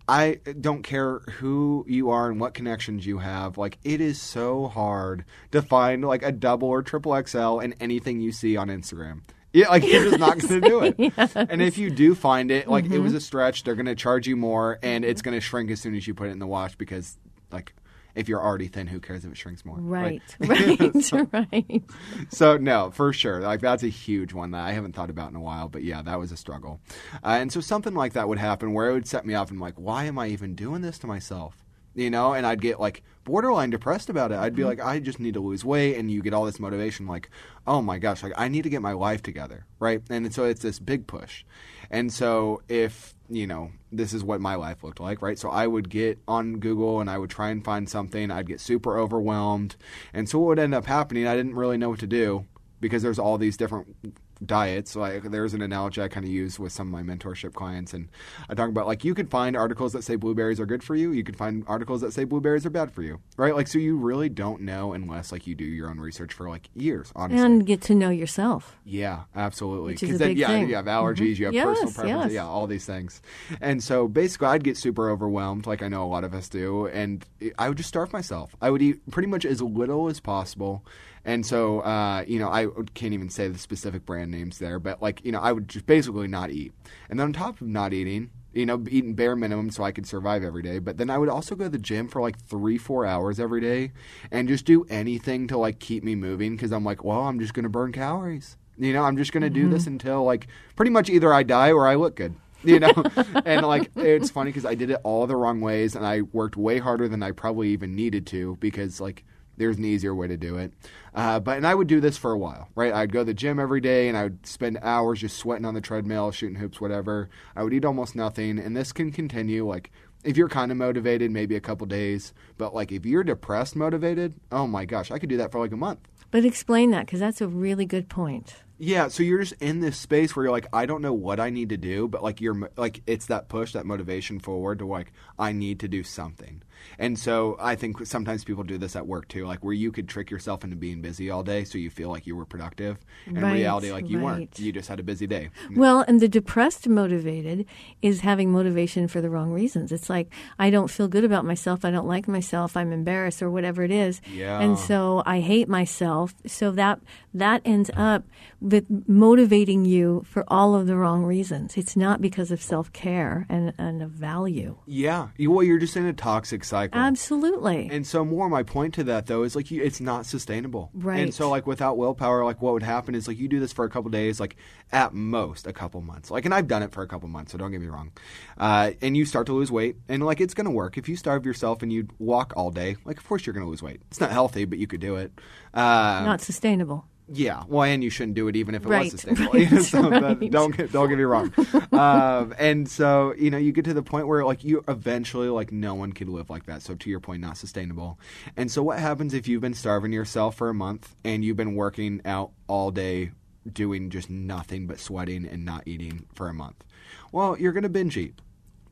I 0.08 0.40
don't 0.60 0.82
care 0.82 1.18
who 1.38 1.84
you 1.88 2.10
are 2.10 2.30
and 2.30 2.40
what 2.40 2.54
connections 2.54 3.04
you 3.04 3.18
have. 3.18 3.58
Like, 3.58 3.78
it 3.84 4.00
is 4.00 4.20
so 4.20 4.68
hard 4.68 5.24
to 5.50 5.60
find 5.60 6.04
like 6.04 6.22
a 6.22 6.30
double 6.32 6.68
or 6.68 6.82
triple 6.82 7.20
XL 7.26 7.58
in 7.58 7.74
anything 7.80 8.20
you 8.20 8.30
see 8.32 8.56
on 8.56 8.68
Instagram. 8.68 9.22
Yeah, 9.54 9.68
like 9.68 9.84
you're 9.86 10.04
just 10.04 10.18
not 10.18 10.38
going 10.40 10.60
to 10.60 10.68
do 10.68 10.80
it. 10.82 11.12
And 11.36 11.62
if 11.62 11.78
you 11.78 11.88
do 11.90 12.14
find 12.14 12.50
it, 12.50 12.68
like 12.68 12.84
it 12.86 12.98
was 12.98 13.12
Mm-hmm. 13.12 13.16
a 13.18 13.20
stretch, 13.20 13.62
they're 13.64 13.74
going 13.76 13.86
to 13.86 13.94
charge 13.94 14.26
you 14.26 14.36
more, 14.36 14.78
and 14.82 15.04
it's 15.04 15.22
going 15.22 15.34
to 15.36 15.40
shrink 15.40 15.70
as 15.70 15.80
soon 15.80 15.94
as 15.94 16.06
you 16.06 16.12
put 16.14 16.28
it 16.28 16.32
in 16.32 16.38
the 16.40 16.46
wash 16.46 16.74
because 16.76 17.16
like 17.52 17.72
if 18.16 18.28
you're 18.28 18.40
already 18.42 18.68
thin, 18.68 18.86
who 18.86 19.00
cares 19.00 19.24
if 19.24 19.32
it 19.32 19.36
shrinks 19.36 19.64
more? 19.64 19.76
Right, 19.78 20.22
Like- 20.38 20.50
right, 20.50 21.12
right. 21.52 21.82
so 22.30 22.56
no, 22.56 22.90
for 22.92 23.12
sure. 23.12 23.40
Like 23.40 23.60
that's 23.60 23.82
a 23.82 23.88
huge 23.88 24.32
one 24.32 24.50
that 24.52 24.64
I 24.64 24.72
haven't 24.72 24.94
thought 24.94 25.10
about 25.10 25.30
in 25.30 25.36
a 25.36 25.40
while. 25.40 25.68
But 25.68 25.82
yeah, 25.84 26.02
that 26.02 26.18
was 26.18 26.30
a 26.32 26.36
struggle. 26.36 26.80
Uh, 27.24 27.38
and 27.40 27.52
so 27.52 27.60
something 27.60 27.94
like 27.94 28.12
that 28.12 28.28
would 28.28 28.38
happen 28.38 28.72
where 28.72 28.90
it 28.90 28.92
would 28.92 29.08
set 29.08 29.24
me 29.26 29.34
off 29.34 29.50
and 29.50 29.60
like, 29.60 29.74
why 29.76 30.04
am 30.04 30.18
I 30.18 30.28
even 30.28 30.54
doing 30.54 30.80
this 30.82 30.98
to 30.98 31.06
myself? 31.06 31.63
You 31.94 32.10
know, 32.10 32.34
and 32.34 32.44
I'd 32.46 32.60
get 32.60 32.80
like 32.80 33.02
borderline 33.24 33.70
depressed 33.70 34.10
about 34.10 34.32
it. 34.32 34.38
I'd 34.38 34.54
be 34.54 34.62
mm-hmm. 34.62 34.68
like, 34.68 34.80
I 34.80 34.98
just 34.98 35.20
need 35.20 35.34
to 35.34 35.40
lose 35.40 35.64
weight, 35.64 35.96
and 35.96 36.10
you 36.10 36.22
get 36.22 36.34
all 36.34 36.44
this 36.44 36.60
motivation, 36.60 37.06
like, 37.06 37.30
oh 37.66 37.80
my 37.80 37.98
gosh, 37.98 38.22
like 38.22 38.32
I 38.36 38.48
need 38.48 38.62
to 38.62 38.70
get 38.70 38.82
my 38.82 38.92
life 38.92 39.22
together, 39.22 39.66
right? 39.78 40.02
And 40.10 40.32
so 40.32 40.44
it's 40.44 40.62
this 40.62 40.78
big 40.78 41.06
push. 41.06 41.44
And 41.90 42.12
so 42.12 42.62
if 42.68 43.14
you 43.30 43.46
know, 43.46 43.70
this 43.90 44.12
is 44.12 44.22
what 44.22 44.40
my 44.40 44.54
life 44.54 44.84
looked 44.84 45.00
like, 45.00 45.22
right? 45.22 45.38
So 45.38 45.48
I 45.48 45.66
would 45.66 45.88
get 45.88 46.18
on 46.28 46.58
Google 46.58 47.00
and 47.00 47.08
I 47.08 47.16
would 47.16 47.30
try 47.30 47.48
and 47.48 47.64
find 47.64 47.88
something. 47.88 48.30
I'd 48.30 48.48
get 48.48 48.60
super 48.60 48.98
overwhelmed, 48.98 49.76
and 50.12 50.28
so 50.28 50.38
what 50.38 50.48
would 50.48 50.58
end 50.58 50.74
up 50.74 50.86
happening? 50.86 51.26
I 51.26 51.36
didn't 51.36 51.54
really 51.54 51.78
know 51.78 51.90
what 51.90 52.00
to 52.00 52.06
do 52.06 52.46
because 52.80 53.02
there's 53.02 53.18
all 53.18 53.38
these 53.38 53.56
different 53.56 53.96
diets. 54.44 54.96
Like 54.96 55.24
there's 55.24 55.54
an 55.54 55.62
analogy 55.62 56.00
I 56.02 56.08
kind 56.08 56.24
of 56.24 56.30
use 56.32 56.58
with 56.58 56.72
some 56.72 56.92
of 56.94 57.04
my 57.06 57.14
mentorship 57.14 57.54
clients, 57.54 57.92
and 57.94 58.08
I 58.48 58.54
talk 58.54 58.68
about 58.68 58.86
like 58.86 59.04
you 59.04 59.14
could 59.14 59.30
find 59.30 59.56
articles 59.56 59.92
that 59.92 60.04
say 60.04 60.16
blueberries 60.16 60.60
are 60.60 60.66
good 60.66 60.82
for 60.82 60.94
you. 60.94 61.12
You 61.12 61.24
could 61.24 61.36
find 61.36 61.64
articles 61.66 62.00
that 62.00 62.12
say 62.12 62.24
blueberries 62.24 62.64
are 62.66 62.70
bad 62.70 62.92
for 62.92 63.02
you, 63.02 63.20
right? 63.36 63.54
Like 63.54 63.68
so 63.68 63.78
you 63.78 63.96
really 63.96 64.28
don't 64.28 64.62
know 64.62 64.92
unless 64.92 65.32
like 65.32 65.46
you 65.46 65.54
do 65.54 65.64
your 65.64 65.90
own 65.90 65.98
research 66.00 66.32
for 66.32 66.48
like 66.48 66.68
years, 66.74 67.12
honestly. 67.14 67.44
And 67.44 67.66
get 67.66 67.80
to 67.82 67.94
know 67.94 68.10
yourself. 68.10 68.76
Yeah, 68.84 69.24
absolutely. 69.34 69.92
Which 69.92 70.02
is 70.02 70.10
'Cause 70.10 70.20
a 70.20 70.24
then, 70.24 70.36
yeah, 70.36 70.46
thing. 70.48 70.68
you 70.68 70.76
have 70.76 70.86
allergies, 70.86 71.34
mm-hmm. 71.34 71.40
you 71.40 71.44
have 71.46 71.54
Yes, 71.54 71.66
personal 71.66 71.92
preferences, 71.92 72.32
yes. 72.32 72.32
yeah, 72.32 72.46
all 72.46 72.66
these 72.66 72.86
things. 72.86 73.22
And 73.60 73.82
so 73.82 74.08
basically, 74.08 74.48
I'd 74.48 74.64
get 74.64 74.76
super 74.76 75.10
overwhelmed, 75.10 75.66
like 75.66 75.82
I 75.82 75.88
know 75.88 76.04
a 76.04 76.06
lot 76.08 76.24
of 76.24 76.34
us 76.34 76.48
do, 76.48 76.86
and 76.86 77.24
I 77.58 77.68
would 77.68 77.76
just 77.78 77.88
starve 77.88 78.12
myself. 78.12 78.54
I 78.60 78.70
would 78.70 78.82
eat 78.82 79.10
pretty 79.10 79.28
much 79.28 79.44
as 79.44 79.60
little 79.62 80.08
as 80.08 80.20
possible. 80.20 80.84
And 81.24 81.44
so, 81.46 81.80
uh, 81.80 82.24
you 82.26 82.38
know, 82.38 82.48
I 82.48 82.66
can't 82.92 83.14
even 83.14 83.30
say 83.30 83.48
the 83.48 83.58
specific 83.58 84.04
brand 84.04 84.30
names 84.30 84.58
there, 84.58 84.78
but 84.78 85.00
like, 85.00 85.24
you 85.24 85.32
know, 85.32 85.40
I 85.40 85.52
would 85.52 85.68
just 85.68 85.86
basically 85.86 86.28
not 86.28 86.50
eat. 86.50 86.72
And 87.08 87.18
then 87.18 87.26
on 87.28 87.32
top 87.32 87.60
of 87.60 87.66
not 87.66 87.94
eating, 87.94 88.30
you 88.52 88.66
know, 88.66 88.82
eating 88.88 89.14
bare 89.14 89.34
minimum 89.34 89.70
so 89.70 89.82
I 89.82 89.92
could 89.92 90.06
survive 90.06 90.44
every 90.44 90.62
day. 90.62 90.78
But 90.78 90.98
then 90.98 91.10
I 91.10 91.18
would 91.18 91.28
also 91.28 91.54
go 91.54 91.64
to 91.64 91.70
the 91.70 91.78
gym 91.78 92.08
for 92.08 92.20
like 92.20 92.38
three, 92.38 92.78
four 92.78 93.06
hours 93.06 93.40
every 93.40 93.60
day 93.60 93.92
and 94.30 94.48
just 94.48 94.64
do 94.64 94.84
anything 94.88 95.46
to 95.48 95.58
like 95.58 95.78
keep 95.78 96.04
me 96.04 96.14
moving 96.14 96.56
because 96.56 96.72
I'm 96.72 96.84
like, 96.84 97.04
well, 97.04 97.22
I'm 97.22 97.40
just 97.40 97.54
going 97.54 97.64
to 97.64 97.70
burn 97.70 97.92
calories. 97.92 98.56
You 98.76 98.92
know, 98.92 99.02
I'm 99.02 99.16
just 99.16 99.32
going 99.32 99.42
to 99.42 99.50
do 99.50 99.68
this 99.68 99.86
until 99.86 100.24
like 100.24 100.48
pretty 100.76 100.90
much 100.90 101.08
either 101.08 101.32
I 101.32 101.42
die 101.42 101.72
or 101.72 101.86
I 101.86 101.94
look 101.94 102.16
good. 102.16 102.34
You 102.64 102.80
know, 102.80 102.94
and 103.44 103.66
like 103.66 103.90
it's 103.94 104.30
funny 104.30 104.48
because 104.48 104.64
I 104.64 104.74
did 104.74 104.88
it 104.88 104.98
all 105.04 105.26
the 105.26 105.36
wrong 105.36 105.60
ways 105.60 105.94
and 105.94 106.06
I 106.06 106.22
worked 106.22 106.56
way 106.56 106.78
harder 106.78 107.08
than 107.08 107.22
I 107.22 107.32
probably 107.32 107.68
even 107.68 107.94
needed 107.94 108.26
to 108.28 108.56
because 108.58 109.02
like 109.02 109.22
there's 109.56 109.78
an 109.78 109.84
easier 109.84 110.14
way 110.14 110.26
to 110.28 110.36
do 110.36 110.56
it. 110.56 110.72
Uh, 111.14 111.40
but 111.40 111.56
and 111.56 111.66
I 111.66 111.74
would 111.74 111.86
do 111.86 112.00
this 112.00 112.16
for 112.16 112.32
a 112.32 112.38
while, 112.38 112.68
right? 112.74 112.92
I'd 112.92 113.12
go 113.12 113.20
to 113.20 113.24
the 113.24 113.34
gym 113.34 113.58
every 113.58 113.80
day 113.80 114.08
and 114.08 114.16
I 114.16 114.24
would 114.24 114.46
spend 114.46 114.78
hours 114.82 115.20
just 115.20 115.36
sweating 115.36 115.64
on 115.64 115.74
the 115.74 115.80
treadmill, 115.80 116.32
shooting 116.32 116.58
hoops, 116.58 116.80
whatever. 116.80 117.28
I 117.54 117.62
would 117.62 117.72
eat 117.72 117.84
almost 117.84 118.16
nothing, 118.16 118.58
and 118.58 118.76
this 118.76 118.92
can 118.92 119.12
continue 119.12 119.66
like. 119.66 119.90
If 120.24 120.38
you're 120.38 120.48
kind 120.48 120.72
of 120.72 120.78
motivated, 120.78 121.30
maybe 121.30 121.54
a 121.54 121.60
couple 121.60 121.86
days, 121.86 122.32
but 122.56 122.74
like 122.74 122.90
if 122.92 123.04
you're 123.04 123.24
depressed 123.24 123.76
motivated, 123.76 124.32
oh 124.50 124.66
my 124.66 124.86
gosh, 124.86 125.10
I 125.10 125.18
could 125.18 125.28
do 125.28 125.36
that 125.36 125.52
for 125.52 125.60
like 125.60 125.72
a 125.72 125.76
month. 125.76 126.00
But 126.30 126.46
explain 126.46 126.92
that 126.92 127.04
because 127.04 127.20
that's 127.20 127.42
a 127.42 127.46
really 127.46 127.84
good 127.84 128.08
point. 128.08 128.54
Yeah, 128.78 129.08
so 129.08 129.22
you're 129.22 129.40
just 129.40 129.54
in 129.62 129.80
this 129.80 129.96
space 129.96 130.34
where 130.34 130.44
you're 130.44 130.52
like, 130.52 130.66
I 130.72 130.86
don't 130.86 131.02
know 131.02 131.12
what 131.12 131.38
I 131.38 131.50
need 131.50 131.68
to 131.68 131.76
do, 131.76 132.08
but 132.08 132.22
like 132.22 132.40
you're 132.40 132.70
like 132.76 133.02
it's 133.06 133.26
that 133.26 133.48
push, 133.48 133.72
that 133.72 133.86
motivation 133.86 134.40
forward 134.40 134.80
to 134.80 134.86
like 134.86 135.12
I 135.38 135.52
need 135.52 135.80
to 135.80 135.88
do 135.88 136.02
something. 136.02 136.62
And 136.98 137.18
so 137.18 137.56
I 137.60 137.76
think 137.76 138.04
sometimes 138.06 138.44
people 138.44 138.64
do 138.64 138.78
this 138.78 138.96
at 138.96 139.06
work 139.06 139.28
too, 139.28 139.46
like 139.46 139.64
where 139.64 139.72
you 139.72 139.90
could 139.92 140.08
trick 140.08 140.30
yourself 140.30 140.64
into 140.64 140.76
being 140.76 141.00
busy 141.00 141.30
all 141.30 141.42
day, 141.42 141.64
so 141.64 141.78
you 141.78 141.90
feel 141.90 142.08
like 142.08 142.26
you 142.26 142.36
were 142.36 142.44
productive. 142.44 142.98
And 143.26 143.40
Right, 143.40 143.50
in 143.50 143.54
reality, 143.54 143.92
like 143.92 144.08
you 144.08 144.20
weren't. 144.20 144.58
You 144.58 144.72
just 144.72 144.88
had 144.88 145.00
a 145.00 145.02
busy 145.02 145.26
day. 145.26 145.50
Well, 145.74 146.04
and 146.06 146.20
the 146.20 146.28
depressed 146.28 146.88
motivated 146.88 147.66
is 148.00 148.20
having 148.20 148.52
motivation 148.52 149.08
for 149.08 149.20
the 149.20 149.28
wrong 149.28 149.50
reasons. 149.50 149.90
It's 149.92 150.08
like, 150.08 150.32
I 150.58 150.70
don't 150.70 150.88
feel 150.88 151.08
good 151.08 151.24
about 151.24 151.44
myself. 151.44 151.84
I 151.84 151.90
don't 151.90 152.06
like 152.06 152.28
myself. 152.28 152.76
I'm 152.76 152.92
embarrassed 152.92 153.42
or 153.42 153.50
whatever 153.50 153.82
it 153.82 153.90
is. 153.90 154.20
Yeah. 154.30 154.60
And 154.60 154.78
so 154.78 155.22
I 155.26 155.40
hate 155.40 155.68
myself. 155.68 156.34
So 156.46 156.70
that, 156.72 157.00
that 157.32 157.60
ends 157.64 157.90
up 157.96 158.24
with 158.64 158.86
motivating 159.06 159.84
you 159.84 160.24
for 160.26 160.42
all 160.48 160.74
of 160.74 160.86
the 160.86 160.96
wrong 160.96 161.22
reasons. 161.24 161.76
It's 161.76 161.96
not 161.96 162.22
because 162.22 162.50
of 162.50 162.62
self 162.62 162.90
care 162.94 163.46
and, 163.50 163.74
and 163.76 164.02
of 164.02 164.10
value. 164.10 164.78
Yeah, 164.86 165.28
well, 165.38 165.62
you're 165.62 165.78
just 165.78 165.96
in 165.96 166.06
a 166.06 166.14
toxic 166.14 166.64
cycle. 166.64 166.98
Absolutely. 166.98 167.90
And 167.92 168.06
so 168.06 168.24
more 168.24 168.48
my 168.48 168.62
point 168.62 168.94
to 168.94 169.04
that 169.04 169.26
though 169.26 169.42
is 169.42 169.54
like 169.54 169.70
you, 169.70 169.82
it's 169.82 170.00
not 170.00 170.24
sustainable. 170.24 170.90
Right. 170.94 171.20
And 171.20 171.34
so 171.34 171.50
like 171.50 171.66
without 171.66 171.98
willpower, 171.98 172.42
like 172.42 172.62
what 172.62 172.72
would 172.72 172.82
happen 172.82 173.14
is 173.14 173.28
like 173.28 173.38
you 173.38 173.48
do 173.48 173.60
this 173.60 173.72
for 173.72 173.84
a 173.84 173.90
couple 173.90 174.10
days, 174.10 174.40
like 174.40 174.56
at 174.90 175.12
most 175.12 175.66
a 175.66 175.72
couple 175.72 176.00
months. 176.00 176.30
Like 176.30 176.46
and 176.46 176.54
I've 176.54 176.66
done 176.66 176.82
it 176.82 176.92
for 176.92 177.02
a 177.02 177.06
couple 177.06 177.28
months, 177.28 177.52
so 177.52 177.58
don't 177.58 177.70
get 177.70 177.82
me 177.82 177.88
wrong. 177.88 178.12
Uh, 178.56 178.92
and 179.02 179.14
you 179.14 179.26
start 179.26 179.46
to 179.46 179.52
lose 179.52 179.70
weight, 179.70 179.96
and 180.08 180.24
like 180.24 180.40
it's 180.40 180.54
gonna 180.54 180.70
work 180.70 180.96
if 180.96 181.06
you 181.06 181.16
starve 181.16 181.44
yourself 181.44 181.82
and 181.82 181.92
you 181.92 182.08
walk 182.18 182.54
all 182.56 182.70
day. 182.70 182.96
Like 183.04 183.18
of 183.18 183.28
course 183.28 183.44
you're 183.44 183.52
gonna 183.52 183.68
lose 183.68 183.82
weight. 183.82 184.00
It's 184.10 184.20
not 184.20 184.30
healthy, 184.30 184.64
but 184.64 184.78
you 184.78 184.86
could 184.86 185.00
do 185.00 185.16
it. 185.16 185.32
Uh, 185.74 186.22
not 186.24 186.40
sustainable. 186.40 187.06
Yeah, 187.32 187.62
well, 187.68 187.84
and 187.84 188.04
you 188.04 188.10
shouldn't 188.10 188.34
do 188.34 188.48
it 188.48 188.56
even 188.56 188.74
if 188.74 188.84
it 188.84 188.88
Right, 188.88 189.10
was 189.12 189.20
sustainable. 189.22 189.52
right, 189.58 189.82
so 189.82 190.10
that- 190.10 190.22
right. 190.40 190.50
don't 190.50 190.76
get 190.76 190.92
don't 190.92 191.08
get 191.08 191.16
me 191.18 191.24
wrong. 191.24 191.52
um, 191.92 192.54
and 192.58 192.88
so 192.88 193.34
you 193.38 193.50
know, 193.50 193.58
you 193.58 193.72
get 193.72 193.84
to 193.86 193.94
the 193.94 194.02
point 194.02 194.26
where 194.26 194.44
like 194.44 194.62
you 194.64 194.84
eventually 194.88 195.48
like 195.48 195.72
no 195.72 195.94
one 195.94 196.12
could 196.12 196.28
live 196.28 196.50
like 196.50 196.66
that. 196.66 196.82
So 196.82 196.94
to 196.94 197.10
your 197.10 197.20
point, 197.20 197.40
not 197.40 197.56
sustainable. 197.56 198.18
And 198.56 198.70
so 198.70 198.82
what 198.82 198.98
happens 198.98 199.34
if 199.34 199.48
you've 199.48 199.62
been 199.62 199.74
starving 199.74 200.12
yourself 200.12 200.54
for 200.56 200.68
a 200.68 200.74
month 200.74 201.14
and 201.24 201.44
you've 201.44 201.56
been 201.56 201.74
working 201.74 202.20
out 202.24 202.50
all 202.66 202.90
day, 202.90 203.32
doing 203.70 204.10
just 204.10 204.28
nothing 204.28 204.86
but 204.86 204.98
sweating 205.00 205.46
and 205.46 205.64
not 205.64 205.82
eating 205.86 206.26
for 206.34 206.48
a 206.48 206.54
month? 206.54 206.84
Well, 207.32 207.58
you're 207.58 207.72
gonna 207.72 207.88
binge 207.88 208.16
eat, 208.16 208.38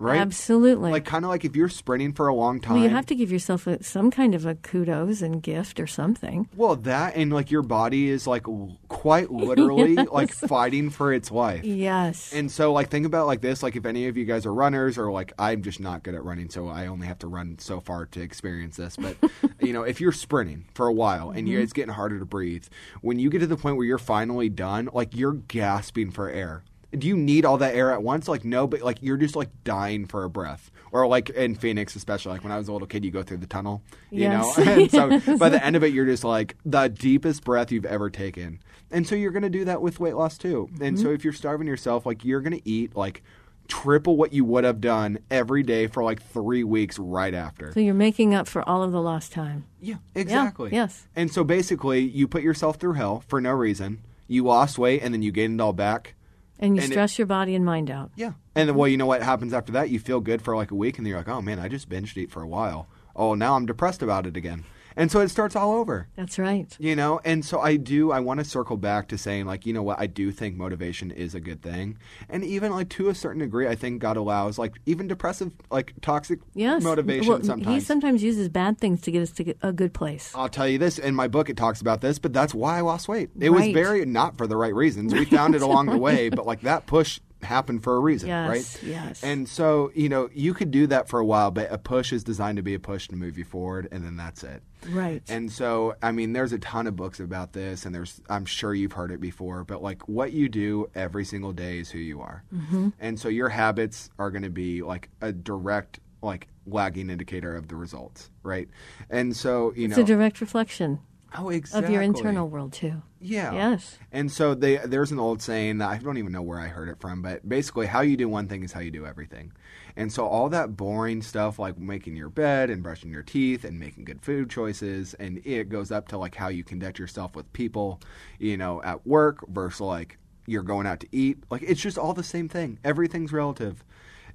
right? 0.03 0.19
Absolutely. 0.19 0.91
Like 0.91 1.05
kind 1.05 1.25
of 1.25 1.31
like 1.31 1.45
if 1.45 1.55
you're 1.57 1.69
sprinting 1.69 2.13
for 2.13 2.29
a 2.29 2.35
long 2.35 2.61
time. 2.61 2.75
well, 2.75 2.83
you 2.83 2.91
have 2.91 3.07
to 3.07 3.15
give 3.15 3.31
yourself 3.31 3.67
a, 3.67 3.83
some 3.83 4.11
kind 4.11 4.35
of 4.35 4.45
a 4.45 4.55
kudos 4.57 5.23
and 5.23 5.43
gift 5.43 5.79
or 5.79 5.87
something. 5.87 6.49
Well, 6.57 6.77
that 6.77 7.17
and 7.17 7.33
like 7.33 7.51
your 7.51 7.63
body 7.63 8.11
is 8.11 8.27
like 8.27 8.45
quite 8.89 9.31
literally 9.31 9.95
like 10.13 10.33
fighting 10.33 10.91
for 10.91 11.13
its 11.13 11.31
life. 11.31 11.65
Yes. 11.65 12.33
And 12.33 12.51
so, 12.51 12.73
like, 12.73 12.91
think 12.91 13.07
about 13.07 13.27
like 13.27 13.41
this: 13.41 13.63
like, 13.63 13.77
if 13.77 13.87
any 13.87 14.09
of 14.09 14.17
you 14.17 14.25
guys 14.25 14.45
are 14.45 14.53
runners, 14.53 14.99
or 14.99 15.11
like, 15.13 15.33
I'm 15.39 15.63
just 15.63 15.81
not 15.81 16.03
good 16.03 16.15
at 16.15 16.25
running, 16.25 16.51
so 16.51 16.69
I 16.69 16.87
only 16.87 17.07
have 17.07 17.19
to 17.21 17.29
run 17.29 17.59
so 17.59 17.81
far 17.81 18.07
to 18.07 18.21
experience 18.21 18.77
this. 18.77 18.97
But 18.97 19.17
you 19.61 19.73
know, 19.73 19.83
if 19.83 20.01
you're 20.01 20.13
sprinting 20.13 20.67
for 20.75 20.87
a 20.87 20.93
while 20.93 21.31
and 21.31 21.49
you 21.49 21.61
it's 21.61 21.73
getting 21.73 21.95
harder 21.95 22.19
to 22.19 22.25
breathe, 22.25 22.67
when 23.01 23.19
you 23.19 23.31
get 23.31 23.39
to 23.41 23.47
the 23.47 23.57
point 23.57 23.77
where 23.77 23.87
you're 23.87 23.99
finally 23.99 24.49
done, 24.49 24.89
like, 24.93 25.15
you're 25.15 25.35
gasping 25.35 26.11
for 26.11 26.29
air. 26.29 26.65
Do 26.93 27.07
you 27.09 27.17
need 27.17 27.45
all 27.45 27.57
that 27.59 27.75
air 27.75 27.91
at 27.93 28.03
once? 28.03 28.29
Like, 28.29 28.45
no, 28.45 28.67
but 28.67 28.83
like, 28.83 28.99
you're 29.01 29.17
just 29.17 29.35
like 29.35 29.49
dying 29.65 30.07
for 30.07 30.25
a 30.25 30.31
breath. 30.31 30.71
Or 30.93 31.07
like 31.07 31.31
in 31.31 31.55
Phoenix, 31.55 31.97
especially, 31.97 32.33
like 32.33 32.45
when 32.45 32.53
I 32.53 32.59
was 32.59 32.69
a 32.69 32.73
little 32.73 32.87
kid, 32.87 33.03
you 33.05 33.11
go 33.11 33.23
through 33.23 33.39
the 33.39 33.47
tunnel, 33.47 33.83
you 34.11 34.23
Yes. 34.23 34.59
know. 34.59 34.63
and 34.73 34.91
so 34.91 35.37
by 35.39 35.49
the 35.49 35.65
end 35.65 35.75
of 35.75 35.83
it, 35.83 35.93
you're 35.95 36.05
just 36.05 36.23
like 36.23 36.57
the 36.67 36.89
deepest 36.89 37.45
breath 37.45 37.73
you've 37.73 37.87
ever 37.87 38.11
taken. 38.11 38.61
And 38.91 39.07
so 39.07 39.15
you're 39.15 39.31
going 39.31 39.43
to 39.43 39.49
do 39.51 39.65
that 39.65 39.81
with 39.81 40.01
weight 40.01 40.17
loss 40.17 40.37
too. 40.37 40.69
And 40.83 40.99
so 40.99 41.07
mm-hmm. 41.07 41.15
if 41.15 41.25
you're 41.25 41.33
starving 41.33 41.67
yourself, 41.67 42.05
like 42.05 42.25
you're 42.27 42.43
going 42.43 42.59
to 42.59 42.69
eat 42.69 42.95
like 42.95 43.23
triple 43.69 44.17
what 44.17 44.35
you 44.35 44.45
would 44.45 44.65
have 44.65 44.81
done 44.83 45.19
every 45.31 45.63
day 45.63 45.87
for 45.87 46.03
like 46.05 46.23
three 46.23 46.63
weeks 46.65 46.99
right 46.99 47.33
after. 47.33 47.73
so 47.73 47.81
you're 47.81 47.95
making 47.95 48.35
up 48.35 48.47
for 48.47 48.69
all 48.69 48.83
of 48.83 48.93
the 48.93 49.01
lost 49.01 49.33
time. 49.33 49.65
Yeah, 49.81 49.97
exactly. 50.15 50.71
yes. 50.73 51.07
And 51.17 51.33
so 51.33 51.43
basically, 51.43 52.01
you 52.01 52.29
put 52.29 52.43
yourself 52.43 52.77
through 52.77 52.95
hell 52.95 53.23
for 53.29 53.41
no 53.41 53.53
reason. 53.53 54.03
You 54.29 54.45
lost 54.45 54.79
weight 54.79 55.03
and 55.03 55.15
then 55.15 55.23
you 55.23 55.33
gained 55.33 55.59
it 55.59 55.63
all 55.63 55.73
back. 55.73 56.15
And 56.63 56.77
you 56.77 56.83
And 56.83 56.91
it- 56.91 56.95
stress 56.95 57.19
your 57.19 57.27
body 57.27 57.55
and 57.55 57.65
mind 57.65 57.91
out. 57.91 58.11
Yeah. 58.17 58.33
And 58.55 58.69
then, 58.69 58.77
well, 58.77 58.89
you 58.89 58.97
know 58.97 59.07
what 59.07 59.23
happens 59.23 59.53
after 59.53 59.73
that? 59.73 59.91
You 59.91 59.99
feel 59.99 60.21
good 60.21 60.41
for 60.41 60.55
like 60.57 60.71
a 60.71 60.75
week 60.75 60.97
and 60.97 61.05
then 61.07 61.11
you're 61.11 61.19
like, 61.19 61.29
oh 61.29 61.43
man, 61.43 61.59
I 61.59 61.69
just 61.69 61.89
binged 61.89 62.17
eat 62.17 62.31
for 62.31 62.41
a 62.43 62.47
while. 62.49 62.87
Oh, 63.15 63.35
now 63.35 63.57
I'm 63.57 63.67
depressed 63.67 64.01
about 64.03 64.27
it 64.27 64.37
again. 64.37 64.65
And 64.97 65.11
so 65.11 65.21
it 65.21 65.29
starts 65.29 65.57
all 65.57 65.73
over. 65.73 66.09
That's 66.17 66.39
right. 66.39 66.75
You 66.79 66.97
know, 66.97 67.21
and 67.25 67.45
so 67.45 67.61
I 67.61 67.77
do. 67.77 68.13
I 68.13 68.21
want 68.21 68.41
to 68.41 68.45
circle 68.45 68.77
back 68.77 69.09
to 69.09 69.19
saying, 69.19 69.47
like, 69.47 69.67
you 69.67 69.73
know 69.73 69.83
what? 69.83 69.99
I 70.01 70.07
do 70.07 70.31
think 70.33 70.57
motivation 70.57 71.11
is 71.11 71.35
a 71.35 71.41
good 71.41 71.63
thing, 71.63 71.99
and 72.29 72.45
even 72.45 72.73
like 72.73 72.89
to 72.91 73.09
a 73.09 73.15
certain 73.15 73.41
degree, 73.41 73.67
I 73.67 73.75
think 73.75 74.01
God 74.01 74.17
allows 74.17 74.59
like 74.59 74.75
even 74.87 75.09
depressive, 75.09 75.53
like 75.71 75.95
toxic 76.01 76.41
Yes. 76.55 76.83
motivation 76.83 77.29
Well, 77.29 77.43
sometimes. 77.43 77.75
He 77.75 77.81
sometimes 77.81 78.23
uses 78.23 78.49
bad 78.49 78.79
things 78.79 79.01
to 79.03 79.11
get 79.11 79.23
us 79.23 79.31
to 79.33 79.55
a 79.63 79.73
good 79.73 79.95
place. 79.95 80.33
I'll 80.35 80.49
tell 80.49 80.69
you 80.69 80.79
this 80.79 80.99
in 80.99 81.15
my 81.15 81.29
book. 81.29 81.49
It 81.49 81.57
talks 81.57 81.81
about 81.81 82.01
this, 82.01 82.19
but 82.19 82.33
that's 82.33 82.55
why 82.55 82.79
I 82.79 82.81
lost 82.83 83.09
weight. 83.09 83.31
It 83.39 83.51
was 83.51 83.67
very 83.69 84.05
not 84.05 84.37
for 84.37 84.47
the 84.47 84.57
right 84.57 84.75
reasons. 84.75 85.15
We 85.15 85.25
found 85.25 85.55
it 85.55 85.63
along 85.69 85.87
the 85.87 85.99
way, 85.99 86.29
but 86.29 86.47
like 86.47 86.63
that 86.63 86.87
push 86.87 87.21
happened 87.43 87.83
for 87.83 87.97
a 87.97 88.01
reason, 88.01 88.29
Yes, 88.29 88.49
right? 88.49 88.83
yes. 88.89 89.23
And 89.25 89.49
so 89.49 89.91
you 89.95 90.09
know 90.09 90.29
you 90.33 90.55
could 90.55 90.71
do 90.71 90.87
that 90.89 91.09
for 91.09 91.19
a 91.21 91.25
while, 91.25 91.51
but 91.51 91.71
a 91.73 91.79
push 91.79 92.13
is 92.13 92.23
designed 92.25 92.57
to 92.57 92.63
be 92.63 92.75
a 92.75 92.79
push 92.79 93.09
to 93.09 93.17
move 93.17 93.37
you 93.39 93.45
forward, 93.45 93.89
and 93.93 94.05
then 94.05 94.17
that's 94.17 94.43
it. 94.45 94.63
Right. 94.91 95.23
And 95.29 95.51
so, 95.51 95.95
I 96.03 96.11
mean, 96.11 96.33
there's 96.33 96.53
a 96.53 96.59
ton 96.59 96.87
of 96.89 96.97
books 96.97 97.21
about 97.21 97.53
this, 97.53 97.87
and 97.87 97.95
there's, 97.95 98.21
I'm 98.29 98.45
sure 98.45 98.75
you've 98.75 98.93
heard 98.93 99.13
it 99.13 99.21
before, 99.21 99.63
but 99.63 99.81
like 99.81 100.09
what 100.09 100.33
you 100.33 100.49
do 100.49 100.91
every 100.95 101.25
single 101.25 101.53
day 101.53 101.79
is 101.79 101.91
who 101.91 101.99
you 101.99 102.21
are. 102.21 102.43
Mm-hmm. 102.53 102.89
And 102.99 103.19
so 103.19 103.29
your 103.29 103.49
habits 103.49 104.11
are 104.19 104.31
going 104.33 104.43
to 104.43 104.51
be 104.51 104.83
like 104.83 105.09
a 105.21 105.33
direct 105.33 106.01
like 106.21 106.49
lagging 106.67 107.11
indicator 107.11 107.57
of 107.57 107.67
the 107.69 107.75
results, 107.77 108.31
right? 108.43 108.69
And 109.11 109.37
so 109.37 109.73
you 109.77 109.87
It's 109.87 109.97
know, 109.97 110.01
it's 110.03 110.11
a 110.11 110.15
direct 110.15 110.41
reflection 110.41 111.01
oh, 111.37 111.49
exactly. 111.49 111.87
of 111.87 111.93
your 111.93 112.03
internal 112.03 112.49
world 112.49 112.73
too. 112.73 113.03
Yeah. 113.21 113.53
Yes. 113.53 113.99
And 114.11 114.31
so 114.31 114.55
they, 114.55 114.79
there's 114.79 115.11
an 115.11 115.19
old 115.19 115.43
saying 115.43 115.79
that 115.79 115.89
I 115.89 115.99
don't 115.99 116.19
even 116.19 116.33
know 116.33 116.43
where 116.43 116.59
I 116.59 116.69
heard 116.69 116.89
it 116.89 117.01
from, 117.01 117.23
but 117.23 117.49
basically, 117.49 117.87
how 117.87 118.01
you 118.01 118.17
do 118.17 118.29
one 118.29 118.49
thing 118.49 118.63
is 118.63 118.73
how 118.73 118.81
you 118.81 118.91
do 118.91 119.07
everything. 119.07 119.53
And 119.97 120.13
so 120.13 120.27
all 120.27 120.49
that 120.49 120.77
boring 120.77 121.23
stuff, 121.23 121.59
like 121.59 121.79
making 121.79 122.17
your 122.17 122.31
bed 122.31 122.71
and 122.71 122.83
brushing 122.83 123.11
your 123.11 123.23
teeth 123.23 123.65
and 123.65 123.79
making 123.79 124.05
good 124.05 124.23
food 124.23 124.51
choices, 124.51 125.15
and 125.15 125.41
it 125.45 125.69
goes 125.69 125.91
up 125.91 126.09
to 126.09 126.19
like 126.19 126.35
how 126.35 126.49
you 126.49 126.65
conduct 126.65 126.99
yourself 126.99 127.37
with 127.37 127.53
people, 127.53 128.01
you 128.39 128.57
know, 128.57 128.83
at 128.83 129.07
work 129.07 129.47
versus 129.49 129.81
like 129.81 130.19
you're 130.47 130.63
going 130.63 130.87
out 130.87 131.01
to 131.01 131.09
eat. 131.13 131.39
Like 131.51 131.63
it's 131.63 131.81
just 131.81 131.99
all 131.99 132.15
the 132.15 132.23
same 132.23 132.49
thing. 132.49 132.79
Everything's 132.85 133.33
relative. 133.33 133.85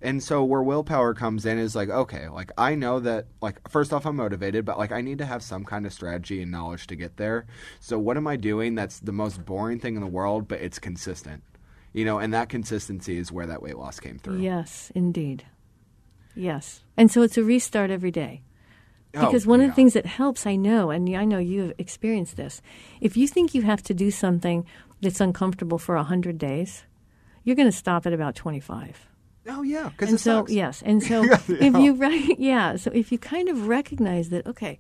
And 0.02 0.22
so 0.22 0.43
where 0.43 0.62
willpower 0.62 1.14
comes 1.14 1.45
in 1.45 1.58
is 1.58 1.76
like, 1.76 1.89
okay, 1.89 2.28
like 2.30 2.52
I 2.58 2.76
know 2.76 3.00
that 3.00 3.28
like 3.41 3.68
first 3.70 3.93
off 3.93 4.06
I'm 4.06 4.16
motivated, 4.16 4.66
but 4.66 4.78
like 4.78 4.91
I 4.91 5.02
need 5.02 5.18
to 5.18 5.26
have 5.26 5.41
some 5.41 5.64
kind 5.64 5.86
of 5.86 5.93
strategy 5.93 6.41
and 6.41 6.52
knowledge 6.52 6.88
to 6.88 6.95
get 6.95 7.18
there. 7.18 7.45
So 7.80 7.98
what 7.98 8.18
am 8.18 8.28
I 8.28 8.36
doing 8.36 8.76
that's 8.76 9.00
the 9.00 9.12
most 9.12 9.45
boring 9.45 9.80
thing 9.80 9.95
in 9.95 10.02
the 10.02 10.08
world, 10.08 10.48
but 10.48 10.62
it's 10.62 10.80
consistent? 10.80 11.43
You 11.93 12.06
know, 12.06 12.20
and 12.20 12.34
that 12.34 12.50
consistency 12.50 13.18
is 13.18 13.32
where 13.32 13.48
that 13.48 13.62
weight 13.62 13.78
loss 13.78 14.00
came 14.00 14.20
through. 14.20 14.39
Yes, 14.39 14.91
indeed. 14.93 15.45
Yes. 16.36 16.84
And 16.95 17.12
so 17.12 17.24
it's 17.24 17.38
a 17.38 17.43
restart 17.43 17.89
every 17.89 18.12
day. 18.12 18.43
Oh, 19.16 19.26
Because 19.26 19.48
one 19.48 19.62
of 19.62 19.68
the 19.68 19.74
things 19.74 19.93
that 19.93 20.06
helps, 20.06 20.45
I 20.45 20.56
know, 20.56 20.91
and 20.91 21.10
I 21.16 21.26
know 21.26 21.39
you 21.39 21.62
have 21.62 21.74
experienced 21.80 22.38
this, 22.38 22.62
if 23.02 23.18
you 23.18 23.28
think 23.28 23.56
you 23.56 23.64
have 23.64 23.82
to 23.84 23.93
do 23.93 24.12
something 24.12 24.66
that's 25.02 25.22
uncomfortable 25.22 25.80
for 25.80 25.95
100 25.95 26.38
days, 26.38 26.84
you're 27.43 27.56
going 27.56 27.72
to 27.72 27.76
stop 27.76 28.06
at 28.06 28.14
about 28.14 28.36
25. 28.36 29.08
Oh 29.50 29.62
yeah, 29.64 29.89
because 29.89 30.10
so 30.22 30.39
sucks. 30.41 30.52
yes 30.52 30.82
and 30.86 31.02
so 31.02 31.24
if 31.48 31.76
you 31.78 31.93
right 31.95 32.38
yeah 32.39 32.76
so 32.76 32.91
if 32.93 33.12
you 33.12 33.18
kind 33.18 33.48
of 33.50 33.68
recognize 33.68 34.30
that 34.30 34.45
okay 34.48 34.78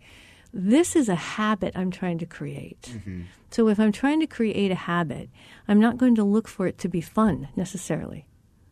this 0.53 0.95
is 0.95 1.09
a 1.09 1.15
habit 1.15 1.73
i'm 1.75 1.91
trying 1.91 2.17
to 2.17 2.25
create 2.25 2.81
Mm-hmm. 2.93 3.21
so 3.51 3.67
if 3.67 3.79
i'm 3.79 3.91
trying 3.91 4.19
to 4.21 4.27
create 4.27 4.71
a 4.71 4.75
habit 4.75 5.29
i'm 5.67 5.79
not 5.79 5.97
going 5.97 6.15
to 6.15 6.23
look 6.23 6.47
for 6.47 6.67
it 6.67 6.77
to 6.79 6.87
be 6.89 7.01
fun 7.01 7.47
necessarily 7.55 8.25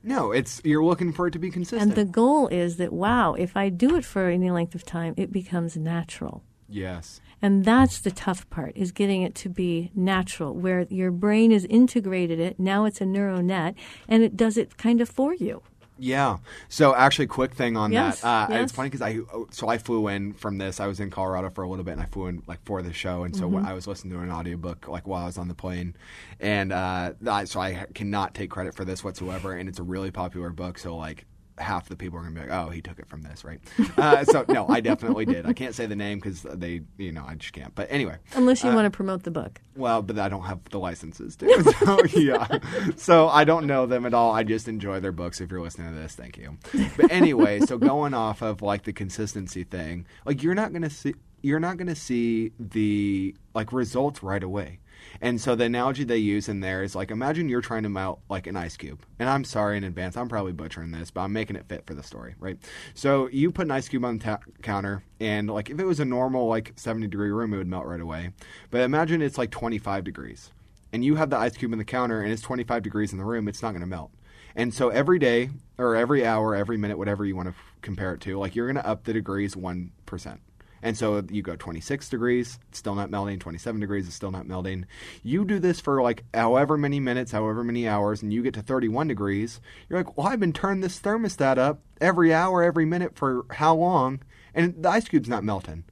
No, 0.04 0.32
it's 0.32 0.62
you're 0.64 0.84
looking 0.84 1.12
for 1.14 1.28
it 1.28 1.32
to 1.32 1.40
be 1.40 1.52
consistent. 1.52 1.82
and 1.82 1.96
the 1.98 2.06
goal 2.12 2.48
is 2.48 2.78
that 2.78 2.92
wow 2.94 3.34
if 3.34 3.56
i 3.58 3.70
do 3.70 3.96
it 3.96 4.06
for 4.06 4.28
any 4.30 4.50
length 4.52 4.76
of 4.76 4.84
time 4.86 5.14
it 5.18 5.32
becomes 5.32 5.76
natural 5.78 6.44
yes. 6.70 7.22
and 7.42 7.66
that's 7.66 8.00
the 8.00 8.12
tough 8.12 8.50
part 8.50 8.72
is 8.76 8.92
getting 8.92 9.22
it 9.22 9.36
to 9.36 9.50
be 9.50 9.92
natural 9.96 10.54
where 10.54 10.82
your 10.90 11.12
brain 11.12 11.52
has 11.52 11.66
integrated 11.66 12.40
it 12.40 12.60
now 12.60 12.86
it's 12.86 13.02
a 13.02 13.06
neural 13.06 13.42
net 13.44 13.76
and 14.08 14.24
it 14.24 14.36
does 14.38 14.58
it 14.58 14.78
kind 14.78 15.02
of 15.02 15.10
for 15.10 15.34
you 15.34 15.62
Yeah. 15.98 16.38
So 16.68 16.94
actually, 16.94 17.28
quick 17.28 17.54
thing 17.54 17.78
on 17.78 17.92
Yes, 17.92 18.22
that. 18.22 18.50
Uh, 18.50 18.54
yes. 18.54 18.64
It's 18.64 18.72
funny 18.74 18.90
because 18.90 19.02
I 19.02 19.20
so 19.52 19.68
I 19.70 19.78
flew 19.78 20.08
in 20.08 20.34
from 20.34 20.58
this. 20.58 20.80
I 20.80 20.88
was 20.88 21.00
in 21.00 21.10
Colorado 21.10 21.50
for 21.50 21.64
a 21.64 21.70
little 21.70 21.86
bit, 21.86 21.92
and 21.92 22.02
I 22.02 22.06
flew 22.06 22.28
in 22.28 22.44
like 22.48 22.64
for 22.66 22.82
the 22.82 22.94
show, 22.94 23.24
and 23.24 23.36
so 23.36 23.46
Mm-hmm. 23.50 23.66
I 23.66 23.74
was 23.74 23.88
listening 23.88 24.14
to 24.14 24.20
an 24.20 24.32
audiobook 24.32 24.88
like 24.88 25.08
while 25.08 25.24
I 25.24 25.26
was 25.28 25.38
on 25.38 25.48
the 25.48 25.54
plane, 25.54 25.96
and 26.40 26.74
uh, 26.74 27.14
so 27.46 27.60
I 27.60 27.86
cannot 27.94 28.34
take 28.34 28.50
credit 28.50 28.76
for 28.76 28.84
this 28.84 29.04
whatsoever. 29.04 29.54
And 29.54 29.70
it's 29.70 29.80
a 29.80 29.84
really 29.84 30.12
popular 30.12 30.50
book, 30.50 30.78
so 30.78 30.96
like 30.98 31.26
half 31.58 31.88
the 31.90 31.96
people 31.96 32.20
are 32.20 32.24
gonna 32.24 32.36
be 32.36 32.42
like, 32.42 32.52
"Oh, 32.52 32.70
he 32.70 32.82
took 32.82 33.00
it 33.00 33.08
from 33.08 33.22
this, 33.22 33.44
right?" 33.44 33.60
uh, 33.98 34.24
so 34.26 34.46
no, 34.50 34.68
I 34.68 34.82
definitely 34.82 35.26
did. 35.26 35.46
I 35.46 35.54
can't 35.54 35.74
say 35.76 35.86
the 35.86 35.96
name 35.96 36.20
because 36.20 36.42
they, 36.44 36.82
you 36.98 37.12
know, 37.12 37.24
I 37.28 37.36
just 37.36 37.54
can't. 37.54 37.74
But 37.76 37.88
anyway, 37.90 38.18
unless 38.36 38.64
you 38.64 38.70
Uh, 38.72 38.76
want 38.76 38.86
to 38.86 38.90
promote 38.96 39.24
the 39.24 39.32
book 39.32 39.62
well, 39.76 40.02
but 40.02 40.18
I 40.20 40.30
don't 40.30 40.44
have 40.44 40.60
the 40.70 40.80
licenses 40.80 41.36
to. 41.38 41.46
So 41.86 42.04
yeah, 42.06 42.60
so 42.96 43.28
I 43.30 43.44
don't 43.44 43.68
know 43.68 43.86
them 43.86 44.06
at 44.06 44.14
all. 44.14 44.32
I 44.34 44.44
just 44.44 44.68
enjoy 44.68 45.00
their 45.00 45.12
books. 45.12 45.40
If 45.42 45.52
you're 45.52 45.62
listening 45.62 45.94
to 45.94 46.00
this, 46.00 46.16
thank 46.16 46.38
you. 46.38 46.58
But 46.98 47.12
anyway, 47.12 47.60
so 47.62 47.78
going 47.78 48.14
off 48.14 48.42
of 48.42 48.62
like 48.62 48.84
the 48.84 48.94
consistency 48.94 49.64
thing, 49.64 50.06
like 50.26 50.44
you're 50.44 50.56
not 50.56 50.74
gonna 50.74 50.90
see 50.90 51.16
you're 51.42 51.60
not 51.60 51.78
gonna 51.78 51.96
see 51.96 52.52
the 52.60 53.36
like 53.54 53.72
results 53.72 54.24
right 54.24 54.44
away. 54.44 54.80
And 55.22 55.40
so 55.40 55.56
the 55.56 55.66
analogy 55.66 56.04
they 56.04 56.18
use 56.18 56.50
in 56.50 56.60
there 56.60 56.84
is 56.84 56.96
like 56.96 57.12
imagine 57.12 57.50
you're 57.50 57.62
trying 57.62 57.84
to 57.84 57.90
melt 57.90 58.22
like 58.30 58.48
an 58.48 58.56
ice 58.56 58.78
cube. 58.78 59.06
And 59.20 59.30
I'm 59.30 59.44
sorry 59.44 59.78
in 59.78 59.84
advance, 59.84 60.18
I'm 60.18 60.30
probably 60.30 60.52
butchering 60.52 60.92
this, 60.92 61.12
but 61.12 61.22
I'm 61.22 61.34
making 61.34 61.56
it 61.56 61.68
fit 61.68 61.86
for 61.86 61.94
the 61.94 62.04
story, 62.04 62.36
right? 62.40 62.58
So 62.94 63.28
you 63.30 63.52
put 63.52 63.66
an 63.66 63.72
ice 63.72 63.88
cube 63.88 64.06
on 64.06 64.18
the 64.18 64.40
counter, 64.62 65.04
and 65.20 65.50
like 65.50 65.70
if 65.70 65.80
it 65.80 65.86
was 65.86 66.00
a 66.00 66.06
normal 66.06 66.48
like 66.48 66.74
70 66.76 67.08
degree 67.08 67.32
room, 67.32 67.54
it 67.54 67.58
would 67.58 67.68
melt 67.68 67.86
right 67.86 68.02
away. 68.02 68.32
But 68.72 68.82
imagine 68.82 69.22
it's 69.22 69.38
like 69.38 69.52
25 69.52 70.04
degrees, 70.04 70.52
and 70.92 71.04
you 71.04 71.16
have 71.16 71.30
the 71.30 71.38
ice 71.38 71.56
cube 71.56 71.72
on 71.72 71.78
the 71.78 71.86
counter, 71.86 72.22
and 72.22 72.32
it's 72.32 72.42
25 72.42 72.84
degrees 72.84 73.12
in 73.12 73.18
the 73.18 73.26
room, 73.26 73.48
it's 73.48 73.62
not 73.62 73.72
going 73.72 73.82
to 73.82 73.88
melt. 73.88 74.12
And 74.56 74.74
so 74.74 74.90
every 74.90 75.20
day 75.20 75.50
or 75.78 75.96
every 75.96 76.26
hour, 76.26 76.56
every 76.56 76.78
minute, 76.78 76.98
whatever 76.98 77.26
you 77.26 77.36
want 77.36 77.48
to 77.48 77.54
f- 77.54 77.74
compare 77.82 78.14
it 78.14 78.22
to, 78.22 78.40
like 78.40 78.56
you're 78.56 78.68
going 78.68 78.82
to 78.82 78.88
up 78.88 79.04
the 79.04 79.12
degrees 79.12 79.54
1%. 79.54 80.38
And 80.86 80.96
so 80.96 81.24
you 81.32 81.42
go 81.42 81.56
26 81.56 82.10
degrees, 82.10 82.60
it's 82.70 82.78
still 82.78 82.94
not 82.94 83.10
melting. 83.10 83.40
27 83.40 83.82
degrees, 83.82 84.06
it's 84.06 84.16
still 84.16 84.30
not 84.30 84.46
melting. 84.46 84.86
You 85.24 85.44
do 85.44 85.58
this 85.58 85.82
for 85.82 86.00
like 86.04 86.24
however 86.32 86.78
many 86.78 87.00
minutes, 87.00 87.32
however 87.32 87.64
many 87.64 87.88
hours, 87.88 88.22
and 88.22 88.32
you 88.32 88.44
get 88.44 88.54
to 88.54 88.62
31 88.62 89.08
degrees. 89.08 89.60
You're 89.90 89.98
like, 89.98 90.16
well, 90.16 90.28
I've 90.28 90.40
been 90.40 90.54
turning 90.54 90.82
this 90.82 91.00
thermostat 91.00 91.58
up 91.58 91.80
every 92.00 92.32
hour, 92.32 92.62
every 92.62 92.86
minute 92.86 93.16
for 93.16 93.48
how 93.50 93.74
long? 93.74 94.22
And 94.54 94.76
the 94.84 94.90
ice 94.90 95.08
cube's 95.08 95.28
not 95.28 95.44
melting. 95.44 95.86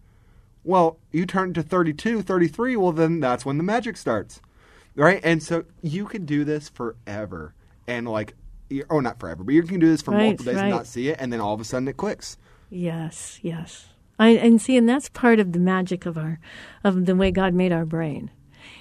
Well, 0.63 0.99
you 1.11 1.25
turn 1.25 1.49
it 1.49 1.53
to 1.53 1.63
32, 1.63 2.21
33, 2.21 2.75
well, 2.75 2.91
then 2.91 3.19
that's 3.19 3.47
when 3.47 3.57
the 3.57 3.63
magic 3.63 3.97
starts. 3.97 4.41
Right? 4.95 5.21
And 5.23 5.41
so 5.41 5.65
you 5.81 6.05
can 6.05 6.23
do 6.25 6.43
this 6.43 6.69
forever. 6.69 7.55
And 7.87 8.07
like, 8.07 8.35
oh, 8.91 8.99
not 8.99 9.19
forever, 9.19 9.43
but 9.43 9.55
you 9.55 9.63
can 9.63 9.79
do 9.79 9.89
this 9.89 10.03
for 10.03 10.11
Right, 10.11 10.25
multiple 10.25 10.45
days 10.45 10.57
right. 10.57 10.65
and 10.65 10.69
not 10.69 10.85
see 10.85 11.09
it, 11.09 11.17
and 11.19 11.33
then 11.33 11.41
all 11.41 11.55
of 11.55 11.59
a 11.61 11.63
sudden 11.63 11.87
it 11.87 11.97
clicks. 11.97 12.37
Yes, 12.69 13.39
yes. 13.41 13.87
I, 14.19 14.29
and 14.29 14.61
see, 14.61 14.77
and 14.77 14.87
that's 14.87 15.09
part 15.09 15.39
of 15.39 15.53
the 15.53 15.59
magic 15.59 16.05
of 16.05 16.17
our, 16.17 16.39
of 16.83 17.05
the 17.05 17.15
way 17.15 17.31
God 17.31 17.53
made 17.53 17.71
our 17.71 17.85
brain, 17.85 18.31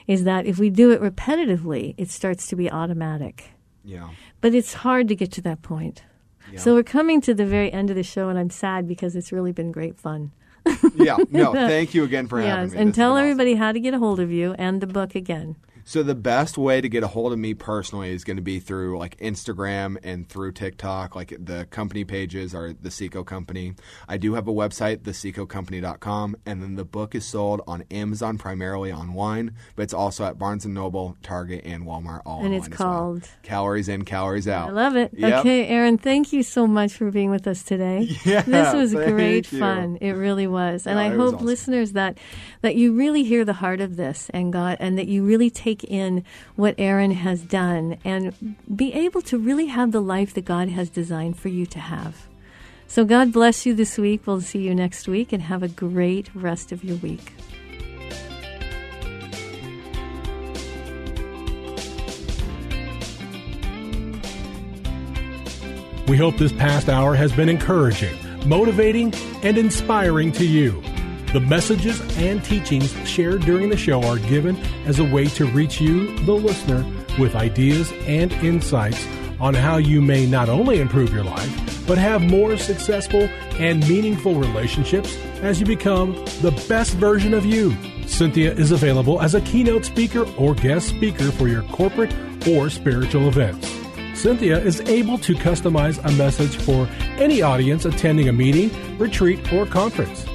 is 0.07 0.25
that 0.25 0.47
if 0.47 0.59
we 0.59 0.71
do 0.71 0.91
it 0.91 1.01
repetitively, 1.01 1.95
it 1.97 2.11
starts 2.11 2.47
to 2.49 2.57
be 2.57 2.71
automatic. 2.71 3.53
Yeah. 3.85 4.11
But 4.41 4.55
it's 4.55 4.75
hard 4.75 5.09
to 5.09 5.17
get 5.17 5.33
to 5.33 5.41
that 5.43 5.63
point. 5.63 6.05
Yeah. 6.51 6.59
So 6.59 6.75
we're 6.75 6.83
coming 6.83 7.21
to 7.23 7.35
the 7.35 7.47
very 7.47 7.73
end 7.73 7.91
of 7.91 7.97
the 7.97 8.03
show, 8.03 8.29
and 8.29 8.39
I'm 8.39 8.51
sad 8.51 8.87
because 8.87 9.17
it's 9.17 9.33
really 9.33 9.53
been 9.53 9.73
great 9.73 9.99
fun. 9.99 10.33
Yeah. 10.95 11.19
No, 11.31 11.53
thank 11.53 11.95
you 11.95 12.05
again 12.05 12.29
for 12.29 12.41
having 12.41 12.65
yes, 12.65 12.73
me. 12.73 12.79
and 12.79 12.89
This 12.91 12.97
tell 12.97 13.11
been 13.11 13.19
awesome. 13.19 13.31
everybody 13.31 13.55
how 13.55 13.73
to 13.73 13.81
get 13.81 13.95
a 13.95 13.99
hold 13.99 14.21
of 14.21 14.31
you 14.31 14.55
and 14.59 14.81
the 14.81 14.87
book 14.87 15.15
again. 15.15 15.57
So 15.85 16.03
the 16.03 16.15
best 16.15 16.57
way 16.57 16.81
to 16.81 16.89
get 16.89 17.03
a 17.03 17.09
hold 17.09 17.33
of 17.33 17.39
me 17.39 17.55
personally 17.55 18.11
is 18.13 18.25
going 18.25 18.37
to 18.37 18.43
be 18.43 18.61
through 18.61 18.99
like 18.99 19.17
Instagram 19.19 19.97
and 20.03 20.29
through 20.29 20.53
TikTok. 20.53 21.17
Like 21.17 21.35
the 21.39 21.67
company 21.71 22.05
pages 22.05 22.55
are 22.55 22.73
the 22.73 22.91
Cico 22.91 23.25
Company. 23.25 23.75
I 24.09 24.17
do 24.17 24.35
have 24.35 24.47
a 24.49 24.53
website, 24.53 24.99
thecicocompany.com, 24.99 26.37
and 26.47 26.63
then 26.63 26.75
the 26.77 26.85
book 26.85 27.15
is 27.15 27.25
sold 27.25 27.63
on 27.67 27.85
Amazon 27.91 28.39
primarily 28.39 28.93
online, 28.93 29.55
but 29.77 29.83
it's 29.83 29.95
also 29.95 30.25
at 30.25 30.39
Barnes 30.39 30.65
and 30.65 30.75
Noble, 30.75 31.17
Target, 31.23 31.63
and 31.65 31.85
Walmart 31.85 32.23
all 32.27 32.45
And 32.45 32.55
it's 32.55 32.67
as 32.69 32.79
well. 32.79 32.89
called- 32.89 33.29
Calories 33.43 33.89
In, 33.89 34.05
Calories 34.05 34.49
Out. 34.49 34.69
I 34.71 34.73
love 34.73 34.97
it. 34.97 35.13
Yep. 35.15 35.41
Okay, 35.41 35.67
Aaron, 35.69 35.99
thank 35.99 36.33
you 36.33 36.43
so 36.43 36.67
much 36.67 36.93
for 36.95 37.11
being 37.11 37.31
with 37.31 37.47
us 37.47 37.63
today. 37.63 38.09
Yeah, 38.25 38.43
this 38.43 38.73
was 38.73 38.95
great 38.95 39.51
you. 39.53 39.59
fun. 39.59 39.99
It 40.01 40.13
really 40.13 40.47
was, 40.47 40.87
and 40.87 40.99
Yeah, 40.99 41.07
I 41.07 41.09
hope 41.09 41.35
awesome. 41.35 41.47
listeners 41.47 41.93
that 41.93 42.19
that 42.63 42.77
you 42.77 42.95
really 42.95 43.25
hear 43.25 43.45
the 43.45 43.53
heart 43.55 43.81
of 43.81 43.97
this 43.97 44.31
and 44.33 44.53
God, 44.53 44.77
and 44.81 44.97
that 44.97 45.09
you 45.09 45.25
really 45.25 45.51
take 45.51 45.72
in 45.85 46.25
what 46.57 46.75
Aaron 46.77 47.13
has 47.13 47.41
done 47.43 47.99
and 48.05 48.57
be 48.75 48.93
able 48.93 49.23
to 49.23 49.39
really 49.39 49.67
have 49.67 49.93
the 49.93 50.01
life 50.01 50.35
that 50.35 50.45
God 50.45 50.69
has 50.69 50.91
designed 50.91 51.39
for 51.39 51.49
you 51.49 51.67
to 51.67 51.79
have. 51.79 52.29
So 52.87 53.05
God 53.07 53.33
bless 53.33 53.65
you 53.65 53.73
this 53.73 53.97
week. 53.97 54.27
We'll 54.27 54.43
see 54.43 54.59
you 54.59 54.75
next 54.75 55.09
week, 55.09 55.33
and 55.33 55.43
have 55.43 55.63
a 55.63 55.69
great 55.69 56.35
rest 56.35 56.73
of 56.73 56.85
your 56.85 56.97
week. 56.97 57.33
We 66.07 66.19
hope 66.19 66.37
this 66.37 66.53
past 66.53 66.91
hour 66.91 67.15
has 67.15 67.33
been 67.33 67.49
encouraging, 67.49 68.15
motivating, 68.47 69.15
and 69.43 69.57
inspiring 69.57 70.33
to 70.33 70.45
you. 70.45 70.83
The 71.33 71.41
messages 71.41 71.99
and 72.19 72.45
teachings 72.45 72.95
shared 73.09 73.41
during 73.43 73.71
the 73.71 73.77
show 73.77 74.03
are 74.03 74.19
given 74.19 74.55
as 74.85 74.99
a 74.99 75.05
way 75.05 75.27
to 75.29 75.47
reach 75.47 75.81
you, 75.81 76.15
the 76.27 76.33
listener, 76.33 76.85
with 77.19 77.35
ideas 77.35 77.91
and 78.07 78.31
insights 78.35 79.07
on 79.41 79.55
how 79.55 79.79
you 79.79 80.03
may 80.03 80.27
not 80.27 80.51
only 80.51 80.79
improve 80.79 81.11
your 81.11 81.25
life, 81.25 81.87
but 81.87 81.97
have 81.97 82.21
more 82.21 82.59
successful 82.59 83.23
and 83.59 83.87
meaningful 83.89 84.35
relationships 84.35 85.17
as 85.41 85.59
you 85.59 85.65
become 85.65 86.13
the 86.43 86.53
best 86.69 86.93
version 86.95 87.33
of 87.33 87.47
you. 87.47 87.71
Cinthia 88.03 88.55
is 88.59 88.71
available 88.71 89.23
as 89.23 89.35
a 89.35 89.41
keynote 89.41 89.87
speaker 89.87 90.27
or 90.37 90.55
guest 90.55 90.89
speaker 90.89 91.33
for 91.33 91.49
your 91.49 91.63
corporate 91.63 92.15
or 92.47 92.69
spiritual 92.69 93.27
events. 93.27 93.71
Cinthia 94.13 94.63
is 94.63 94.83
able 94.83 95.17
to 95.19 95.35
customize 95.35 95.99
a 96.05 96.13
message 96.13 96.57
for 96.57 96.87
any 97.17 97.41
audience 97.41 97.87
attending 97.87 98.29
a 98.29 98.33
meeting, 98.33 98.71
retreat, 98.99 99.51
or 99.51 99.65
conference. 99.65 100.27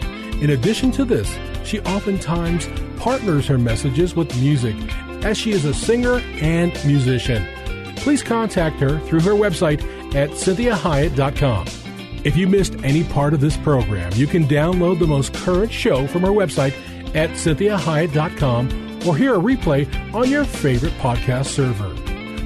In 0.41 0.51
addition 0.51 0.91
to 0.91 1.05
this, 1.05 1.35
she 1.63 1.79
oftentimes 1.81 2.69
partners 2.97 3.47
her 3.47 3.57
messages 3.57 4.15
with 4.15 4.35
music, 4.39 4.75
as 5.23 5.37
she 5.37 5.51
is 5.51 5.65
a 5.65 5.73
singer 5.73 6.19
and 6.41 6.73
musician. 6.85 7.45
Please 7.97 8.21
contact 8.21 8.79
her 8.79 8.99
through 9.01 9.21
her 9.21 9.31
website 9.31 9.81
at 10.15 10.29
cinthiahiett.com. 10.29 11.67
If 12.23 12.37
you 12.37 12.47
missed 12.47 12.75
any 12.83 13.03
part 13.03 13.33
of 13.33 13.41
this 13.41 13.57
program, 13.57 14.11
you 14.13 14.27
can 14.27 14.45
download 14.45 14.99
the 14.99 15.07
most 15.07 15.33
current 15.33 15.71
show 15.71 16.07
from 16.07 16.23
our 16.23 16.31
website 16.31 16.73
at 17.15 17.31
cinthiahiett.com 17.31 19.07
or 19.07 19.15
hear 19.15 19.35
a 19.35 19.39
replay 19.39 19.87
on 20.13 20.29
your 20.29 20.43
favorite 20.43 20.93
podcast 20.93 21.47
server. 21.47 21.93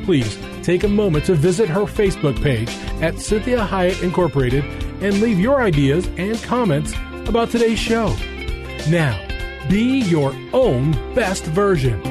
Please 0.05 0.37
take 0.63 0.83
a 0.83 0.87
moment 0.87 1.25
to 1.25 1.33
visit 1.33 1.69
her 1.69 1.81
Facebook 1.81 2.41
page 2.41 2.69
at 3.01 3.15
Cinthia 3.15 3.67
Hiett 3.67 4.01
Incorporated 4.03 4.63
and 5.01 5.19
leave 5.21 5.39
your 5.39 5.61
ideas 5.61 6.07
and 6.17 6.41
comments 6.43 6.93
about 7.31 7.49
today's 7.49 7.79
show. 7.79 8.13
Now, 8.89 9.25
be 9.69 10.01
your 10.01 10.35
own 10.51 10.91
best 11.15 11.45
version. 11.45 12.10